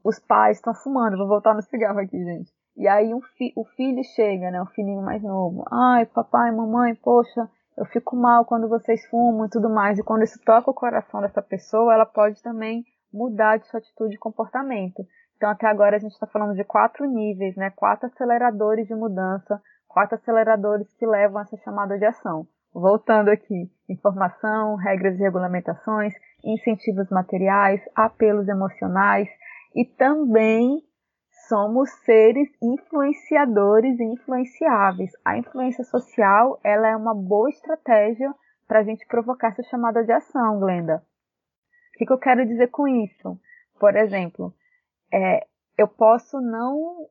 os 0.04 0.20
pais 0.20 0.58
estão 0.58 0.74
fumando, 0.74 1.18
vou 1.18 1.28
voltar 1.28 1.54
no 1.54 1.62
cigarro 1.62 2.00
aqui, 2.00 2.18
gente. 2.24 2.52
E 2.78 2.88
aí 2.88 3.14
um 3.14 3.22
fi 3.22 3.54
o 3.56 3.64
filho 3.64 4.04
chega, 4.04 4.52
né, 4.52 4.62
o 4.62 4.66
filhinho 4.68 5.02
mais 5.02 5.24
novo. 5.24 5.64
Ai, 5.72 6.06
papai, 6.06 6.52
mamãe, 6.52 6.94
poxa, 6.96 7.50
eu 7.78 7.86
fico 7.86 8.16
mal 8.16 8.46
quando 8.46 8.68
vocês 8.68 9.06
fumam 9.08 9.46
e 9.46 9.50
tudo 9.50 9.70
mais. 9.70 9.98
E 9.98 10.04
quando 10.04 10.24
isso 10.24 10.40
toca 10.46 10.72
o 10.72 10.74
coração 10.74 11.22
dessa 11.22 11.42
pessoa, 11.42 11.94
ela 11.94 12.06
pode 12.06 12.42
também 12.42 12.84
mudar 13.14 13.58
de 13.58 13.68
sua 13.68 13.80
atitude 13.80 14.16
e 14.16 14.20
comportamento. 14.20 15.06
Então 15.38 15.50
até 15.50 15.68
agora 15.68 15.96
a 15.96 16.00
gente 16.00 16.12
está 16.12 16.28
falando 16.28 16.54
de 16.54 16.64
quatro 16.64 17.06
níveis, 17.06 17.56
né, 17.56 17.70
quatro 17.76 18.08
aceleradores 18.08 18.88
de 18.88 18.96
mudança, 18.96 19.62
quatro 19.88 20.16
aceleradores 20.16 20.92
que 20.94 21.06
levam 21.06 21.38
a 21.38 21.42
essa 21.44 21.58
chamada 21.58 21.98
de 21.98 22.06
ação. 22.06 22.46
Voltando 22.74 23.30
aqui, 23.30 23.72
informação, 23.88 24.76
regras 24.76 25.18
e 25.18 25.24
regulamentações, 25.24 26.14
incentivos 26.44 27.10
materiais, 27.10 27.82
apelos 27.96 28.50
emocionais, 28.50 29.30
e 29.76 29.84
também 29.84 30.82
somos 31.48 31.92
seres 32.04 32.50
influenciadores 32.62 34.00
e 34.00 34.04
influenciáveis. 34.04 35.12
A 35.24 35.38
influência 35.38 35.84
social 35.84 36.60
ela 36.64 36.88
é 36.88 36.96
uma 36.96 37.14
boa 37.14 37.50
estratégia 37.50 38.34
para 38.68 38.80
a 38.80 38.84
gente 38.84 39.06
provocar 39.06 39.50
essa 39.50 39.64
chamada 39.64 40.04
de 40.04 40.12
ação, 40.12 40.60
Glenda. 40.60 41.04
O 41.94 41.98
que, 41.98 42.06
que 42.06 42.14
eu 42.14 42.18
quero 42.18 42.46
dizer 42.46 42.68
com 42.68 42.88
isso? 42.88 43.40
Por 43.80 43.96
exemplo, 43.96 44.54
é, 45.14 45.46
eu 45.78 45.88
posso 45.88 46.42
não 46.42 47.08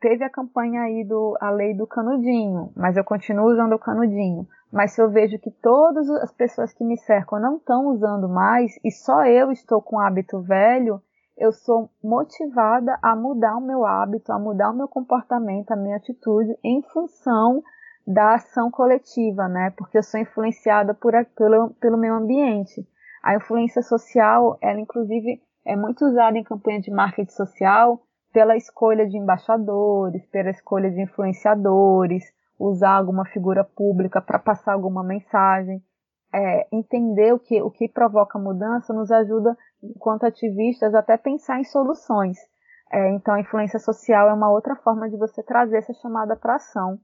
teve 0.00 0.24
a 0.24 0.30
campanha 0.30 0.82
aí 0.82 1.04
do 1.04 1.36
a 1.40 1.50
lei 1.50 1.74
do 1.74 1.86
canudinho, 1.86 2.72
mas 2.76 2.96
eu 2.96 3.04
continuo 3.04 3.50
usando 3.50 3.74
o 3.74 3.78
canudinho. 3.78 4.46
Mas 4.70 4.92
se 4.92 5.00
eu 5.00 5.10
vejo 5.10 5.38
que 5.38 5.50
todas 5.50 6.08
as 6.10 6.32
pessoas 6.32 6.72
que 6.72 6.84
me 6.84 6.98
cercam 6.98 7.40
não 7.40 7.56
estão 7.56 7.86
usando 7.86 8.28
mais 8.28 8.78
e 8.84 8.90
só 8.90 9.24
eu 9.24 9.50
estou 9.52 9.80
com 9.80 9.98
hábito 9.98 10.40
velho, 10.40 11.00
eu 11.36 11.52
sou 11.52 11.90
motivada 12.02 12.98
a 13.02 13.14
mudar 13.14 13.56
o 13.56 13.60
meu 13.60 13.84
hábito, 13.84 14.32
a 14.32 14.38
mudar 14.38 14.70
o 14.70 14.76
meu 14.76 14.88
comportamento, 14.88 15.70
a 15.70 15.76
minha 15.76 15.96
atitude 15.96 16.56
em 16.64 16.82
função 16.82 17.62
da 18.06 18.34
ação 18.34 18.70
coletiva, 18.70 19.48
né? 19.48 19.70
Porque 19.76 19.98
eu 19.98 20.02
sou 20.02 20.18
influenciada 20.18 20.94
por, 20.94 21.12
pelo, 21.36 21.70
pelo 21.74 21.98
meio 21.98 22.14
ambiente. 22.14 22.86
A 23.22 23.34
influência 23.34 23.82
social, 23.82 24.56
ela 24.62 24.80
inclusive 24.80 25.42
é 25.64 25.76
muito 25.76 26.06
usada 26.06 26.38
em 26.38 26.44
campanha 26.44 26.80
de 26.80 26.90
marketing 26.90 27.32
social 27.32 28.00
pela 28.32 28.56
escolha 28.56 29.06
de 29.06 29.18
embaixadores, 29.18 30.24
pela 30.26 30.50
escolha 30.50 30.90
de 30.90 31.02
influenciadores, 31.02 32.24
usar 32.58 32.92
alguma 32.92 33.26
figura 33.26 33.64
pública 33.64 34.20
para 34.20 34.38
passar 34.38 34.72
alguma 34.72 35.02
mensagem. 35.02 35.82
É, 36.34 36.66
entender 36.72 37.32
o 37.32 37.38
que, 37.38 37.62
o 37.62 37.70
que 37.70 37.88
provoca 37.88 38.38
mudança 38.38 38.92
nos 38.92 39.10
ajuda 39.10 39.56
enquanto 39.82 40.24
ativistas, 40.24 40.94
até 40.94 41.16
pensar 41.16 41.60
em 41.60 41.64
soluções. 41.64 42.36
É, 42.90 43.10
então, 43.14 43.34
a 43.34 43.40
influência 43.40 43.78
social 43.78 44.28
é 44.28 44.32
uma 44.32 44.50
outra 44.50 44.76
forma 44.76 45.08
de 45.08 45.16
você 45.16 45.42
trazer 45.42 45.78
essa 45.78 45.92
chamada 45.94 46.36
para 46.36 46.56
ação. 46.56 46.98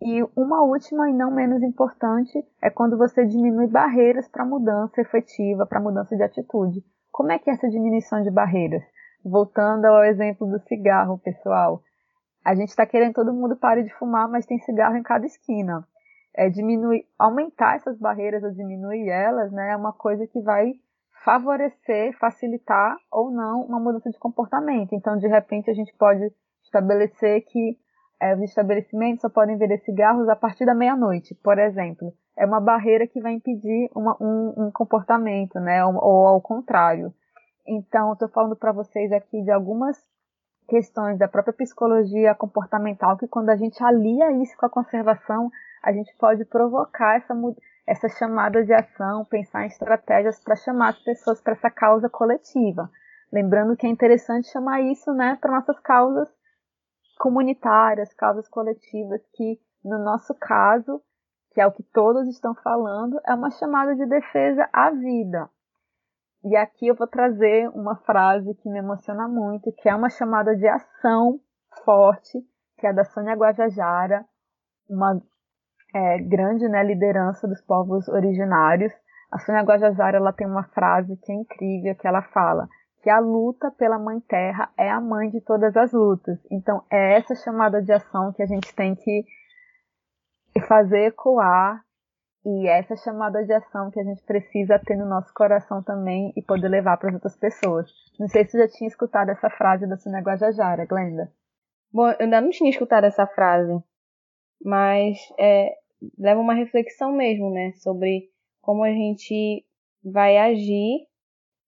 E 0.00 0.22
uma 0.36 0.62
última 0.62 1.10
e 1.10 1.12
não 1.12 1.30
menos 1.30 1.62
importante 1.62 2.38
é 2.62 2.70
quando 2.70 2.96
você 2.96 3.26
diminui 3.26 3.66
barreiras 3.66 4.28
para 4.28 4.44
mudança 4.44 5.00
efetiva, 5.00 5.66
para 5.66 5.80
mudança 5.80 6.16
de 6.16 6.22
atitude. 6.22 6.84
Como 7.10 7.32
é 7.32 7.38
que 7.38 7.50
é 7.50 7.52
essa 7.52 7.68
diminuição 7.68 8.22
de 8.22 8.30
barreiras? 8.30 8.82
Voltando 9.24 9.86
ao 9.86 10.04
exemplo 10.04 10.46
do 10.46 10.60
cigarro, 10.60 11.18
pessoal. 11.18 11.82
A 12.44 12.54
gente 12.54 12.68
está 12.68 12.86
querendo 12.86 13.14
todo 13.14 13.34
mundo 13.34 13.56
pare 13.56 13.82
de 13.82 13.92
fumar, 13.94 14.28
mas 14.28 14.46
tem 14.46 14.58
cigarro 14.60 14.96
em 14.96 15.02
cada 15.02 15.26
esquina. 15.26 15.84
É, 16.34 16.48
diminuir, 16.48 17.04
aumentar 17.18 17.74
essas 17.74 17.98
barreiras 17.98 18.44
ou 18.44 18.52
diminuir 18.52 19.08
elas, 19.08 19.50
né, 19.50 19.72
é 19.72 19.76
uma 19.76 19.92
coisa 19.92 20.24
que 20.28 20.40
vai 20.40 20.74
favorecer, 21.24 22.16
facilitar 22.18 22.96
ou 23.10 23.30
não 23.30 23.62
uma 23.62 23.80
mudança 23.80 24.10
de 24.10 24.18
comportamento. 24.18 24.94
Então, 24.94 25.16
de 25.16 25.26
repente, 25.26 25.70
a 25.70 25.74
gente 25.74 25.94
pode 25.96 26.32
estabelecer 26.62 27.44
que 27.46 27.78
é, 28.20 28.34
os 28.34 28.42
estabelecimentos 28.42 29.20
só 29.20 29.28
podem 29.28 29.56
vender 29.56 29.78
cigarros 29.78 30.28
a 30.28 30.36
partir 30.36 30.64
da 30.64 30.74
meia-noite, 30.74 31.34
por 31.36 31.58
exemplo. 31.58 32.12
É 32.36 32.44
uma 32.44 32.60
barreira 32.60 33.06
que 33.06 33.20
vai 33.20 33.32
impedir 33.32 33.90
uma, 33.94 34.16
um, 34.20 34.66
um, 34.66 34.70
comportamento, 34.70 35.58
né? 35.60 35.84
Ou, 35.84 35.94
ou 35.94 36.26
ao 36.26 36.40
contrário. 36.40 37.12
Então, 37.66 38.12
estou 38.12 38.28
falando 38.28 38.56
para 38.56 38.72
vocês 38.72 39.12
aqui 39.12 39.42
de 39.42 39.50
algumas 39.50 39.96
questões 40.68 41.18
da 41.18 41.28
própria 41.28 41.54
psicologia 41.54 42.34
comportamental 42.34 43.16
que 43.16 43.26
quando 43.26 43.48
a 43.50 43.56
gente 43.56 43.82
alia 43.82 44.32
isso 44.42 44.56
com 44.56 44.66
a 44.66 44.70
conservação, 44.70 45.50
a 45.82 45.92
gente 45.92 46.14
pode 46.18 46.44
provocar 46.44 47.16
essa, 47.16 47.34
essa 47.88 48.06
chamada 48.06 48.62
de 48.62 48.72
ação, 48.74 49.24
pensar 49.24 49.64
em 49.64 49.68
estratégias 49.68 50.38
para 50.44 50.54
chamar 50.56 50.90
as 50.90 50.98
pessoas 50.98 51.40
para 51.40 51.54
essa 51.54 51.70
causa 51.70 52.08
coletiva. 52.08 52.90
Lembrando 53.32 53.76
que 53.76 53.86
é 53.86 53.90
interessante 53.90 54.52
chamar 54.52 54.82
isso 54.82 55.10
né, 55.14 55.38
para 55.40 55.52
nossas 55.52 55.78
causas 55.80 56.28
comunitárias, 57.18 58.12
causas 58.12 58.46
coletivas, 58.46 59.22
que 59.34 59.58
no 59.82 59.98
nosso 59.98 60.34
caso, 60.34 61.00
que 61.52 61.60
é 61.62 61.66
o 61.66 61.72
que 61.72 61.82
todos 61.82 62.28
estão 62.28 62.54
falando, 62.56 63.18
é 63.26 63.34
uma 63.34 63.50
chamada 63.50 63.96
de 63.96 64.04
defesa 64.04 64.68
à 64.70 64.90
vida. 64.90 65.48
E 66.44 66.56
aqui 66.56 66.88
eu 66.88 66.94
vou 66.94 67.06
trazer 67.06 67.70
uma 67.70 67.96
frase 67.96 68.54
que 68.56 68.68
me 68.68 68.78
emociona 68.78 69.26
muito, 69.26 69.72
que 69.72 69.88
é 69.88 69.94
uma 69.94 70.10
chamada 70.10 70.54
de 70.54 70.68
ação 70.68 71.40
forte, 71.84 72.38
que 72.76 72.86
é 72.86 72.92
da 72.92 73.04
Sônia 73.04 73.34
Guajajara, 73.34 74.26
uma 74.88 75.20
é, 75.94 76.18
grande 76.18 76.68
né, 76.68 76.82
liderança 76.82 77.46
dos 77.46 77.60
povos 77.62 78.08
originários. 78.08 78.92
A 79.30 79.38
Sônia 79.38 79.62
Guajajara 79.62 80.16
ela 80.16 80.32
tem 80.32 80.46
uma 80.46 80.64
frase 80.64 81.16
que 81.16 81.32
é 81.32 81.34
incrível, 81.34 81.94
que 81.94 82.06
ela 82.06 82.22
fala 82.22 82.68
que 83.02 83.10
a 83.10 83.18
luta 83.20 83.70
pela 83.70 83.98
Mãe 83.98 84.20
Terra 84.20 84.70
é 84.76 84.90
a 84.90 85.00
mãe 85.00 85.30
de 85.30 85.40
todas 85.40 85.76
as 85.76 85.92
lutas. 85.92 86.38
Então 86.50 86.82
é 86.90 87.16
essa 87.16 87.34
chamada 87.36 87.80
de 87.80 87.92
ação 87.92 88.32
que 88.32 88.42
a 88.42 88.46
gente 88.46 88.74
tem 88.74 88.94
que 88.94 89.24
fazer 90.66 91.06
ecoar 91.06 91.84
E 92.44 92.68
essa 92.68 92.96
chamada 92.96 93.44
de 93.44 93.52
ação 93.52 93.90
que 93.90 94.00
a 94.00 94.04
gente 94.04 94.22
precisa 94.24 94.78
ter 94.78 94.96
no 94.96 95.06
nosso 95.06 95.32
coração 95.34 95.82
também 95.82 96.32
e 96.36 96.42
poder 96.42 96.68
levar 96.68 96.96
para 96.96 97.08
as 97.08 97.14
outras 97.14 97.36
pessoas. 97.36 97.90
Não 98.18 98.28
sei 98.28 98.44
se 98.44 98.52
você 98.52 98.58
já 98.58 98.68
tinha 98.68 98.88
escutado 98.88 99.30
essa 99.30 99.50
frase 99.50 99.86
da 99.86 99.96
Sina 99.96 100.20
Guajajara, 100.20 100.86
Glenda. 100.86 101.30
Bom, 101.92 102.08
eu 102.08 102.16
ainda 102.20 102.40
não 102.40 102.50
tinha 102.50 102.70
escutado 102.70 103.04
essa 103.04 103.26
frase, 103.26 103.72
mas 104.62 105.18
é, 105.38 105.74
leva 106.18 106.40
uma 106.40 106.54
reflexão 106.54 107.12
mesmo, 107.12 107.50
né, 107.50 107.72
sobre 107.76 108.28
como 108.60 108.84
a 108.84 108.90
gente 108.90 109.64
vai 110.04 110.36
agir 110.36 111.06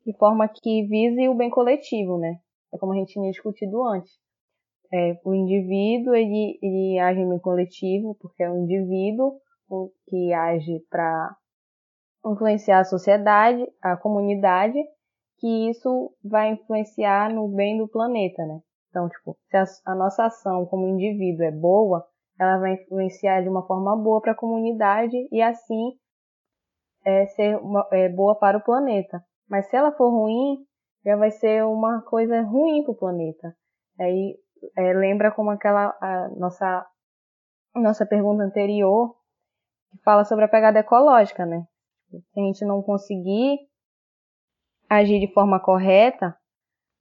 de 0.04 0.16
forma 0.16 0.48
que 0.48 0.86
vise 0.86 1.28
o 1.28 1.34
bem 1.34 1.50
coletivo, 1.50 2.18
né? 2.18 2.38
É 2.72 2.78
como 2.78 2.92
a 2.92 2.96
gente 2.96 3.12
tinha 3.12 3.30
discutido 3.30 3.82
antes. 3.82 4.12
É, 4.92 5.18
o 5.24 5.34
indivíduo 5.34 6.14
ele, 6.14 6.58
ele 6.62 6.98
age 6.98 7.20
em 7.20 7.28
bem 7.28 7.38
coletivo 7.38 8.16
porque 8.20 8.42
é 8.42 8.50
um 8.50 8.64
indivíduo 8.64 9.40
que 10.08 10.32
age 10.32 10.80
para 10.90 11.36
influenciar 12.26 12.80
a 12.80 12.84
sociedade, 12.84 13.64
a 13.80 13.96
comunidade, 13.96 14.78
que 15.38 15.70
isso 15.70 16.12
vai 16.22 16.52
influenciar 16.52 17.32
no 17.32 17.48
bem 17.48 17.78
do 17.78 17.88
planeta, 17.88 18.44
né? 18.44 18.60
Então, 18.90 19.08
tipo, 19.08 19.38
se 19.48 19.56
a, 19.56 19.64
a 19.86 19.94
nossa 19.94 20.26
ação 20.26 20.66
como 20.66 20.88
indivíduo 20.88 21.44
é 21.44 21.52
boa, 21.52 22.04
ela 22.40 22.56
vai 22.56 22.72
influenciar 22.72 23.42
de 23.42 23.50
uma 23.50 23.66
forma 23.66 23.94
boa 23.94 24.18
para 24.22 24.32
a 24.32 24.34
comunidade 24.34 25.14
e 25.30 25.42
assim 25.42 25.92
é, 27.04 27.26
ser 27.26 27.56
uma, 27.58 27.86
é, 27.92 28.08
boa 28.08 28.34
para 28.34 28.56
o 28.56 28.64
planeta. 28.64 29.22
Mas 29.46 29.66
se 29.66 29.76
ela 29.76 29.92
for 29.92 30.08
ruim, 30.08 30.64
já 31.04 31.16
vai 31.16 31.30
ser 31.30 31.62
uma 31.66 32.00
coisa 32.00 32.40
ruim 32.40 32.82
para 32.82 32.92
o 32.92 32.96
planeta. 32.96 33.54
Aí 34.00 34.38
é, 34.74 34.92
lembra 34.94 35.30
como 35.30 35.50
aquela 35.50 35.94
nossa 36.38 36.86
nossa 37.74 38.04
pergunta 38.04 38.42
anterior 38.42 39.14
que 39.90 39.98
fala 40.02 40.24
sobre 40.24 40.44
a 40.44 40.48
pegada 40.48 40.78
ecológica, 40.78 41.44
né? 41.44 41.66
Se 42.10 42.40
a 42.40 42.40
gente 42.40 42.64
não 42.64 42.82
conseguir 42.82 43.58
agir 44.88 45.20
de 45.20 45.32
forma 45.32 45.60
correta, 45.60 46.34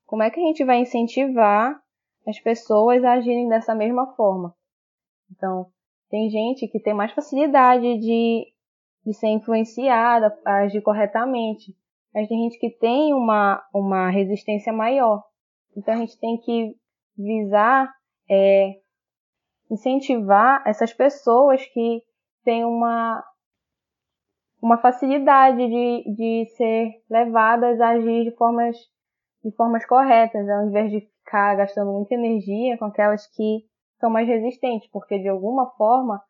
como 0.05 0.21
é 0.21 0.29
que 0.29 0.39
a 0.39 0.43
gente 0.43 0.65
vai 0.65 0.79
incentivar 0.79 1.81
as 2.27 2.39
pessoas 2.39 3.03
a 3.03 3.13
agirem 3.13 3.47
dessa 3.47 3.73
mesma 3.73 4.13
forma? 4.15 4.53
Então, 5.31 5.67
tem 6.09 6.29
gente 6.29 6.67
que 6.67 6.79
tem 6.79 6.93
mais 6.93 7.11
facilidade 7.11 7.99
de, 7.99 8.47
de 9.05 9.13
ser 9.13 9.27
influenciada 9.27 10.35
agir 10.45 10.81
corretamente, 10.81 11.75
mas 12.13 12.27
tem 12.27 12.43
gente 12.43 12.59
que 12.59 12.69
tem 12.71 13.13
uma, 13.13 13.63
uma 13.73 14.09
resistência 14.09 14.73
maior. 14.73 15.23
Então, 15.75 15.93
a 15.93 15.97
gente 15.97 16.19
tem 16.19 16.37
que 16.37 16.75
visar 17.17 17.93
é, 18.29 18.79
incentivar 19.69 20.63
essas 20.65 20.93
pessoas 20.93 21.63
que 21.67 22.01
têm 22.43 22.65
uma, 22.65 23.23
uma 24.61 24.77
facilidade 24.77 25.57
de, 25.57 26.15
de 26.15 26.45
ser 26.55 27.03
levadas 27.09 27.79
a 27.79 27.89
agir 27.89 28.23
de 28.23 28.35
formas, 28.35 28.75
de 29.43 29.51
formas 29.55 29.85
corretas, 29.85 30.49
ao 30.49 30.67
invés 30.67 30.91
de 30.91 31.01
ficar 31.01 31.55
gastando 31.55 31.91
muita 31.91 32.15
energia 32.15 32.77
com 32.77 32.85
aquelas 32.85 33.27
que 33.27 33.68
são 33.99 34.09
mais 34.09 34.27
resistentes, 34.27 34.89
porque 34.91 35.19
de 35.19 35.27
alguma 35.27 35.69
forma, 35.71 36.21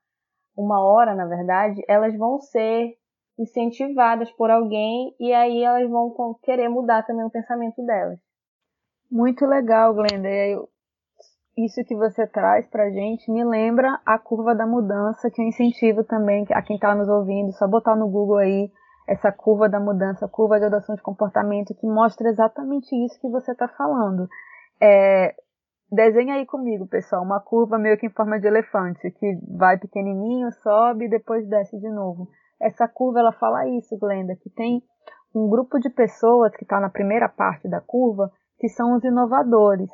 uma 0.58 0.84
hora, 0.84 1.16
na 1.16 1.26
verdade, 1.26 1.82
elas 1.88 2.18
vão 2.18 2.40
ser 2.40 2.98
incentivadas 3.38 4.30
por 4.32 4.52
alguém 4.52 5.16
e 5.20 5.34
aí 5.34 5.64
elas 5.64 5.90
vão 5.90 6.14
querer 6.44 6.68
mudar 6.68 7.04
também 7.04 7.26
o 7.26 7.32
pensamento 7.32 7.82
delas. 7.86 8.20
Muito 9.10 9.46
legal, 9.46 9.94
Glenda. 9.94 10.30
Isso 11.58 11.84
que 11.86 11.96
você 11.96 12.28
traz 12.28 12.68
pra 12.68 12.90
gente 12.90 13.32
me 13.32 13.44
lembra 13.44 14.00
a 14.06 14.18
curva 14.18 14.56
da 14.56 14.66
mudança, 14.66 15.30
que 15.30 15.42
eu 15.42 15.46
incentivo 15.46 16.04
também 16.04 16.46
a 16.52 16.62
quem 16.62 16.76
está 16.76 16.94
nos 16.96 17.10
ouvindo, 17.10 17.52
só 17.54 17.68
botar 17.68 17.96
no 17.96 18.10
Google 18.10 18.38
aí 18.38 18.72
essa 19.08 19.32
curva 19.32 19.68
da 19.68 19.80
mudança, 19.80 20.28
curva 20.28 20.60
de 20.60 20.66
adoção 20.66 20.96
de 20.96 21.02
comportamento, 21.02 21.74
que 21.74 21.88
mostra 21.88 22.30
exatamente 22.30 22.96
isso 23.06 23.20
que 23.20 23.28
você 23.28 23.52
está 23.52 23.68
falando. 23.68 24.28
É, 24.82 25.36
Desenha 25.92 26.36
aí 26.36 26.46
comigo, 26.46 26.88
pessoal, 26.88 27.24
uma 27.24 27.40
curva 27.40 27.80
meio 27.80 27.98
que 27.98 28.06
em 28.06 28.12
forma 28.12 28.40
de 28.40 28.46
elefante, 28.46 29.10
que 29.10 29.40
vai 29.58 29.78
pequenininho, 29.80 30.52
sobe 30.62 31.06
e 31.06 31.10
depois 31.10 31.48
desce 31.48 31.80
de 31.80 31.90
novo. 31.90 32.28
Essa 32.62 32.88
curva, 32.88 33.20
ela 33.20 33.32
fala 33.32 33.68
isso, 33.68 33.98
Glenda, 33.98 34.36
que 34.36 34.50
tem 34.52 34.84
um 35.34 35.50
grupo 35.50 35.80
de 35.80 35.90
pessoas 35.90 36.56
que 36.56 36.64
está 36.64 36.80
na 36.80 36.90
primeira 36.90 37.28
parte 37.28 37.68
da 37.68 37.82
curva, 37.82 38.32
que 38.60 38.68
são 38.68 38.96
os 38.96 39.04
inovadores. 39.04 39.90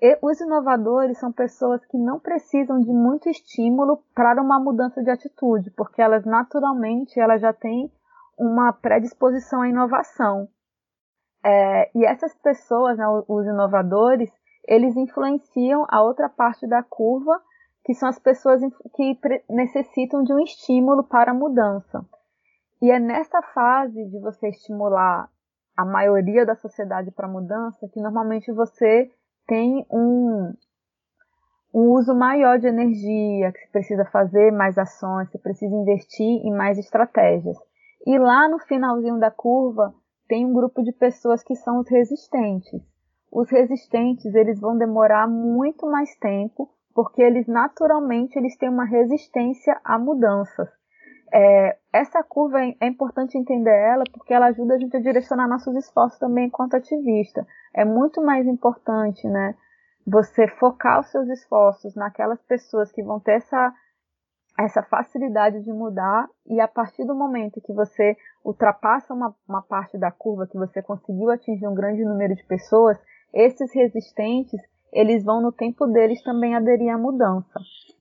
E 0.00 0.18
os 0.22 0.40
inovadores 0.40 1.18
são 1.18 1.32
pessoas 1.32 1.84
que 1.86 1.96
não 1.96 2.20
precisam 2.20 2.78
de 2.78 2.92
muito 2.92 3.28
estímulo 3.28 4.02
para 4.14 4.40
uma 4.40 4.60
mudança 4.60 5.02
de 5.02 5.10
atitude, 5.10 5.70
porque 5.72 6.02
elas 6.02 6.24
naturalmente 6.24 7.18
elas 7.18 7.40
já 7.40 7.52
têm 7.52 7.90
uma 8.38 8.72
predisposição 8.72 9.62
à 9.62 9.68
inovação. 9.68 10.48
É, 11.44 11.90
e 11.96 12.04
essas 12.04 12.34
pessoas, 12.40 12.96
né, 12.96 13.04
os 13.28 13.46
inovadores, 13.46 14.30
eles 14.66 14.96
influenciam 14.96 15.84
a 15.88 16.02
outra 16.02 16.28
parte 16.28 16.66
da 16.66 16.82
curva, 16.82 17.40
que 17.84 17.94
são 17.94 18.08
as 18.08 18.18
pessoas 18.18 18.60
que 18.94 19.18
necessitam 19.50 20.22
de 20.22 20.32
um 20.32 20.40
estímulo 20.40 21.02
para 21.02 21.32
a 21.32 21.34
mudança. 21.34 22.04
E 22.80 22.90
é 22.90 22.98
nessa 22.98 23.42
fase 23.42 24.04
de 24.08 24.18
você 24.20 24.48
estimular 24.48 25.28
a 25.76 25.84
maioria 25.84 26.46
da 26.46 26.54
sociedade 26.54 27.10
para 27.10 27.26
a 27.26 27.30
mudança 27.30 27.88
que 27.92 28.00
normalmente 28.00 28.52
você 28.52 29.10
tem 29.46 29.84
um, 29.90 30.52
um 31.74 31.90
uso 31.92 32.14
maior 32.14 32.58
de 32.58 32.68
energia, 32.68 33.52
que 33.52 33.58
você 33.58 33.68
precisa 33.72 34.04
fazer 34.06 34.52
mais 34.52 34.78
ações, 34.78 35.30
você 35.30 35.38
precisa 35.38 35.74
investir 35.74 36.46
em 36.46 36.54
mais 36.54 36.78
estratégias. 36.78 37.56
E 38.06 38.18
lá 38.18 38.48
no 38.48 38.60
finalzinho 38.60 39.18
da 39.18 39.30
curva 39.30 39.92
tem 40.28 40.46
um 40.46 40.52
grupo 40.52 40.82
de 40.82 40.92
pessoas 40.92 41.42
que 41.42 41.56
são 41.56 41.80
os 41.80 41.88
resistentes 41.88 42.91
os 43.32 43.50
resistentes 43.50 44.34
eles 44.34 44.60
vão 44.60 44.76
demorar 44.76 45.26
muito 45.26 45.86
mais 45.86 46.14
tempo, 46.16 46.68
porque 46.94 47.22
eles 47.22 47.46
naturalmente 47.46 48.38
eles 48.38 48.56
têm 48.58 48.68
uma 48.68 48.84
resistência 48.84 49.80
a 49.82 49.98
mudanças. 49.98 50.68
É, 51.34 51.78
essa 51.90 52.22
curva 52.22 52.60
é, 52.62 52.74
é 52.78 52.86
importante 52.86 53.38
entender 53.38 53.74
ela 53.74 54.04
porque 54.12 54.34
ela 54.34 54.48
ajuda 54.48 54.74
a 54.74 54.78
gente 54.78 54.94
a 54.94 55.00
direcionar 55.00 55.48
nossos 55.48 55.74
esforços 55.74 56.18
também 56.18 56.48
enquanto 56.48 56.74
ativista. 56.74 57.46
É 57.74 57.86
muito 57.86 58.20
mais 58.20 58.46
importante, 58.46 59.26
né, 59.26 59.54
você 60.06 60.46
focar 60.46 61.00
os 61.00 61.10
seus 61.10 61.26
esforços 61.30 61.94
naquelas 61.94 62.42
pessoas 62.42 62.92
que 62.92 63.02
vão 63.02 63.18
ter 63.18 63.36
essa 63.36 63.72
essa 64.58 64.82
facilidade 64.82 65.62
de 65.62 65.72
mudar 65.72 66.28
e 66.46 66.60
a 66.60 66.68
partir 66.68 67.06
do 67.06 67.14
momento 67.14 67.58
que 67.62 67.72
você 67.72 68.14
ultrapassa 68.44 69.14
uma, 69.14 69.34
uma 69.48 69.62
parte 69.62 69.96
da 69.96 70.10
curva, 70.10 70.46
que 70.46 70.58
você 70.58 70.82
conseguiu 70.82 71.30
atingir 71.30 71.66
um 71.66 71.74
grande 71.74 72.04
número 72.04 72.34
de 72.34 72.44
pessoas, 72.44 72.98
esses 73.32 73.72
resistentes, 73.74 74.60
eles 74.92 75.24
vão 75.24 75.40
no 75.40 75.52
tempo 75.52 75.86
deles 75.86 76.22
também 76.22 76.54
aderir 76.54 76.92
à 76.92 76.98
mudança. 76.98 77.60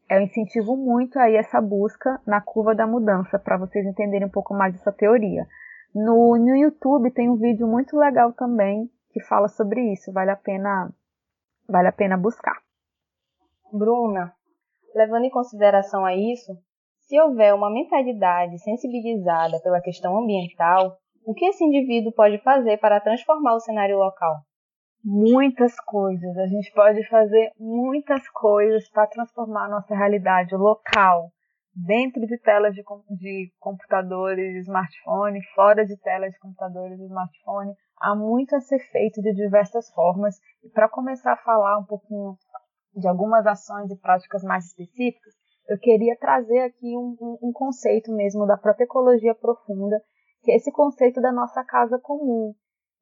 Eu 0.09 0.19
incentivo 0.21 0.75
muito 0.75 1.17
aí 1.17 1.35
essa 1.35 1.61
busca 1.61 2.19
na 2.27 2.41
curva 2.41 2.75
da 2.75 2.85
mudança, 2.85 3.39
para 3.39 3.57
vocês 3.57 3.85
entenderem 3.85 4.27
um 4.27 4.31
pouco 4.31 4.53
mais 4.53 4.73
dessa 4.73 4.91
teoria. 4.91 5.47
No, 5.95 6.37
no 6.37 6.55
YouTube 6.55 7.11
tem 7.11 7.29
um 7.29 7.37
vídeo 7.37 7.65
muito 7.65 7.97
legal 7.97 8.33
também 8.33 8.89
que 9.13 9.21
fala 9.23 9.47
sobre 9.47 9.93
isso, 9.93 10.11
vale 10.11 10.31
a 10.31 10.35
pena, 10.35 10.89
vale 11.67 11.87
a 11.87 11.91
pena 11.91 12.17
buscar. 12.17 12.61
Bruna, 13.71 14.33
levando 14.93 15.25
em 15.25 15.29
consideração 15.29 16.05
a 16.05 16.13
isso, 16.13 16.57
se 16.99 17.19
houver 17.19 17.53
uma 17.53 17.71
mentalidade 17.71 18.57
sensibilizada 18.59 19.59
pela 19.61 19.81
questão 19.81 20.17
ambiental, 20.17 20.97
o 21.25 21.33
que 21.33 21.45
esse 21.45 21.63
indivíduo 21.63 22.11
pode 22.13 22.37
fazer 22.39 22.77
para 22.77 22.99
transformar 22.99 23.55
o 23.55 23.59
cenário 23.59 23.97
local? 23.97 24.41
Muitas 25.03 25.75
coisas. 25.81 26.37
A 26.37 26.47
gente 26.47 26.71
pode 26.73 27.07
fazer 27.07 27.51
muitas 27.59 28.27
coisas 28.29 28.89
para 28.89 29.07
transformar 29.07 29.69
nossa 29.69 29.95
realidade 29.95 30.55
local, 30.55 31.31
dentro 31.73 32.21
de 32.25 32.37
telas 32.39 32.73
de, 32.73 32.83
de 33.17 33.51
computadores, 33.59 34.65
smartphone, 34.65 35.41
fora 35.55 35.85
de 35.85 35.97
telas 35.97 36.31
de 36.31 36.39
computadores 36.39 36.99
e 36.99 37.05
smartphone. 37.05 37.73
Há 37.99 38.15
muito 38.15 38.55
a 38.55 38.59
ser 38.59 38.79
feito 38.91 39.21
de 39.21 39.33
diversas 39.33 39.89
formas. 39.93 40.35
E 40.63 40.69
para 40.69 40.89
começar 40.89 41.33
a 41.33 41.43
falar 41.43 41.79
um 41.79 41.85
pouquinho 41.85 42.35
de 42.95 43.07
algumas 43.07 43.45
ações 43.45 43.89
e 43.89 43.95
práticas 43.95 44.43
mais 44.43 44.65
específicas, 44.65 45.33
eu 45.69 45.77
queria 45.79 46.17
trazer 46.17 46.59
aqui 46.59 46.97
um, 46.97 47.15
um, 47.21 47.49
um 47.49 47.51
conceito 47.53 48.11
mesmo 48.11 48.45
da 48.45 48.57
própria 48.57 48.83
ecologia 48.83 49.33
profunda, 49.33 50.01
que 50.43 50.51
é 50.51 50.55
esse 50.55 50.71
conceito 50.71 51.21
da 51.21 51.31
nossa 51.31 51.63
casa 51.63 51.97
comum, 51.99 52.53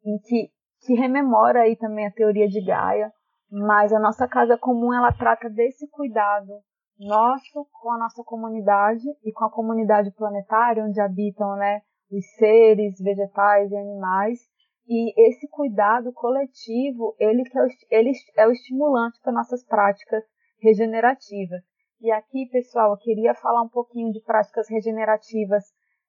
em 0.06 0.20
que 0.20 0.52
que 0.82 0.94
rememora 0.94 1.62
aí 1.62 1.76
também 1.76 2.08
a 2.08 2.12
teoria 2.12 2.48
de 2.48 2.64
Gaia, 2.64 3.12
mas 3.52 3.92
a 3.92 4.00
nossa 4.00 4.28
casa 4.28 4.58
comum 4.58 4.94
ela 4.94 5.12
trata 5.12 5.50
desse 5.50 5.90
cuidado 5.90 6.62
nosso 7.00 7.66
com 7.72 7.92
a 7.92 7.98
nossa 7.98 8.24
comunidade 8.24 9.04
e 9.24 9.32
com 9.32 9.46
a 9.46 9.52
comunidade 9.52 10.12
planetária 10.12 10.84
onde 10.84 11.00
habitam, 11.00 11.56
né, 11.56 11.82
os 12.12 12.26
seres 12.36 13.00
vegetais 13.00 13.72
e 13.72 13.78
animais. 13.78 14.40
E 14.88 15.30
esse 15.30 15.48
cuidado 15.48 16.12
coletivo, 16.12 17.16
ele, 17.20 17.44
que 17.44 17.58
é, 17.58 17.64
o, 17.64 17.68
ele 17.92 18.12
é 18.36 18.48
o 18.48 18.52
estimulante 18.52 19.20
para 19.22 19.32
nossas 19.32 19.64
práticas 19.64 20.24
regenerativas. 20.62 21.62
E 22.02 22.12
aqui, 22.12 22.48
pessoal, 22.52 22.92
eu 22.92 22.98
queria 22.98 23.36
falar 23.36 23.62
um 23.62 23.70
pouquinho 23.70 24.12
de 24.12 24.22
práticas 24.22 24.68
regenerativas 24.70 25.64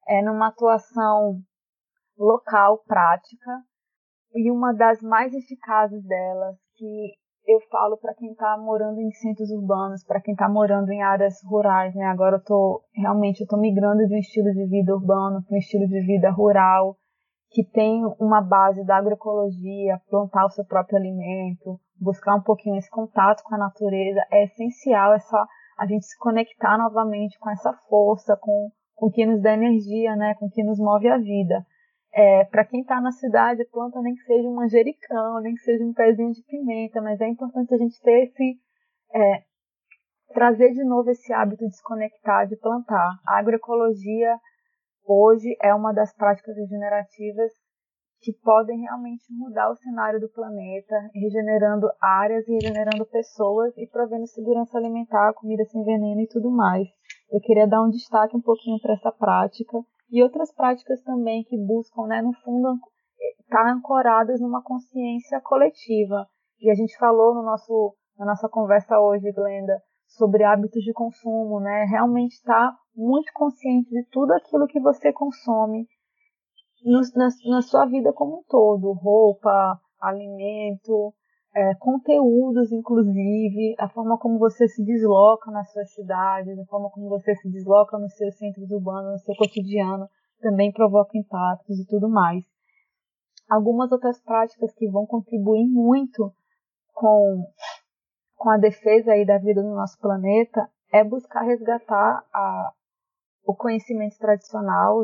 é 0.08 0.22
numa 0.22 0.48
atuação 0.48 1.40
local, 2.18 2.78
prática, 2.86 3.62
e 4.34 4.50
uma 4.50 4.72
das 4.72 5.00
mais 5.02 5.32
eficazes 5.34 6.02
delas, 6.04 6.56
que 6.76 7.14
eu 7.46 7.60
falo 7.70 7.96
para 7.96 8.14
quem 8.14 8.30
está 8.30 8.56
morando 8.58 9.00
em 9.00 9.10
centros 9.10 9.50
urbanos, 9.50 10.04
para 10.04 10.20
quem 10.20 10.32
está 10.32 10.48
morando 10.48 10.90
em 10.92 11.02
áreas 11.02 11.34
rurais, 11.44 11.94
né? 11.94 12.04
Agora 12.04 12.36
eu 12.36 12.44
tô 12.44 12.82
realmente 12.94 13.40
eu 13.40 13.46
tô 13.46 13.56
migrando 13.56 14.06
de 14.06 14.14
um 14.14 14.18
estilo 14.18 14.52
de 14.52 14.66
vida 14.66 14.94
urbano 14.94 15.42
para 15.42 15.54
um 15.54 15.58
estilo 15.58 15.86
de 15.88 16.00
vida 16.00 16.30
rural, 16.30 16.96
que 17.50 17.64
tem 17.64 18.04
uma 18.20 18.40
base 18.40 18.84
da 18.84 18.96
agroecologia, 18.96 20.00
plantar 20.08 20.46
o 20.46 20.50
seu 20.50 20.64
próprio 20.64 20.98
alimento, 20.98 21.80
buscar 22.00 22.36
um 22.36 22.42
pouquinho 22.42 22.76
esse 22.76 22.90
contato 22.90 23.42
com 23.42 23.54
a 23.54 23.58
natureza, 23.58 24.20
é 24.30 24.44
essencial, 24.44 25.12
é 25.12 25.18
só 25.18 25.44
a 25.78 25.86
gente 25.86 26.06
se 26.06 26.16
conectar 26.18 26.78
novamente 26.78 27.38
com 27.38 27.50
essa 27.50 27.72
força, 27.88 28.36
com, 28.36 28.70
com 28.94 29.10
que 29.10 29.26
nos 29.26 29.42
dá 29.42 29.54
energia, 29.54 30.14
né, 30.14 30.34
com 30.38 30.48
que 30.48 30.62
nos 30.62 30.78
move 30.78 31.08
a 31.08 31.18
vida. 31.18 31.66
É, 32.12 32.44
para 32.44 32.64
quem 32.64 32.80
está 32.80 33.00
na 33.00 33.12
cidade, 33.12 33.64
planta 33.66 34.00
nem 34.00 34.14
que 34.14 34.22
seja 34.22 34.48
um 34.48 34.54
manjericão, 34.54 35.40
nem 35.40 35.54
que 35.54 35.60
seja 35.60 35.84
um 35.84 35.92
pezinho 35.92 36.32
de 36.32 36.42
pimenta, 36.42 37.00
mas 37.00 37.20
é 37.20 37.28
importante 37.28 37.72
a 37.72 37.78
gente 37.78 38.00
ter 38.00 38.24
esse. 38.24 38.58
É, 39.14 39.42
trazer 40.32 40.70
de 40.70 40.84
novo 40.84 41.10
esse 41.10 41.32
hábito 41.32 41.66
de 41.66 41.76
se 41.76 41.82
conectar, 41.82 42.44
de 42.44 42.56
plantar. 42.56 43.18
A 43.26 43.38
agroecologia 43.38 44.38
hoje 45.04 45.56
é 45.62 45.74
uma 45.74 45.92
das 45.92 46.14
práticas 46.14 46.56
regenerativas 46.56 47.52
que 48.20 48.32
podem 48.32 48.80
realmente 48.80 49.24
mudar 49.30 49.70
o 49.70 49.76
cenário 49.76 50.20
do 50.20 50.28
planeta, 50.28 50.94
regenerando 51.14 51.88
áreas 52.00 52.46
e 52.46 52.52
regenerando 52.52 53.06
pessoas 53.06 53.76
e 53.78 53.86
provendo 53.86 54.26
segurança 54.26 54.76
alimentar, 54.76 55.32
comida 55.34 55.64
sem 55.64 55.82
veneno 55.84 56.20
e 56.20 56.28
tudo 56.28 56.50
mais. 56.50 56.86
Eu 57.32 57.40
queria 57.40 57.66
dar 57.66 57.82
um 57.82 57.88
destaque 57.88 58.36
um 58.36 58.42
pouquinho 58.42 58.78
para 58.80 58.94
essa 58.94 59.10
prática 59.10 59.78
e 60.10 60.22
outras 60.22 60.52
práticas 60.52 61.02
também 61.02 61.44
que 61.44 61.56
buscam, 61.56 62.06
né, 62.06 62.20
no 62.20 62.32
fundo, 62.44 62.78
estar 63.40 63.64
tá 63.64 63.70
ancoradas 63.70 64.40
numa 64.40 64.62
consciência 64.62 65.40
coletiva. 65.40 66.26
E 66.60 66.70
a 66.70 66.74
gente 66.74 66.96
falou 66.98 67.34
no 67.34 67.42
nosso, 67.42 67.94
na 68.18 68.26
nossa 68.26 68.48
conversa 68.48 68.98
hoje, 68.98 69.32
Glenda, 69.32 69.80
sobre 70.06 70.44
hábitos 70.44 70.82
de 70.82 70.92
consumo, 70.92 71.60
né? 71.60 71.84
Realmente 71.84 72.32
estar 72.32 72.72
tá 72.72 72.76
muito 72.94 73.32
consciente 73.32 73.88
de 73.88 74.04
tudo 74.10 74.32
aquilo 74.32 74.66
que 74.66 74.80
você 74.80 75.12
consome 75.12 75.86
no, 76.84 77.00
na, 77.14 77.28
na 77.46 77.62
sua 77.62 77.86
vida 77.86 78.12
como 78.12 78.38
um 78.38 78.42
todo, 78.48 78.92
roupa, 78.92 79.80
alimento, 80.00 81.14
é, 81.54 81.74
conteúdos, 81.74 82.70
inclusive, 82.70 83.74
a 83.78 83.88
forma 83.88 84.16
como 84.18 84.38
você 84.38 84.68
se 84.68 84.84
desloca 84.84 85.50
nas 85.50 85.70
suas 85.72 85.90
cidades, 85.92 86.58
a 86.58 86.64
forma 86.66 86.90
como 86.90 87.08
você 87.08 87.34
se 87.34 87.50
desloca 87.50 87.98
nos 87.98 88.14
seus 88.14 88.36
centros 88.36 88.70
urbanos, 88.70 89.12
no 89.12 89.18
seu 89.18 89.34
cotidiano, 89.34 90.08
também 90.40 90.72
provoca 90.72 91.18
impactos 91.18 91.78
e 91.78 91.86
tudo 91.86 92.08
mais. 92.08 92.44
Algumas 93.48 93.90
outras 93.90 94.20
práticas 94.22 94.72
que 94.74 94.88
vão 94.88 95.04
contribuir 95.06 95.66
muito 95.66 96.32
com, 96.94 97.44
com 98.36 98.50
a 98.50 98.56
defesa 98.56 99.12
aí 99.12 99.26
da 99.26 99.38
vida 99.38 99.60
do 99.60 99.74
nosso 99.74 99.98
planeta 99.98 100.68
é 100.92 101.02
buscar 101.02 101.42
resgatar 101.42 102.24
a, 102.32 102.72
o 103.44 103.54
conhecimento 103.54 104.16
tradicional, 104.18 105.00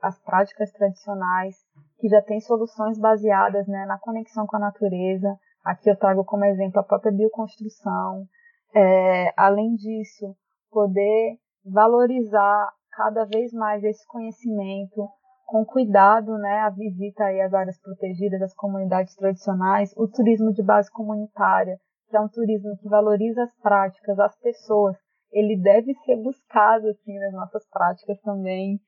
as 0.00 0.18
práticas 0.20 0.72
tradicionais, 0.72 1.54
que 1.98 2.08
já 2.08 2.22
têm 2.22 2.40
soluções 2.40 2.98
baseadas 2.98 3.66
né, 3.66 3.84
na 3.84 3.98
conexão 3.98 4.46
com 4.46 4.56
a 4.56 4.60
natureza, 4.60 5.38
Aqui 5.66 5.90
eu 5.90 5.96
trago 5.96 6.24
como 6.24 6.44
exemplo 6.44 6.78
a 6.78 6.84
própria 6.84 7.10
bioconstrução. 7.10 8.24
É, 8.72 9.32
além 9.36 9.74
disso, 9.74 10.36
poder 10.70 11.40
valorizar 11.64 12.72
cada 12.92 13.24
vez 13.24 13.52
mais 13.52 13.82
esse 13.82 14.06
conhecimento, 14.06 15.08
com 15.44 15.64
cuidado, 15.64 16.38
né, 16.38 16.60
a 16.60 16.70
visita 16.70 17.24
aí 17.24 17.40
às 17.40 17.52
áreas 17.52 17.80
protegidas, 17.80 18.40
às 18.42 18.54
comunidades 18.54 19.16
tradicionais, 19.16 19.92
o 19.96 20.06
turismo 20.06 20.52
de 20.52 20.62
base 20.62 20.88
comunitária, 20.88 21.76
que 22.08 22.16
é 22.16 22.20
um 22.20 22.28
turismo 22.28 22.76
que 22.78 22.88
valoriza 22.88 23.42
as 23.42 23.54
práticas, 23.60 24.20
as 24.20 24.38
pessoas, 24.38 24.96
ele 25.32 25.60
deve 25.60 25.94
ser 26.04 26.16
buscado 26.22 26.86
assim 26.90 27.18
nas 27.18 27.32
nossas 27.32 27.68
práticas 27.68 28.20
também 28.20 28.80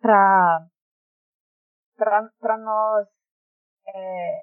para 0.00 0.66
para 1.98 2.58
nós 2.58 3.06
é, 3.86 4.42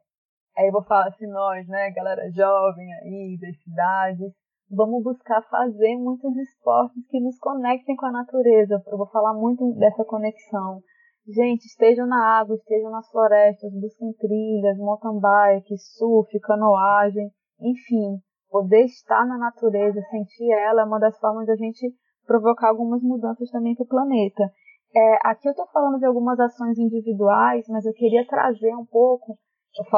Aí 0.58 0.68
eu 0.68 0.72
vou 0.72 0.84
falar 0.84 1.08
assim, 1.08 1.28
nós, 1.28 1.68
né, 1.68 1.92
galera 1.92 2.30
jovem 2.32 2.94
aí, 3.02 3.38
das 3.42 3.58
cidades, 3.64 4.32
vamos 4.70 5.04
buscar 5.04 5.42
fazer 5.50 5.96
muitos 5.98 6.36
esportes 6.38 7.08
que 7.10 7.20
nos 7.20 7.40
conectem 7.40 7.96
com 7.96 8.06
a 8.06 8.12
natureza. 8.12 8.82
Eu 8.88 8.98
vou 8.98 9.08
falar 9.08 9.34
muito 9.34 9.74
dessa 9.74 10.06
conexão. 10.06 10.80
Gente, 11.28 11.66
estejam 11.66 12.06
na 12.06 12.40
água, 12.40 12.56
estejam 12.56 12.92
nas 12.92 13.10
florestas, 13.10 13.72
busquem 13.74 14.14
trilhas, 14.14 14.78
mountain 14.78 15.20
bike, 15.20 15.78
surf, 15.78 16.40
canoagem, 16.42 17.32
enfim, 17.60 18.20
poder 18.50 18.84
estar 18.84 19.26
na 19.26 19.38
natureza, 19.38 20.02
sentir 20.12 20.52
ela 20.52 20.82
é 20.82 20.86
uma 20.86 21.00
das 21.00 21.18
formas 21.18 21.48
da 21.48 21.56
gente 21.56 21.92
provocar 22.28 22.70
algumas 22.70 23.02
mudanças 23.02 23.50
também 23.50 23.74
para 23.74 23.86
o 23.86 23.88
planeta. 23.88 24.44
É, 24.96 25.28
aqui 25.28 25.48
eu 25.48 25.52
estou 25.52 25.66
falando 25.68 25.98
de 25.98 26.06
algumas 26.06 26.40
ações 26.40 26.78
individuais, 26.78 27.66
mas 27.70 27.86
eu 27.86 27.94
queria 27.94 28.28
trazer 28.28 28.76
um 28.76 28.86
pouco 28.86 29.38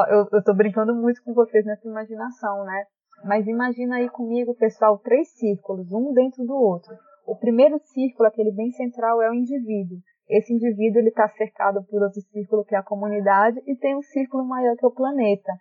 eu, 0.10 0.28
eu 0.32 0.44
tô 0.44 0.54
brincando 0.54 0.96
muito 0.96 1.22
com 1.24 1.34
vocês 1.34 1.66
nessa 1.66 1.88
imaginação, 1.88 2.64
né? 2.64 2.86
Mas 3.24 3.48
imagina 3.48 3.98
aí 3.98 4.10
comigo, 4.10 4.56
pessoal, 4.56 4.98
três 5.00 5.30
círculos, 5.38 5.92
um 5.92 6.14
dentro 6.14 6.46
do 6.46 6.54
outro. 6.54 6.94
O 7.26 7.36
primeiro 7.36 7.80
círculo, 7.80 8.28
aquele 8.28 8.52
bem 8.52 8.72
central, 8.72 9.22
é 9.22 9.30
o 9.30 9.34
indivíduo. 9.34 9.98
Esse 10.30 10.54
indivíduo 10.54 11.00
ele 11.00 11.10
está 11.10 11.28
cercado 11.30 11.84
por 11.86 12.02
outro 12.02 12.22
círculo 12.22 12.66
que 12.66 12.76
é 12.76 12.78
a 12.78 12.84
comunidade 12.84 13.62
e 13.68 13.76
tem 13.76 13.96
um 13.96 14.02
círculo 14.02 14.46
maior 14.46 14.76
que 14.76 14.86
é 14.86 14.88
o 14.88 14.92
planeta. 14.92 15.52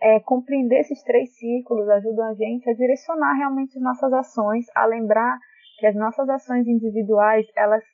É, 0.00 0.20
compreender 0.20 0.80
esses 0.80 1.02
três 1.02 1.36
círculos 1.36 1.88
ajuda 1.88 2.26
a 2.26 2.34
gente 2.34 2.68
a 2.68 2.74
direcionar 2.74 3.34
realmente 3.34 3.78
nossas 3.78 4.12
ações, 4.12 4.66
a 4.74 4.84
lembrar 4.84 5.38
que 5.78 5.86
as 5.86 5.94
nossas 5.94 6.28
ações 6.28 6.66
individuais 6.66 7.46
elas 7.56 7.84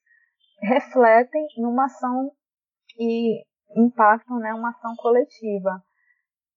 refletem 0.63 1.47
numa 1.59 1.85
ação 1.85 2.31
e 2.99 3.43
impactam 3.77 4.39
né, 4.39 4.53
uma 4.55 4.71
ação 4.71 4.95
coletiva. 4.97 5.83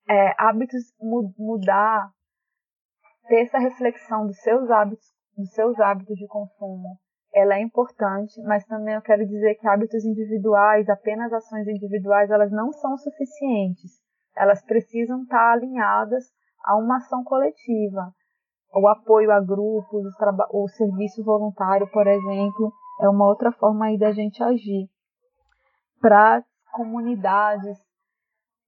É, 0.09 0.33
hábitos 0.37 0.93
mudar, 1.37 2.09
ter 3.27 3.43
essa 3.43 3.59
reflexão 3.59 4.25
dos 4.25 4.37
seus 4.41 4.69
hábitos, 4.69 5.05
dos 5.37 5.51
seus 5.53 5.79
hábitos 5.79 6.17
de 6.17 6.27
consumo, 6.27 6.99
ela 7.33 7.55
é 7.55 7.61
importante, 7.61 8.41
mas 8.43 8.65
também 8.65 8.95
eu 8.95 9.01
quero 9.01 9.25
dizer 9.25 9.55
que 9.55 9.67
hábitos 9.67 10.03
individuais, 10.03 10.89
apenas 10.89 11.31
ações 11.31 11.67
individuais, 11.67 12.29
elas 12.29 12.51
não 12.51 12.73
são 12.73 12.97
suficientes. 12.97 13.91
Elas 14.35 14.63
precisam 14.65 15.23
estar 15.23 15.53
alinhadas 15.53 16.25
a 16.65 16.77
uma 16.77 16.97
ação 16.97 17.23
coletiva. 17.23 18.13
O 18.73 18.87
apoio 18.87 19.31
a 19.31 19.39
grupos, 19.39 20.05
o, 20.05 20.63
o 20.63 20.67
serviço 20.69 21.23
voluntário, 21.23 21.89
por 21.91 22.07
exemplo, 22.07 22.73
é 23.01 23.07
uma 23.07 23.27
outra 23.27 23.51
forma 23.51 23.85
aí 23.85 23.97
da 23.97 24.11
gente 24.11 24.43
agir. 24.43 24.89
Para 26.01 26.43
comunidades, 26.71 27.77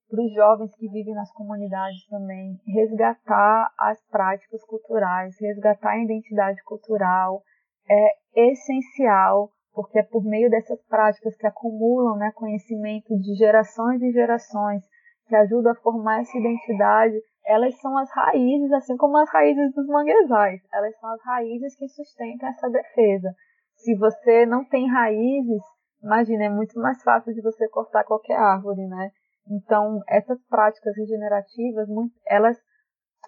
para 0.10 0.24
os 0.24 0.34
jovens 0.34 0.76
que 0.76 0.88
vivem 0.90 1.16
nas 1.16 1.32
comunidades 1.32 2.06
também, 2.08 2.60
resgatar 2.68 3.72
as 3.80 4.00
práticas 4.10 4.64
culturais, 4.66 5.36
resgatar 5.40 5.92
a 5.92 6.04
identidade 6.04 6.62
cultural 6.64 7.42
é 7.90 8.52
essencial, 8.52 9.50
porque 9.74 10.00
é 10.00 10.04
por 10.04 10.24
meio 10.24 10.50
dessas 10.50 10.82
práticas 10.88 11.36
que 11.36 11.48
acumulam 11.48 12.18
né, 12.18 12.32
conhecimento 12.36 13.18
de 13.20 13.34
gerações 13.36 14.02
e 14.02 14.12
gerações, 14.12 14.84
que 15.28 15.36
ajudam 15.36 15.72
a 15.72 15.82
formar 15.82 16.22
essa 16.22 16.38
identidade, 16.38 17.16
elas 17.46 17.78
são 17.82 17.98
as 17.98 18.10
raízes, 18.12 18.72
assim 18.72 18.96
como 18.96 19.18
as 19.18 19.30
raízes 19.30 19.74
dos 19.74 19.88
manguezais, 19.88 20.62
elas 20.72 20.98
são 21.00 21.10
as 21.12 21.22
raízes 21.26 21.76
que 21.76 21.88
sustentam 21.88 22.50
essa 22.50 22.70
defesa. 22.70 23.34
Se 23.76 23.96
você 23.96 24.46
não 24.46 24.64
tem 24.64 24.88
raízes, 24.88 25.62
Imagina, 26.04 26.44
é 26.44 26.50
muito 26.50 26.78
mais 26.80 27.02
fácil 27.02 27.34
de 27.34 27.42
você 27.42 27.66
cortar 27.70 28.04
qualquer 28.04 28.38
árvore, 28.38 28.86
né? 28.88 29.12
Então, 29.50 30.02
essas 30.08 30.38
práticas 30.48 30.94
regenerativas, 30.98 31.88
elas, 32.28 32.58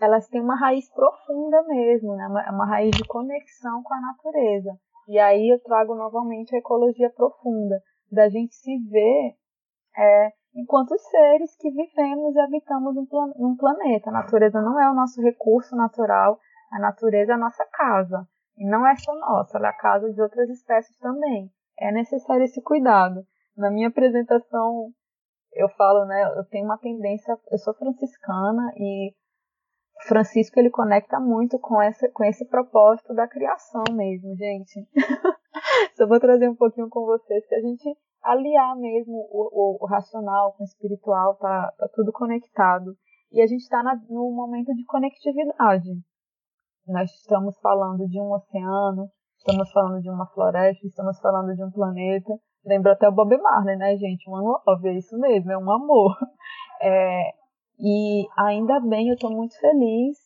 elas 0.01 0.27
têm 0.27 0.41
uma 0.41 0.59
raiz 0.59 0.91
profunda 0.93 1.63
mesmo, 1.63 2.15
né? 2.17 2.27
Uma, 2.27 2.51
uma 2.51 2.65
raiz 2.65 2.91
de 2.91 3.05
conexão 3.05 3.81
com 3.81 3.93
a 3.93 4.01
natureza. 4.01 4.77
E 5.07 5.17
aí 5.17 5.53
eu 5.53 5.59
trago 5.63 5.95
novamente 5.95 6.53
a 6.53 6.59
ecologia 6.59 7.09
profunda, 7.11 7.81
da 8.11 8.27
gente 8.27 8.53
se 8.53 8.77
ver 8.89 9.35
é, 9.97 10.33
enquanto 10.53 10.97
seres 10.97 11.55
que 11.55 11.71
vivemos 11.71 12.35
e 12.35 12.39
habitamos 12.39 12.93
num, 12.93 13.07
num 13.37 13.55
planeta. 13.55 14.09
A 14.09 14.13
natureza 14.13 14.61
não 14.61 14.77
é 14.81 14.91
o 14.91 14.95
nosso 14.95 15.21
recurso 15.21 15.77
natural, 15.77 16.37
a 16.73 16.79
natureza 16.79 17.31
é 17.31 17.35
a 17.35 17.39
nossa 17.39 17.65
casa. 17.71 18.27
E 18.57 18.67
não 18.69 18.85
é 18.85 18.95
só 18.97 19.13
nossa, 19.15 19.57
ela 19.57 19.67
é 19.67 19.69
a 19.69 19.77
casa 19.77 20.11
de 20.11 20.21
outras 20.21 20.49
espécies 20.49 20.97
também 20.97 21.49
é 21.79 21.91
necessário 21.91 22.43
esse 22.43 22.61
cuidado. 22.61 23.25
Na 23.55 23.71
minha 23.71 23.87
apresentação, 23.87 24.89
eu 25.53 25.69
falo, 25.69 26.05
né, 26.05 26.23
eu 26.37 26.43
tenho 26.45 26.65
uma 26.65 26.77
tendência, 26.77 27.37
eu 27.51 27.57
sou 27.57 27.73
franciscana 27.73 28.71
e 28.77 29.13
Francisco 30.07 30.59
ele 30.59 30.69
conecta 30.69 31.19
muito 31.19 31.57
com 31.57 31.81
essa 31.81 32.09
com 32.11 32.23
esse 32.23 32.45
propósito 32.47 33.13
da 33.13 33.27
criação 33.27 33.83
mesmo, 33.93 34.35
gente. 34.35 34.87
Só 35.95 36.05
vou 36.05 36.19
trazer 36.19 36.49
um 36.49 36.55
pouquinho 36.55 36.89
com 36.89 37.05
vocês 37.05 37.45
que 37.47 37.55
a 37.55 37.61
gente 37.61 37.97
aliar 38.21 38.75
mesmo 38.75 39.15
o, 39.31 39.49
o, 39.51 39.83
o 39.83 39.87
racional 39.87 40.53
com 40.53 40.63
o 40.63 40.65
espiritual, 40.65 41.35
tá, 41.35 41.73
tá 41.77 41.87
tudo 41.93 42.11
conectado. 42.11 42.95
E 43.31 43.41
a 43.41 43.47
gente 43.47 43.61
está 43.61 43.81
no 44.09 44.31
momento 44.31 44.73
de 44.73 44.85
conectividade. 44.85 45.89
Nós 46.87 47.11
estamos 47.11 47.57
falando 47.59 48.07
de 48.07 48.19
um 48.19 48.31
oceano, 48.31 49.09
estamos 49.45 49.71
falando 49.71 50.01
de 50.01 50.09
uma 50.09 50.25
floresta, 50.25 50.87
estamos 50.87 51.19
falando 51.19 51.55
de 51.55 51.63
um 51.63 51.69
planeta. 51.69 52.33
Lembra 52.65 52.93
até 52.93 53.07
o 53.07 53.11
Bob 53.11 53.37
Marley, 53.37 53.77
né, 53.77 53.95
gente? 53.95 54.27
Um 54.27 54.37
love, 54.37 54.89
é 54.89 54.97
isso 54.97 55.15
mesmo, 55.19 55.51
é 55.51 55.57
um 55.57 55.71
amor. 55.71 56.17
É, 56.81 57.31
e 57.79 58.27
ainda 58.37 58.81
bem, 58.81 59.07
eu 59.07 59.13
estou 59.13 59.31
muito 59.31 59.57
feliz 59.57 60.17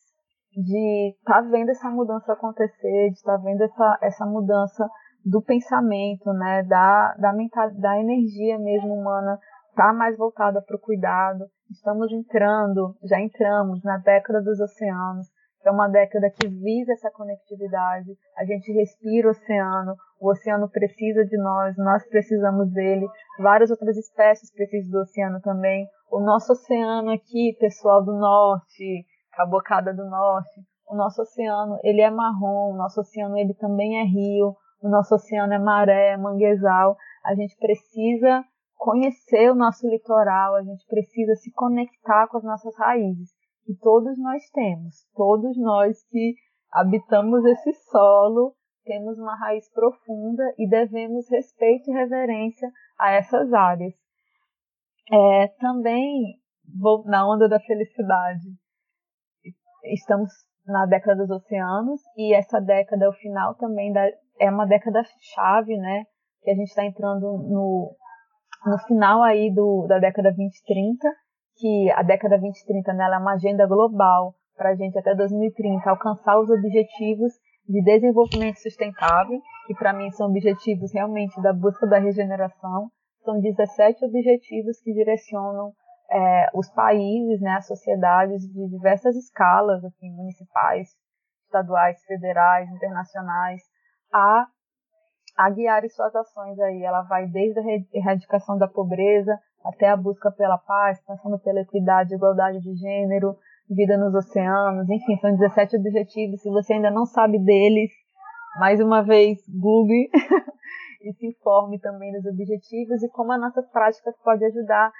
de 0.52 1.14
estar 1.16 1.42
tá 1.42 1.48
vendo 1.48 1.70
essa 1.70 1.88
mudança 1.88 2.32
acontecer, 2.32 3.10
de 3.10 3.14
estar 3.14 3.38
tá 3.38 3.44
vendo 3.44 3.62
essa, 3.62 3.98
essa 4.02 4.26
mudança 4.26 4.84
do 5.24 5.40
pensamento, 5.40 6.32
né, 6.32 6.64
da, 6.64 7.14
da, 7.20 7.32
mental, 7.32 7.70
da 7.78 8.00
energia 8.00 8.58
mesmo 8.58 8.92
humana 8.92 9.38
tá 9.76 9.92
mais 9.92 10.18
voltada 10.18 10.60
para 10.60 10.76
o 10.76 10.80
cuidado. 10.80 11.44
Estamos 11.70 12.12
entrando, 12.12 12.96
já 13.04 13.20
entramos 13.20 13.80
na 13.84 13.98
década 13.98 14.42
dos 14.42 14.58
oceanos, 14.58 15.28
é 15.64 15.70
uma 15.70 15.88
década 15.88 16.30
que 16.30 16.48
visa 16.48 16.92
essa 16.92 17.10
conectividade. 17.10 18.16
A 18.36 18.44
gente 18.44 18.72
respira 18.72 19.28
o 19.28 19.30
oceano, 19.30 19.94
o 20.20 20.30
oceano 20.30 20.68
precisa 20.68 21.24
de 21.24 21.36
nós, 21.36 21.76
nós 21.76 22.06
precisamos 22.08 22.72
dele, 22.72 23.06
várias 23.38 23.70
outras 23.70 23.96
espécies 23.96 24.52
precisam 24.52 24.90
do 24.90 25.00
oceano 25.00 25.40
também. 25.40 25.86
O 26.10 26.20
nosso 26.20 26.52
oceano 26.52 27.10
aqui, 27.10 27.56
pessoal 27.58 28.04
do 28.04 28.12
norte, 28.12 29.06
Cabocada 29.32 29.94
do 29.94 30.04
Norte, 30.04 30.60
o 30.88 30.96
nosso 30.96 31.22
oceano, 31.22 31.78
ele 31.84 32.00
é 32.00 32.10
marrom, 32.10 32.72
o 32.72 32.76
nosso 32.76 33.00
oceano 33.00 33.38
ele 33.38 33.54
também 33.54 34.00
é 34.00 34.02
rio, 34.02 34.56
o 34.82 34.88
nosso 34.88 35.14
oceano 35.14 35.52
é 35.52 35.58
maré, 35.58 36.16
manguezal. 36.16 36.96
A 37.24 37.34
gente 37.34 37.56
precisa 37.56 38.44
conhecer 38.76 39.50
o 39.50 39.54
nosso 39.54 39.86
litoral, 39.86 40.56
a 40.56 40.62
gente 40.62 40.84
precisa 40.88 41.34
se 41.36 41.52
conectar 41.52 42.26
com 42.28 42.38
as 42.38 42.44
nossas 42.44 42.74
raízes, 42.76 43.28
que 43.70 43.78
todos 43.80 44.18
nós 44.18 44.42
temos, 44.50 45.06
todos 45.14 45.56
nós 45.56 46.02
que 46.08 46.34
habitamos 46.72 47.44
esse 47.44 47.72
solo, 47.90 48.54
temos 48.84 49.16
uma 49.16 49.36
raiz 49.36 49.70
profunda 49.72 50.42
e 50.58 50.68
devemos 50.68 51.28
respeito 51.30 51.88
e 51.88 51.94
reverência 51.94 52.68
a 52.98 53.12
essas 53.12 53.52
áreas. 53.52 53.94
É, 55.12 55.48
também 55.60 56.40
vou 56.80 57.04
na 57.04 57.28
onda 57.28 57.48
da 57.48 57.60
felicidade. 57.60 58.48
Estamos 59.84 60.30
na 60.66 60.86
década 60.86 61.24
dos 61.24 61.30
oceanos 61.30 62.00
e 62.16 62.34
essa 62.34 62.60
década 62.60 63.04
é 63.04 63.08
o 63.08 63.12
final 63.12 63.54
também 63.54 63.92
da, 63.92 64.04
é 64.40 64.50
uma 64.50 64.66
década 64.66 65.02
chave, 65.34 65.76
né? 65.76 66.04
Que 66.42 66.50
a 66.50 66.54
gente 66.54 66.68
está 66.68 66.84
entrando 66.84 67.38
no, 67.38 67.96
no 68.66 68.78
final 68.86 69.22
aí 69.22 69.52
do, 69.54 69.86
da 69.86 69.98
década 69.98 70.30
2030, 70.30 71.08
que 71.60 71.90
a 71.92 72.02
década 72.02 72.38
2030 72.38 72.92
né, 72.94 73.04
é 73.04 73.18
uma 73.18 73.34
agenda 73.34 73.66
global 73.66 74.34
para 74.56 74.70
a 74.70 74.74
gente 74.74 74.98
até 74.98 75.14
2030 75.14 75.88
alcançar 75.88 76.40
os 76.40 76.48
objetivos 76.50 77.32
de 77.68 77.82
desenvolvimento 77.84 78.56
sustentável, 78.56 79.40
que 79.66 79.74
para 79.74 79.92
mim 79.92 80.10
são 80.10 80.28
objetivos 80.28 80.92
realmente 80.92 81.40
da 81.40 81.52
busca 81.52 81.86
da 81.86 81.98
regeneração. 81.98 82.90
São 83.24 83.38
17 83.38 84.04
objetivos 84.06 84.80
que 84.80 84.92
direcionam 84.92 85.72
é, 86.10 86.48
os 86.54 86.68
países, 86.70 87.40
né, 87.40 87.52
as 87.52 87.66
sociedades 87.66 88.42
de 88.42 88.68
diversas 88.68 89.14
escalas, 89.14 89.84
assim, 89.84 90.10
municipais, 90.10 90.88
estaduais, 91.44 92.02
federais, 92.04 92.68
internacionais, 92.70 93.62
a, 94.12 94.46
a 95.36 95.50
guiar 95.50 95.82
suas 95.90 96.14
ações 96.16 96.58
aí. 96.58 96.82
Ela 96.82 97.02
vai 97.02 97.26
desde 97.26 97.60
a 97.60 97.62
erradicação 97.92 98.58
da 98.58 98.66
pobreza 98.66 99.38
até 99.64 99.88
a 99.88 99.96
busca 99.96 100.30
pela 100.30 100.58
paz, 100.58 101.00
passando 101.04 101.38
pela 101.38 101.60
equidade, 101.60 102.14
igualdade 102.14 102.60
de 102.60 102.74
gênero, 102.74 103.36
vida 103.68 103.96
nos 103.96 104.14
oceanos, 104.14 104.88
enfim, 104.88 105.16
são 105.20 105.36
17 105.36 105.76
objetivos. 105.76 106.40
Se 106.42 106.50
você 106.50 106.74
ainda 106.74 106.90
não 106.90 107.06
sabe 107.06 107.38
deles, 107.38 107.90
mais 108.58 108.80
uma 108.80 109.02
vez, 109.02 109.38
Google 109.48 110.08
e 111.02 111.12
se 111.12 111.26
informe 111.26 111.78
também 111.78 112.12
dos 112.12 112.26
objetivos 112.26 113.02
e 113.02 113.08
como 113.10 113.32
as 113.32 113.40
nossas 113.40 113.66
práticas 113.70 114.14
podem 114.22 114.48
ajudar 114.48 114.92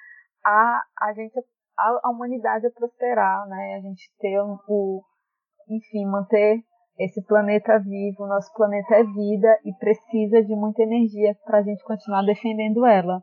a, 0.45 0.83
a 1.01 1.13
gente, 1.15 1.39
a, 1.79 2.01
a 2.05 2.11
humanidade 2.11 2.67
a 2.67 2.71
prosperar, 2.71 3.47
né? 3.49 3.75
A 3.77 3.81
gente 3.81 4.11
ter 4.19 4.41
o, 4.41 5.03
enfim, 5.69 6.07
manter 6.07 6.63
esse 6.99 7.23
planeta 7.23 7.79
vivo, 7.79 8.27
nosso 8.27 8.53
planeta 8.55 8.95
é 8.95 9.05
vida 9.05 9.59
e 9.65 9.73
precisa 9.75 10.43
de 10.43 10.55
muita 10.55 10.83
energia 10.83 11.35
para 11.45 11.59
a 11.59 11.63
gente 11.63 11.83
continuar 11.83 12.23
defendendo 12.23 12.85
ela. 12.85 13.23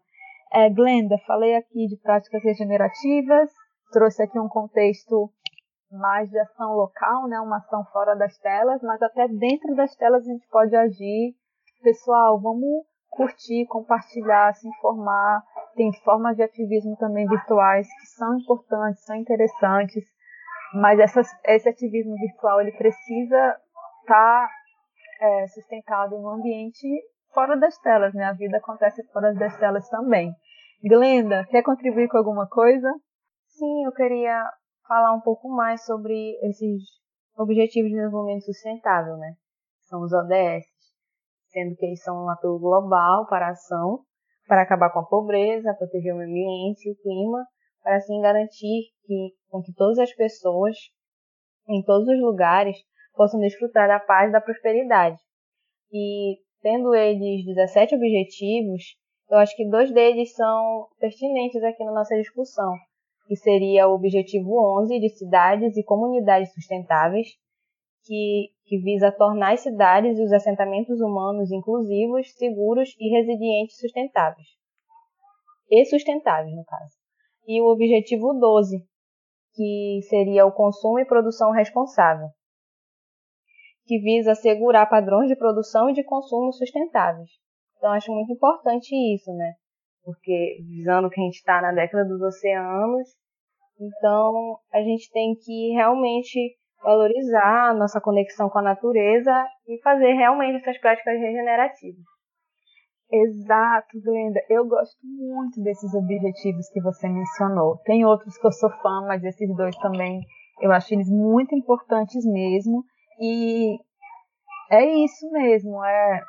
É, 0.52 0.70
Glenda, 0.70 1.18
falei 1.26 1.56
aqui 1.56 1.88
de 1.88 1.98
práticas 1.98 2.42
regenerativas, 2.44 3.52
trouxe 3.92 4.24
aqui 4.24 4.40
um 4.40 4.48
contexto 4.48 5.30
mais 5.92 6.30
de 6.30 6.40
ação 6.40 6.74
local, 6.74 7.28
né, 7.28 7.40
uma 7.40 7.58
ação 7.58 7.86
fora 7.92 8.16
das 8.16 8.38
telas, 8.40 8.82
mas 8.82 9.02
até 9.02 9.28
dentro 9.28 9.76
das 9.76 9.96
telas 9.96 10.24
a 10.24 10.32
gente 10.32 10.48
pode 10.50 10.76
agir. 10.76 11.36
Pessoal, 11.82 12.40
vamos 12.40 12.86
curtir, 13.10 13.66
compartilhar, 13.68 14.54
se 14.54 14.68
informar. 14.68 15.44
Tem 15.76 15.92
formas 16.04 16.36
de 16.36 16.44
ativismo 16.44 16.96
também 16.98 17.28
virtuais 17.28 17.88
que 18.00 18.08
são 18.08 18.38
importantes, 18.38 19.04
são 19.04 19.16
interessantes, 19.16 20.04
mas 20.74 21.00
essas, 21.00 21.28
esse 21.46 21.70
ativismo 21.70 22.16
virtual 22.16 22.62
ele 22.62 22.72
precisa 22.72 23.58
estar 24.02 24.48
tá, 24.48 24.50
é, 25.22 25.48
sustentado 25.48 26.18
no 26.18 26.30
ambiente 26.30 26.88
fora 27.38 27.56
das 27.56 27.78
telas, 27.78 28.16
né? 28.16 28.24
A 28.24 28.34
vida 28.34 28.58
acontece 28.58 29.04
fora 29.12 29.32
das 29.32 29.56
telas 29.60 29.88
também. 29.90 30.34
Glenda, 30.82 31.46
quer 31.46 31.62
contribuir 31.62 32.08
com 32.08 32.18
alguma 32.18 32.48
coisa? 32.50 32.92
Sim, 33.46 33.86
eu 33.86 33.92
queria 33.92 34.44
falar 34.88 35.14
um 35.14 35.22
pouco 35.22 35.48
mais 35.48 35.86
sobre 35.86 36.36
esses 36.42 36.82
Objetivos 37.38 37.92
de 37.92 37.96
Desenvolvimento 37.96 38.46
Sustentável, 38.46 39.18
né? 39.18 39.36
São 39.84 40.02
os 40.02 40.12
ODS, 40.12 40.66
sendo 41.50 41.76
que 41.76 41.86
eles 41.86 42.02
são 42.02 42.26
um 42.26 42.30
apelo 42.32 42.58
global 42.58 43.28
para 43.28 43.50
a 43.50 43.52
ação, 43.52 44.00
para 44.48 44.64
acabar 44.64 44.90
com 44.90 45.02
a 45.02 45.06
pobreza, 45.06 45.76
proteger 45.76 46.16
o 46.16 46.18
meio 46.18 46.30
ambiente 46.30 46.90
e 46.90 46.92
o 46.92 46.96
clima, 46.96 47.46
para 47.84 47.98
assim 47.98 48.20
garantir 48.20 48.90
que, 49.06 49.36
com 49.48 49.62
que 49.62 49.76
todas 49.76 50.00
as 50.00 50.12
pessoas, 50.16 50.76
em 51.70 51.84
todos 51.84 52.08
os 52.08 52.20
lugares, 52.20 52.76
possam 53.14 53.40
desfrutar 53.40 53.88
da 53.88 54.00
paz 54.00 54.30
e 54.30 54.32
da 54.32 54.42
prosperidade. 54.42 55.20
E 55.92 56.47
tendo 56.62 56.94
eles 56.94 57.46
17 57.46 57.96
objetivos, 57.96 58.84
eu 59.30 59.38
acho 59.38 59.56
que 59.56 59.70
dois 59.70 59.92
deles 59.92 60.34
são 60.34 60.88
pertinentes 61.00 61.62
aqui 61.64 61.84
na 61.84 61.92
nossa 61.92 62.16
discussão, 62.16 62.74
que 63.28 63.36
seria 63.36 63.88
o 63.88 63.94
objetivo 63.94 64.58
11 64.82 65.00
de 65.00 65.10
cidades 65.10 65.76
e 65.76 65.84
comunidades 65.84 66.54
sustentáveis, 66.54 67.28
que, 68.06 68.50
que 68.66 68.78
visa 68.80 69.12
tornar 69.12 69.54
as 69.54 69.60
cidades 69.60 70.18
e 70.18 70.24
os 70.24 70.32
assentamentos 70.32 71.02
humanos 71.02 71.52
inclusivos, 71.52 72.34
seguros 72.36 72.96
e 72.98 73.10
resilientes 73.10 73.78
sustentáveis. 73.78 74.48
E 75.70 75.84
sustentáveis, 75.86 76.56
no 76.56 76.64
caso. 76.64 76.94
E 77.46 77.62
o 77.62 77.66
objetivo 77.66 78.34
12, 78.34 78.78
que 79.54 80.00
seria 80.08 80.46
o 80.46 80.54
consumo 80.54 81.00
e 81.00 81.06
produção 81.06 81.52
responsável, 81.52 82.30
que 83.88 84.00
visa 84.00 84.34
assegurar 84.34 84.90
padrões 84.90 85.28
de 85.28 85.36
produção 85.36 85.90
e 85.90 85.94
de 85.94 86.04
consumo 86.04 86.52
sustentáveis. 86.52 87.30
Então, 87.78 87.92
acho 87.92 88.12
muito 88.12 88.32
importante 88.34 88.94
isso, 89.16 89.32
né? 89.34 89.54
Porque, 90.04 90.58
visando 90.68 91.10
que 91.10 91.20
a 91.20 91.24
gente 91.24 91.36
está 91.36 91.62
na 91.62 91.72
década 91.72 92.06
dos 92.06 92.22
oceanos, 92.22 93.08
então 93.80 94.60
a 94.74 94.82
gente 94.82 95.10
tem 95.12 95.36
que 95.36 95.74
realmente 95.74 96.56
valorizar 96.84 97.76
nossa 97.76 98.02
conexão 98.02 98.50
com 98.50 98.60
a 98.60 98.64
natureza 98.64 99.46
e 99.68 99.80
fazer 99.82 100.14
realmente 100.14 100.62
essas 100.62 100.80
práticas 100.80 101.20
regenerativas. 101.20 102.04
Exato, 103.10 104.02
Glenda. 104.04 104.42
Eu 104.50 104.68
gosto 104.68 105.00
muito 105.04 105.62
desses 105.62 105.94
objetivos 105.94 106.70
que 106.70 106.82
você 106.82 107.08
mencionou. 107.08 107.78
Tem 107.86 108.06
outros 108.06 108.38
que 108.38 108.46
eu 108.46 108.52
sou 108.52 108.70
fã, 108.70 109.06
mas 109.08 109.24
esses 109.24 109.56
dois 109.56 109.76
também 109.78 110.22
eu 110.62 110.72
acho 110.72 110.94
eles 110.94 111.10
muito 111.10 111.56
importantes 111.56 112.26
mesmo. 112.26 112.84
E 113.20 113.80
é 114.70 114.86
isso 115.04 115.30
mesmo, 115.32 115.84
é, 115.84 116.22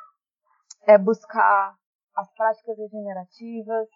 é 0.87 0.97
buscar 0.97 1.75
as 2.15 2.33
práticas 2.33 2.77
regenerativas, 2.77 3.87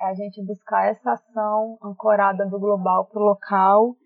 é 0.00 0.06
a 0.06 0.14
gente 0.14 0.42
buscar 0.44 0.86
essa 0.86 1.12
ação 1.12 1.78
ancorada 1.82 2.46
do 2.46 2.58
global 2.58 3.06
para 3.06 3.20
o 3.20 3.24
local. 3.24 3.96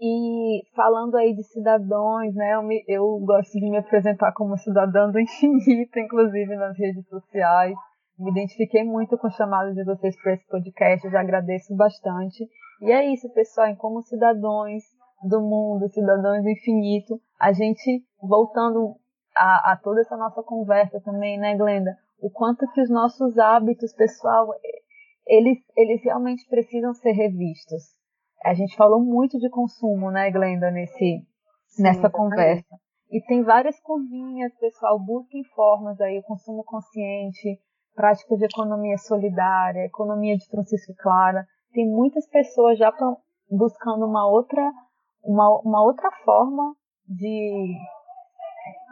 E 0.00 0.62
falando 0.76 1.16
aí 1.16 1.34
de 1.34 1.42
cidadãos, 1.42 2.32
né, 2.34 2.54
eu, 2.54 2.62
me, 2.62 2.84
eu 2.86 3.18
gosto 3.20 3.58
de 3.58 3.68
me 3.68 3.78
apresentar 3.78 4.32
como 4.32 4.56
cidadã 4.56 5.10
do 5.10 5.18
infinito, 5.18 5.98
inclusive 5.98 6.54
nas 6.54 6.78
redes 6.78 7.06
sociais. 7.08 7.74
Me 8.18 8.30
identifiquei 8.30 8.84
muito 8.84 9.16
com 9.16 9.28
o 9.28 9.32
chamado 9.32 9.74
de 9.74 9.84
vocês 9.84 10.14
para 10.20 10.34
esse 10.34 10.46
podcast, 10.46 11.04
eu 11.04 11.10
já 11.10 11.20
agradeço 11.20 11.74
bastante. 11.74 12.48
E 12.80 12.92
é 12.92 13.12
isso, 13.12 13.28
pessoal, 13.32 13.68
em 13.68 13.76
como 13.76 14.02
cidadãos 14.02 14.82
do 15.22 15.40
mundo, 15.40 15.88
cidadãos 15.88 16.42
do 16.42 16.50
infinito, 16.50 17.20
a 17.38 17.52
gente 17.52 18.04
voltando 18.20 18.96
a, 19.36 19.72
a 19.72 19.76
toda 19.76 20.00
essa 20.00 20.16
nossa 20.16 20.42
conversa 20.42 21.00
também, 21.00 21.38
né, 21.38 21.56
Glenda? 21.56 21.96
O 22.20 22.30
quanto 22.30 22.70
que 22.72 22.80
os 22.80 22.90
nossos 22.90 23.38
hábitos, 23.38 23.92
pessoal, 23.94 24.48
eles, 25.26 25.58
eles 25.76 26.02
realmente 26.02 26.46
precisam 26.48 26.92
ser 26.94 27.12
revistos. 27.12 27.82
A 28.44 28.54
gente 28.54 28.76
falou 28.76 29.00
muito 29.00 29.38
de 29.38 29.48
consumo, 29.48 30.10
né, 30.10 30.30
Glenda, 30.30 30.70
nesse, 30.70 31.26
Sim, 31.66 31.82
nessa 31.82 32.08
conversa. 32.10 32.76
E 33.10 33.22
tem 33.22 33.42
várias 33.42 33.80
curvinhas, 33.80 34.52
pessoal, 34.58 34.98
busquem 34.98 35.42
formas 35.54 36.00
aí, 36.00 36.18
o 36.18 36.22
consumo 36.22 36.62
consciente, 36.64 37.58
práticas 37.94 38.38
de 38.38 38.44
economia 38.44 38.98
solidária, 38.98 39.86
economia 39.86 40.36
de 40.36 40.46
Francisco 40.46 40.94
Clara. 40.98 41.46
Tem 41.72 41.88
muitas 41.88 42.28
pessoas 42.28 42.78
já 42.78 42.92
buscando 43.50 44.06
uma 44.06 44.28
outra, 44.28 44.62
uma, 45.22 45.60
uma 45.60 45.84
outra 45.84 46.10
forma 46.24 46.74
de 47.06 47.76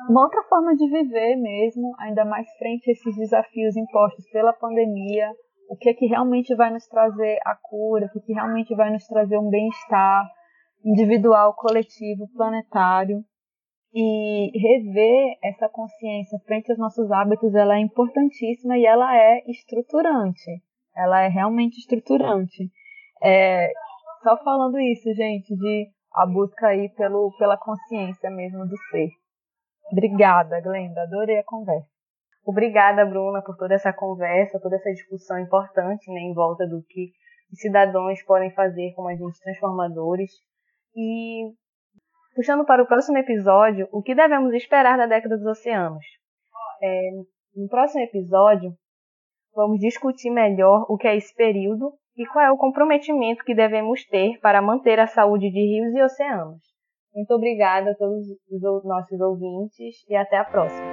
uma 0.08 0.22
outra 0.22 0.42
forma 0.44 0.74
de 0.76 0.88
viver 0.88 1.36
mesmo, 1.36 1.92
ainda 1.98 2.24
mais 2.24 2.48
frente 2.58 2.88
a 2.88 2.92
esses 2.92 3.16
desafios 3.16 3.76
impostos 3.76 4.28
pela 4.30 4.52
pandemia, 4.52 5.32
o 5.68 5.76
que 5.76 5.90
é 5.90 5.94
que 5.94 6.06
realmente 6.06 6.54
vai 6.54 6.70
nos 6.72 6.86
trazer 6.86 7.38
a 7.44 7.56
cura, 7.56 8.06
o 8.06 8.10
que, 8.10 8.18
é 8.18 8.22
que 8.22 8.32
realmente 8.32 8.74
vai 8.74 8.92
nos 8.92 9.04
trazer 9.06 9.36
um 9.36 9.50
bem-estar 9.50 10.24
individual, 10.84 11.54
coletivo, 11.54 12.28
planetário. 12.36 13.24
E 13.98 14.50
rever 14.58 15.38
essa 15.42 15.70
consciência 15.70 16.38
frente 16.40 16.70
aos 16.70 16.78
nossos 16.78 17.10
hábitos, 17.10 17.54
ela 17.54 17.76
é 17.76 17.80
importantíssima 17.80 18.76
e 18.76 18.84
ela 18.84 19.16
é 19.16 19.42
estruturante. 19.48 20.62
Ela 20.94 21.22
é 21.22 21.28
realmente 21.28 21.78
estruturante. 21.78 22.70
É, 23.22 23.72
só 24.22 24.36
falando 24.44 24.78
isso, 24.78 25.12
gente, 25.14 25.56
de 25.56 25.88
a 26.16 26.24
busca 26.24 26.68
aí 26.68 26.88
pelo, 26.96 27.30
pela 27.38 27.58
consciência 27.58 28.30
mesmo 28.30 28.66
do 28.66 28.76
ser. 28.90 29.10
Obrigada, 29.92 30.60
Glenda. 30.60 31.02
Adorei 31.02 31.38
a 31.38 31.44
conversa. 31.44 31.86
Obrigada, 32.44 33.04
Bruna, 33.04 33.42
por 33.42 33.56
toda 33.56 33.74
essa 33.74 33.92
conversa, 33.92 34.60
toda 34.60 34.76
essa 34.76 34.90
discussão 34.90 35.38
importante 35.38 36.10
né, 36.10 36.20
em 36.20 36.32
volta 36.32 36.66
do 36.66 36.82
que 36.88 37.10
os 37.52 37.60
cidadãos 37.60 38.22
podem 38.22 38.50
fazer 38.52 38.92
como 38.94 39.08
agentes 39.08 39.40
transformadores. 39.40 40.30
E, 40.94 41.52
puxando 42.34 42.64
para 42.64 42.82
o 42.82 42.86
próximo 42.86 43.18
episódio, 43.18 43.88
o 43.92 44.02
que 44.02 44.14
devemos 44.14 44.54
esperar 44.54 44.96
da 44.96 45.06
década 45.06 45.36
dos 45.36 45.46
oceanos? 45.46 46.04
É, 46.80 47.10
no 47.56 47.68
próximo 47.68 48.02
episódio, 48.02 48.72
vamos 49.54 49.80
discutir 49.80 50.30
melhor 50.30 50.86
o 50.88 50.96
que 50.96 51.08
é 51.08 51.16
esse 51.16 51.34
período 51.34 51.92
e 52.16 52.26
qual 52.26 52.44
é 52.44 52.50
o 52.50 52.56
comprometimento 52.56 53.44
que 53.44 53.54
devemos 53.54 54.04
ter 54.06 54.38
para 54.40 54.62
manter 54.62 54.98
a 54.98 55.06
saúde 55.06 55.50
de 55.50 55.60
rios 55.60 55.94
e 55.94 56.02
oceanos. 56.02 56.62
Muito 57.14 57.32
obrigada 57.32 57.90
a 57.90 57.94
todos 57.94 58.26
os 58.50 58.84
nossos 58.84 59.20
ouvintes 59.20 60.04
e 60.08 60.16
até 60.16 60.38
a 60.38 60.44
próxima. 60.44 60.86